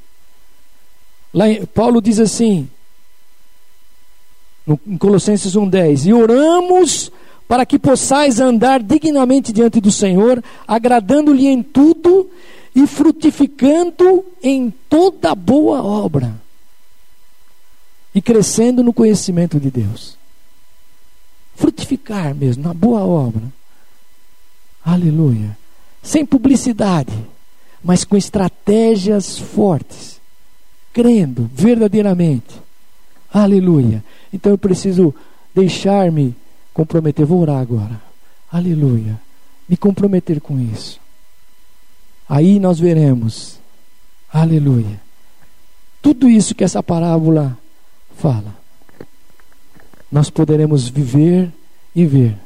Lá 1.32 1.44
Paulo 1.72 2.02
diz 2.02 2.18
assim, 2.18 2.68
em 4.86 4.98
Colossenses 4.98 5.54
1,10: 5.54 6.06
E 6.06 6.12
oramos 6.12 7.12
para 7.46 7.66
que 7.66 7.78
possais 7.78 8.40
andar 8.40 8.82
dignamente 8.82 9.52
diante 9.52 9.80
do 9.80 9.90
Senhor, 9.90 10.42
agradando-lhe 10.66 11.46
em 11.46 11.62
tudo 11.62 12.30
e 12.74 12.86
frutificando 12.86 14.24
em 14.42 14.72
toda 14.88 15.34
boa 15.34 15.82
obra 15.82 16.34
e 18.14 18.22
crescendo 18.22 18.82
no 18.82 18.92
conhecimento 18.92 19.60
de 19.60 19.70
Deus. 19.70 20.16
Frutificar 21.54 22.34
mesmo, 22.34 22.64
na 22.64 22.72
boa 22.72 23.00
obra. 23.04 23.42
Aleluia. 24.84 25.56
Sem 26.02 26.24
publicidade, 26.24 27.12
mas 27.82 28.04
com 28.04 28.16
estratégias 28.16 29.38
fortes, 29.38 30.20
crendo 30.92 31.50
verdadeiramente. 31.52 32.62
Aleluia. 33.32 34.04
Então 34.32 34.52
eu 34.52 34.58
preciso 34.58 35.14
deixar-me 35.54 36.34
comprometer. 36.74 37.24
Vou 37.24 37.40
orar 37.40 37.60
agora. 37.60 37.98
Aleluia. 38.52 39.18
Me 39.66 39.76
comprometer 39.76 40.40
com 40.40 40.60
isso. 40.60 41.00
Aí 42.28 42.58
nós 42.58 42.78
veremos, 42.78 43.58
aleluia, 44.32 45.00
tudo 46.02 46.28
isso 46.28 46.54
que 46.54 46.64
essa 46.64 46.82
parábola 46.82 47.56
fala. 48.18 48.54
Nós 50.10 50.30
poderemos 50.30 50.88
viver 50.88 51.52
e 51.94 52.06
ver 52.06 52.36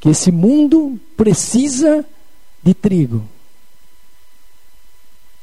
que 0.00 0.08
esse 0.08 0.30
mundo 0.30 1.00
precisa 1.16 2.04
de 2.62 2.74
trigo. 2.74 3.22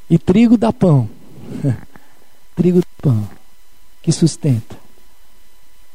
E 0.08 0.18
trigo 0.18 0.56
dá 0.56 0.72
pão. 0.72 1.08
trigo 2.54 2.80
dá 2.80 3.10
pão 3.10 3.28
que 4.02 4.12
sustenta. 4.12 4.76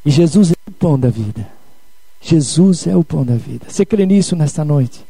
E 0.03 0.09
Jesus 0.09 0.51
é 0.51 0.55
o 0.67 0.72
pão 0.72 0.99
da 0.99 1.09
vida. 1.09 1.59
Jesus 2.22 2.88
é 2.88 2.95
o 2.95 3.03
pão 3.03 3.26
da 3.26 3.36
vida. 3.36 3.65
Você 3.67 3.86
crê 3.86 4.05
nisso 4.05 4.36
nesta 4.36 4.65
noite? 4.65 5.01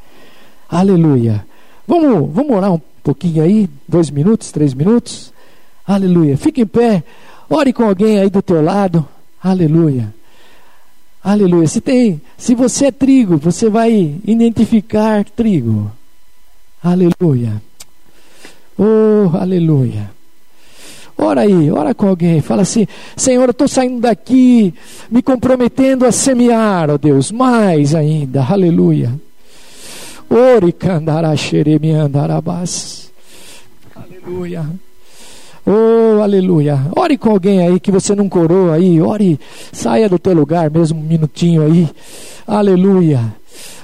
Aleluia. 0.70 1.46
Vamos, 1.88 2.32
vamos 2.34 2.56
orar 2.56 2.74
um 2.74 2.82
pouquinho 3.04 3.44
aí, 3.44 3.70
dois 3.88 4.10
minutos, 4.10 4.52
três 4.52 4.74
minutos. 4.74 5.34
Aleluia. 5.86 6.38
Fique 6.38 6.62
em 6.62 6.68
pé, 6.68 7.04
ore 7.50 7.74
com 7.74 7.84
alguém 7.84 8.20
aí 8.20 8.30
do 8.30 8.42
teu 8.42 8.62
lado. 8.62 9.08
Aleluia. 9.42 10.14
Aleluia. 11.24 11.68
Se 11.68 11.82
tem, 11.82 12.22
se 12.38 12.54
você 12.54 12.86
é 12.86 12.92
trigo, 12.92 13.38
você 13.38 13.70
vai 13.70 14.16
identificar 14.24 15.26
trigo. 15.26 15.92
Aleluia. 16.84 17.62
Oh, 18.78 19.36
aleluia. 19.36 20.12
Ora 21.22 21.42
aí, 21.42 21.70
ora 21.70 21.94
com 21.94 22.08
alguém, 22.08 22.40
fala 22.40 22.62
assim: 22.62 22.88
Senhor, 23.18 23.44
eu 23.44 23.52
estou 23.52 23.68
saindo 23.68 24.00
daqui, 24.00 24.74
me 25.12 25.22
comprometendo 25.22 26.06
a 26.06 26.14
semear, 26.14 26.90
ó 26.90 26.98
Deus, 26.98 27.30
mais 27.30 27.94
ainda, 27.94 28.42
aleluia. 28.42 29.14
Ore 30.30 30.72
candará 30.72 31.34
andarabás. 31.94 33.12
Aleluia. 33.94 34.66
Oh, 35.66 36.22
aleluia. 36.22 36.80
Ore 36.96 37.18
com 37.18 37.32
alguém 37.32 37.68
aí 37.68 37.80
que 37.82 37.92
você 37.92 38.16
não 38.16 38.30
corou 38.30 38.72
aí. 38.72 39.02
Ore, 39.02 39.38
saia 39.74 40.08
do 40.08 40.18
teu 40.18 40.34
lugar 40.34 40.70
mesmo 40.72 41.00
um 41.00 41.04
minutinho 41.04 41.64
aí. 41.64 41.90
Aleluia. 42.48 43.39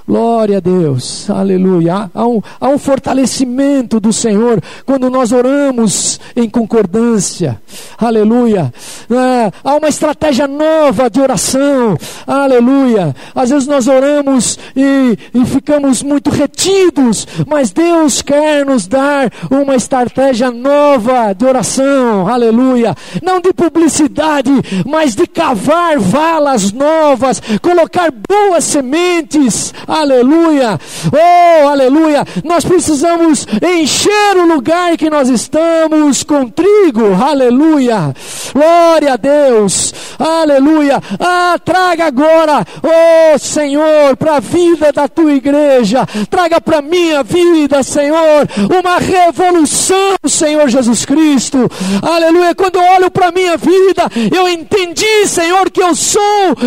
Glória 0.08 0.58
a 0.58 0.60
Deus, 0.60 1.28
aleluia. 1.32 2.12
Há 2.14 2.28
um, 2.28 2.40
há 2.62 2.70
um 2.70 2.78
fortalecimento 2.78 4.00
do 4.00 4.14
Senhor 4.14 4.62
quando 4.86 5.10
nós 5.10 5.32
oramos 5.32 6.20
em 6.36 6.48
concordância, 6.48 7.60
aleluia. 7.98 8.72
É, 9.10 9.52
há 9.64 9.76
uma 9.76 9.88
estratégia 9.88 10.48
nova 10.48 11.10
de 11.10 11.20
oração, 11.20 11.98
aleluia. 12.28 13.16
Às 13.34 13.50
vezes 13.50 13.68
nós 13.68 13.88
oramos 13.88 14.60
e, 14.76 15.18
e 15.34 15.46
ficamos 15.46 16.04
muito 16.04 16.30
retidos, 16.30 17.28
mas 17.48 17.72
Deus 17.72 18.22
quer 18.22 18.64
nos 18.64 18.86
dar 18.86 19.32
uma 19.50 19.76
estratégia 19.76 20.52
nova 20.52 21.34
de 21.34 21.46
oração, 21.46 22.28
aleluia. 22.28 22.96
Não 23.24 23.42
de 23.42 23.52
publicidade, 23.52 24.52
mas 24.86 25.16
de 25.16 25.26
cavar 25.26 25.98
valas 25.98 26.72
novas, 26.72 27.42
colocar 27.60 28.12
boas 28.12 28.64
sementes, 28.66 29.74
aleluia, 29.88 29.95
oh, 30.04 31.68
aleluia. 31.70 32.26
Nós 32.44 32.66
precisamos 32.66 33.48
encher 33.64 34.38
o 34.38 34.46
lugar 34.46 34.98
que 34.98 35.10
nós 35.10 35.30
estamos 35.30 36.22
com 36.24 36.50
trigo, 36.50 37.14
aleluia, 37.14 38.14
glória 38.54 39.14
a 39.14 39.16
Deus, 39.16 39.94
aleluia. 40.20 41.02
Ah, 41.20 41.58
traga 41.64 42.08
agora, 42.08 42.66
oh 42.84 43.40
Senhor, 43.40 44.18
para 44.18 44.38
a 44.38 44.40
vida 44.40 44.92
da 44.92 45.08
tua 45.08 45.34
igreja, 45.34 46.06
traga 46.30 46.60
para 46.60 46.82
minha 46.82 47.24
vida, 47.24 47.82
Senhor, 47.82 48.48
uma 48.78 48.98
revolução, 48.98 50.16
Senhor 50.26 50.68
Jesus 50.68 51.06
Cristo, 51.06 51.70
aleluia. 52.02 52.54
Quando 52.54 52.76
eu 52.76 52.84
olho 52.96 53.10
para 53.10 53.32
minha 53.32 53.56
vida, 53.56 54.10
eu 54.36 54.50
entendi, 54.50 55.26
Senhor, 55.26 55.70
que 55.72 55.82
eu 55.82 55.96
sou 55.96 56.22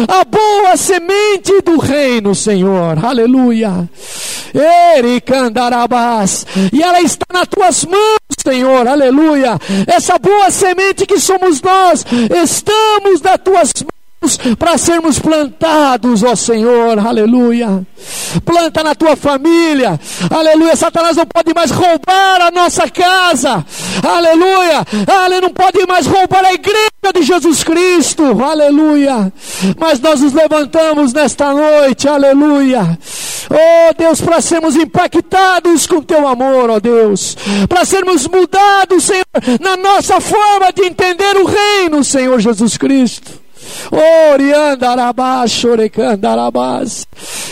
a 0.08 0.24
boa 0.24 0.76
semente 0.76 1.60
do 1.62 1.78
reino, 1.78 2.34
Senhor, 2.34 3.04
aleluia 3.04 3.17
aleluia. 3.18 3.88
Ericandarabás, 4.96 6.46
e 6.72 6.82
ela 6.82 7.00
está 7.00 7.26
nas 7.32 7.48
tuas 7.48 7.84
mãos, 7.84 8.18
Senhor, 8.42 8.86
aleluia. 8.86 9.58
Essa 9.86 10.18
boa 10.18 10.50
semente 10.50 11.06
que 11.06 11.20
somos 11.20 11.60
nós, 11.60 12.04
estamos 12.44 13.20
nas 13.20 13.38
tuas 13.38 13.72
mãos 13.82 13.97
para 14.58 14.76
sermos 14.76 15.18
plantados, 15.18 16.22
ó 16.22 16.34
Senhor, 16.34 16.98
aleluia. 16.98 17.86
Planta 18.44 18.82
na 18.82 18.94
tua 18.94 19.16
família, 19.16 19.98
aleluia. 20.30 20.76
Satanás 20.76 21.16
não 21.16 21.26
pode 21.26 21.54
mais 21.54 21.70
roubar 21.70 22.42
a 22.42 22.50
nossa 22.50 22.88
casa, 22.90 23.64
aleluia. 24.02 24.84
Ele 25.26 25.40
não 25.40 25.50
pode 25.50 25.86
mais 25.86 26.06
roubar 26.06 26.44
a 26.44 26.52
igreja 26.52 26.88
de 27.14 27.22
Jesus 27.22 27.62
Cristo, 27.62 28.42
aleluia. 28.42 29.32
Mas 29.78 30.00
nós 30.00 30.20
nos 30.20 30.32
levantamos 30.32 31.12
nesta 31.12 31.52
noite, 31.52 32.08
aleluia. 32.08 32.98
Oh 33.50 33.94
Deus, 33.96 34.20
para 34.20 34.40
sermos 34.40 34.76
impactados 34.76 35.86
com 35.86 36.02
teu 36.02 36.28
amor, 36.28 36.68
ó 36.68 36.78
Deus, 36.80 37.36
para 37.68 37.84
sermos 37.84 38.26
mudados, 38.26 39.04
Senhor, 39.04 39.24
na 39.60 39.76
nossa 39.76 40.20
forma 40.20 40.72
de 40.72 40.84
entender 40.84 41.36
o 41.36 41.46
reino, 41.46 42.04
Senhor 42.04 42.38
Jesus 42.40 42.76
Cristo. 42.76 43.37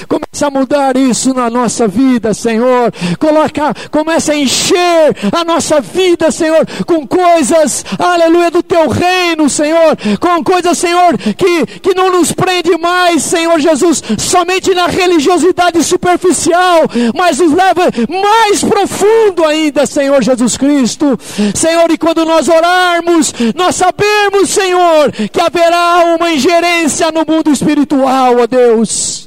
Começa 0.09 0.47
a 0.47 0.51
mudar 0.51 0.97
isso 0.97 1.33
na 1.35 1.49
nossa 1.49 1.89
vida, 1.89 2.35
Senhor. 2.35 2.93
Coloca, 3.19 3.75
começa 3.91 4.33
a 4.33 4.37
encher 4.37 5.17
a 5.33 5.45
nossa 5.45 5.81
vida, 5.81 6.31
Senhor, 6.31 6.67
com 6.87 7.07
coisas, 7.07 7.85
aleluia, 7.99 8.51
do 8.51 8.63
teu 8.63 8.89
reino, 8.89 9.49
Senhor. 9.49 9.97
Com 10.21 10.45
coisas, 10.45 10.79
Senhor, 10.79 11.17
que, 11.19 11.67
que 11.81 11.95
não 11.95 12.11
nos 12.11 12.33
prende 12.33 12.77
mais, 12.79 13.23
Senhor 13.23 13.59
Jesus, 13.59 14.03
somente 14.19 14.75
na 14.75 14.87
religiosidade 14.87 15.83
superficial, 15.83 16.83
mas 17.15 17.39
nos 17.39 17.53
leva 17.53 17.85
mais 18.09 18.63
profundo 18.63 19.45
ainda, 19.45 19.87
Senhor 19.87 20.23
Jesus 20.23 20.57
Cristo. 20.57 21.19
Senhor, 21.55 21.91
e 21.91 21.99
quando 21.99 22.25
nós 22.25 22.49
orarmos, 22.49 23.33
nós 23.55 23.77
sabemos, 23.77 24.51
Senhor, 24.51 25.11
que 25.13 25.41
haverá 25.41 26.06
uma 26.15 26.31
ingerência 26.31 27.11
no 27.11 27.25
mundo 27.27 27.51
espiritual, 27.51 28.39
ó 28.39 28.47
Deus, 28.47 29.27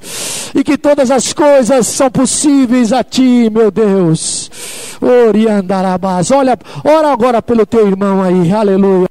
e 0.55 0.63
que 0.63 0.77
todas 0.77 1.11
as 1.11 1.33
coisas 1.33 1.87
são 1.87 2.09
possíveis 2.09 2.93
a 2.93 3.03
Ti, 3.03 3.49
meu 3.51 3.69
Deus. 3.69 4.49
Oriandarabás, 5.01 6.31
olha, 6.31 6.57
ora 6.83 7.11
agora 7.11 7.41
pelo 7.41 7.65
teu 7.65 7.87
irmão 7.87 8.21
aí, 8.21 8.51
aleluia. 8.51 9.09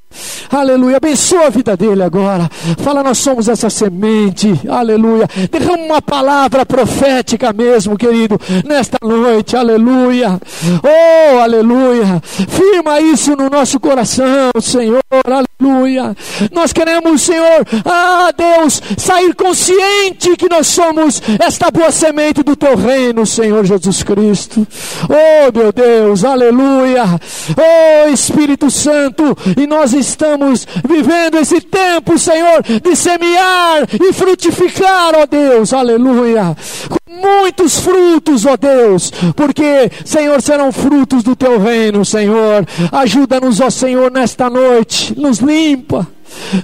Aleluia. 0.50 0.96
Abençoa 0.96 1.46
a 1.46 1.50
vida 1.50 1.76
dele 1.76 2.02
agora. 2.02 2.50
Fala, 2.78 3.02
nós 3.02 3.18
somos 3.18 3.48
essa 3.48 3.68
semente. 3.68 4.60
Aleluia. 4.68 5.28
Derrama 5.50 5.82
uma 5.82 6.02
palavra 6.02 6.64
profética 6.64 7.52
mesmo, 7.52 7.96
querido, 7.96 8.40
nesta 8.64 8.98
noite. 9.02 9.56
Aleluia. 9.56 10.40
Oh, 10.82 11.38
aleluia. 11.38 12.22
Firma 12.48 13.00
isso 13.00 13.36
no 13.36 13.50
nosso 13.50 13.78
coração, 13.78 14.50
Senhor. 14.60 15.00
Aleluia. 15.24 16.16
Nós 16.52 16.72
queremos, 16.72 17.22
Senhor, 17.22 17.66
ah, 17.84 18.30
Deus, 18.36 18.80
sair 18.96 19.34
consciente 19.34 20.36
que 20.36 20.48
nós 20.48 20.66
somos 20.66 21.20
esta 21.38 21.70
boa 21.70 21.90
semente 21.90 22.42
do 22.42 22.56
teu 22.56 22.76
reino, 22.76 23.26
Senhor 23.26 23.64
Jesus 23.64 24.02
Cristo. 24.02 24.66
Oh, 25.04 25.58
meu 25.58 25.72
Deus. 25.72 26.24
Aleluia. 26.24 27.04
Oh, 27.56 28.08
Espírito 28.10 28.70
Santo. 28.70 29.36
E 29.56 29.66
nós 29.66 29.92
estamos 29.92 30.37
vivendo 30.88 31.38
esse 31.38 31.60
tempo, 31.60 32.18
Senhor, 32.18 32.62
de 32.62 32.96
semear 32.96 33.86
e 33.92 34.12
frutificar, 34.12 35.14
ó 35.14 35.26
Deus, 35.26 35.72
aleluia, 35.72 36.56
com 36.88 36.98
muitos 37.14 37.80
frutos, 37.80 38.46
ó 38.46 38.56
Deus, 38.56 39.10
porque, 39.34 39.90
Senhor, 40.04 40.40
serão 40.40 40.72
frutos 40.72 41.22
do 41.22 41.34
teu 41.34 41.58
reino, 41.58 42.04
Senhor. 42.04 42.66
Ajuda-nos, 42.92 43.60
ó 43.60 43.70
Senhor, 43.70 44.10
nesta 44.10 44.48
noite, 44.48 45.18
nos 45.18 45.38
limpa. 45.38 46.06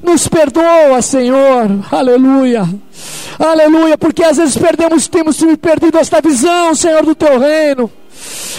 Nos 0.03 0.29
perdoa, 0.29 1.01
Senhor, 1.01 1.69
aleluia, 1.91 2.69
aleluia, 3.39 3.97
porque 3.97 4.23
às 4.23 4.37
vezes 4.37 4.57
perdemos, 4.57 5.09
temos 5.09 5.43
perdido 5.61 5.99
esta 5.99 6.21
visão, 6.21 6.75
Senhor, 6.75 7.05
do 7.05 7.15
Teu 7.15 7.39
reino, 7.39 7.91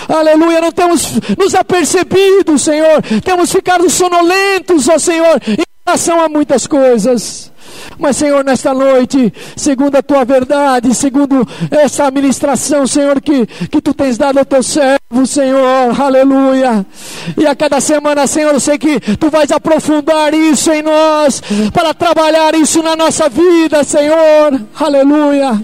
aleluia, 0.07 0.61
não 0.61 0.71
temos 0.71 1.19
nos 1.37 1.55
apercebido, 1.55 2.57
Senhor, 2.57 3.01
temos 3.23 3.51
ficado 3.51 3.89
sonolentos, 3.89 4.87
ó 4.89 4.97
Senhor, 4.97 5.41
em 5.47 5.63
relação 5.85 6.21
a 6.21 6.29
muitas 6.29 6.67
coisas. 6.67 7.51
Mas, 7.97 8.17
Senhor, 8.17 8.43
nesta 8.43 8.73
noite, 8.73 9.33
segundo 9.55 9.95
a 9.95 10.01
tua 10.01 10.25
verdade, 10.25 10.93
segundo 10.93 11.47
essa 11.71 12.05
administração, 12.05 12.85
Senhor, 12.85 13.21
que, 13.21 13.45
que 13.45 13.81
tu 13.81 13.93
tens 13.93 14.17
dado 14.17 14.39
ao 14.39 14.45
teu 14.45 14.61
servo, 14.61 15.25
Senhor, 15.25 15.99
aleluia. 15.99 16.85
E 17.37 17.45
a 17.45 17.55
cada 17.55 17.79
semana, 17.79 18.27
Senhor, 18.27 18.53
eu 18.53 18.59
sei 18.59 18.77
que 18.77 18.99
tu 19.17 19.29
vais 19.29 19.51
aprofundar 19.51 20.33
isso 20.33 20.71
em 20.71 20.81
nós, 20.81 21.41
para 21.73 21.93
trabalhar 21.93 22.53
isso 22.55 22.81
na 22.81 22.95
nossa 22.95 23.29
vida, 23.29 23.83
Senhor, 23.83 24.61
aleluia. 24.79 25.63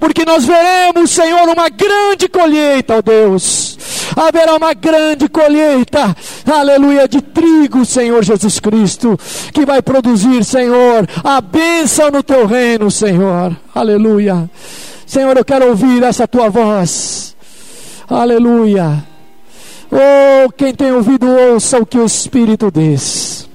Porque 0.00 0.24
nós 0.24 0.44
veremos, 0.44 1.10
Senhor, 1.10 1.48
uma 1.48 1.68
grande 1.68 2.28
colheita, 2.28 2.96
ó 2.96 3.02
Deus. 3.02 3.76
Haverá 4.16 4.56
uma 4.56 4.72
grande 4.72 5.28
colheita, 5.28 6.16
aleluia, 6.46 7.06
de 7.06 7.20
trigo, 7.20 7.84
Senhor 7.84 8.24
Jesus 8.24 8.58
Cristo, 8.58 9.18
que 9.52 9.66
vai 9.66 9.82
produzir, 9.82 10.44
Senhor, 10.44 11.06
a 11.22 11.40
bênção 11.46 12.10
no 12.10 12.22
teu 12.22 12.46
reino, 12.46 12.90
Senhor. 12.90 13.56
Aleluia. 13.74 14.50
Senhor, 15.06 15.36
eu 15.36 15.44
quero 15.44 15.68
ouvir 15.68 16.02
essa 16.02 16.26
tua 16.26 16.48
voz. 16.48 17.36
Aleluia. 18.08 19.04
Oh, 19.90 20.50
quem 20.52 20.74
tem 20.74 20.92
ouvido, 20.92 21.26
ouça 21.26 21.78
o 21.78 21.86
que 21.86 21.98
o 21.98 22.04
Espírito 22.04 22.70
diz. 22.70 23.48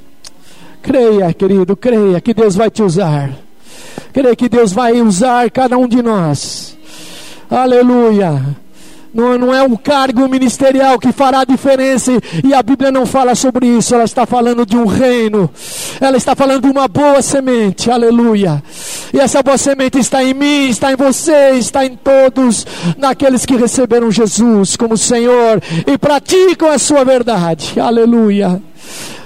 Creia, 0.82 1.34
querido, 1.34 1.76
creia 1.76 2.20
que 2.20 2.34
Deus 2.34 2.56
vai 2.56 2.70
te 2.72 2.82
usar. 2.82 3.32
Creia 4.14 4.36
que 4.36 4.50
Deus 4.50 4.72
vai 4.72 5.02
usar 5.02 5.50
cada 5.52 5.78
um 5.78 5.88
de 5.88 6.02
nós. 6.02 6.78
Aleluia. 7.50 8.56
Não, 9.14 9.38
não 9.38 9.54
é 9.54 9.62
um 9.62 9.76
cargo 9.76 10.28
ministerial 10.30 10.98
que 10.98 11.12
fará 11.12 11.42
a 11.42 11.46
diferença, 11.46 12.14
e 12.44 12.54
a 12.54 12.64
Bíblia 12.64 12.92
não 12.92 13.06
fala 13.06 13.36
sobre 13.36 13.68
isso, 13.68 13.94
ela 13.94 14.06
está 14.06 14.26
falando 14.26 14.66
de 14.66 14.78
um 14.78 14.86
reino, 14.86 15.50
ela 16.00 16.16
está 16.16 16.34
falando 16.34 16.62
de 16.62 16.70
uma 16.70 16.88
boa 16.88 17.22
semente, 17.22 17.92
aleluia. 17.92 18.64
E 19.14 19.20
essa 19.20 19.44
boa 19.44 19.58
semente 19.58 20.00
está 20.00 20.24
em 20.24 20.34
mim, 20.34 20.70
está 20.70 20.94
em 20.94 20.96
você, 20.96 21.52
está 21.52 21.86
em 21.86 21.98
todos, 21.98 22.66
naqueles 22.98 23.46
que 23.46 23.58
receberam 23.58 24.10
Jesus 24.10 24.78
como 24.78 24.98
Senhor 24.98 25.62
e 25.86 25.98
praticam 25.98 26.70
a 26.70 26.80
sua 26.80 27.04
verdade. 27.04 27.78
Aleluia. 27.82 28.62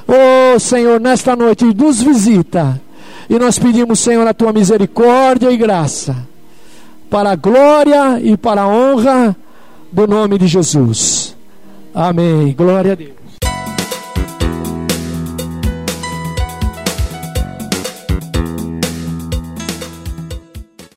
Oh 0.08 0.60
Senhor, 0.60 1.00
nesta 1.00 1.36
noite 1.36 1.64
nos 1.64 2.02
visita. 2.02 2.82
E 3.30 3.38
nós 3.38 3.60
pedimos, 3.60 4.00
Senhor, 4.00 4.28
a 4.28 4.34
tua 4.34 4.52
misericórdia 4.52 5.52
e 5.52 5.58
graça, 5.58 6.16
para 7.10 7.32
a 7.32 7.36
glória 7.36 8.20
e 8.20 8.36
para 8.36 8.62
a 8.62 8.68
honra 8.68 9.36
do 9.92 10.08
nome 10.08 10.38
de 10.38 10.48
Jesus. 10.48 11.36
Amém. 11.94 12.54
Glória 12.54 12.94
a 12.94 12.96
Deus. 12.96 13.25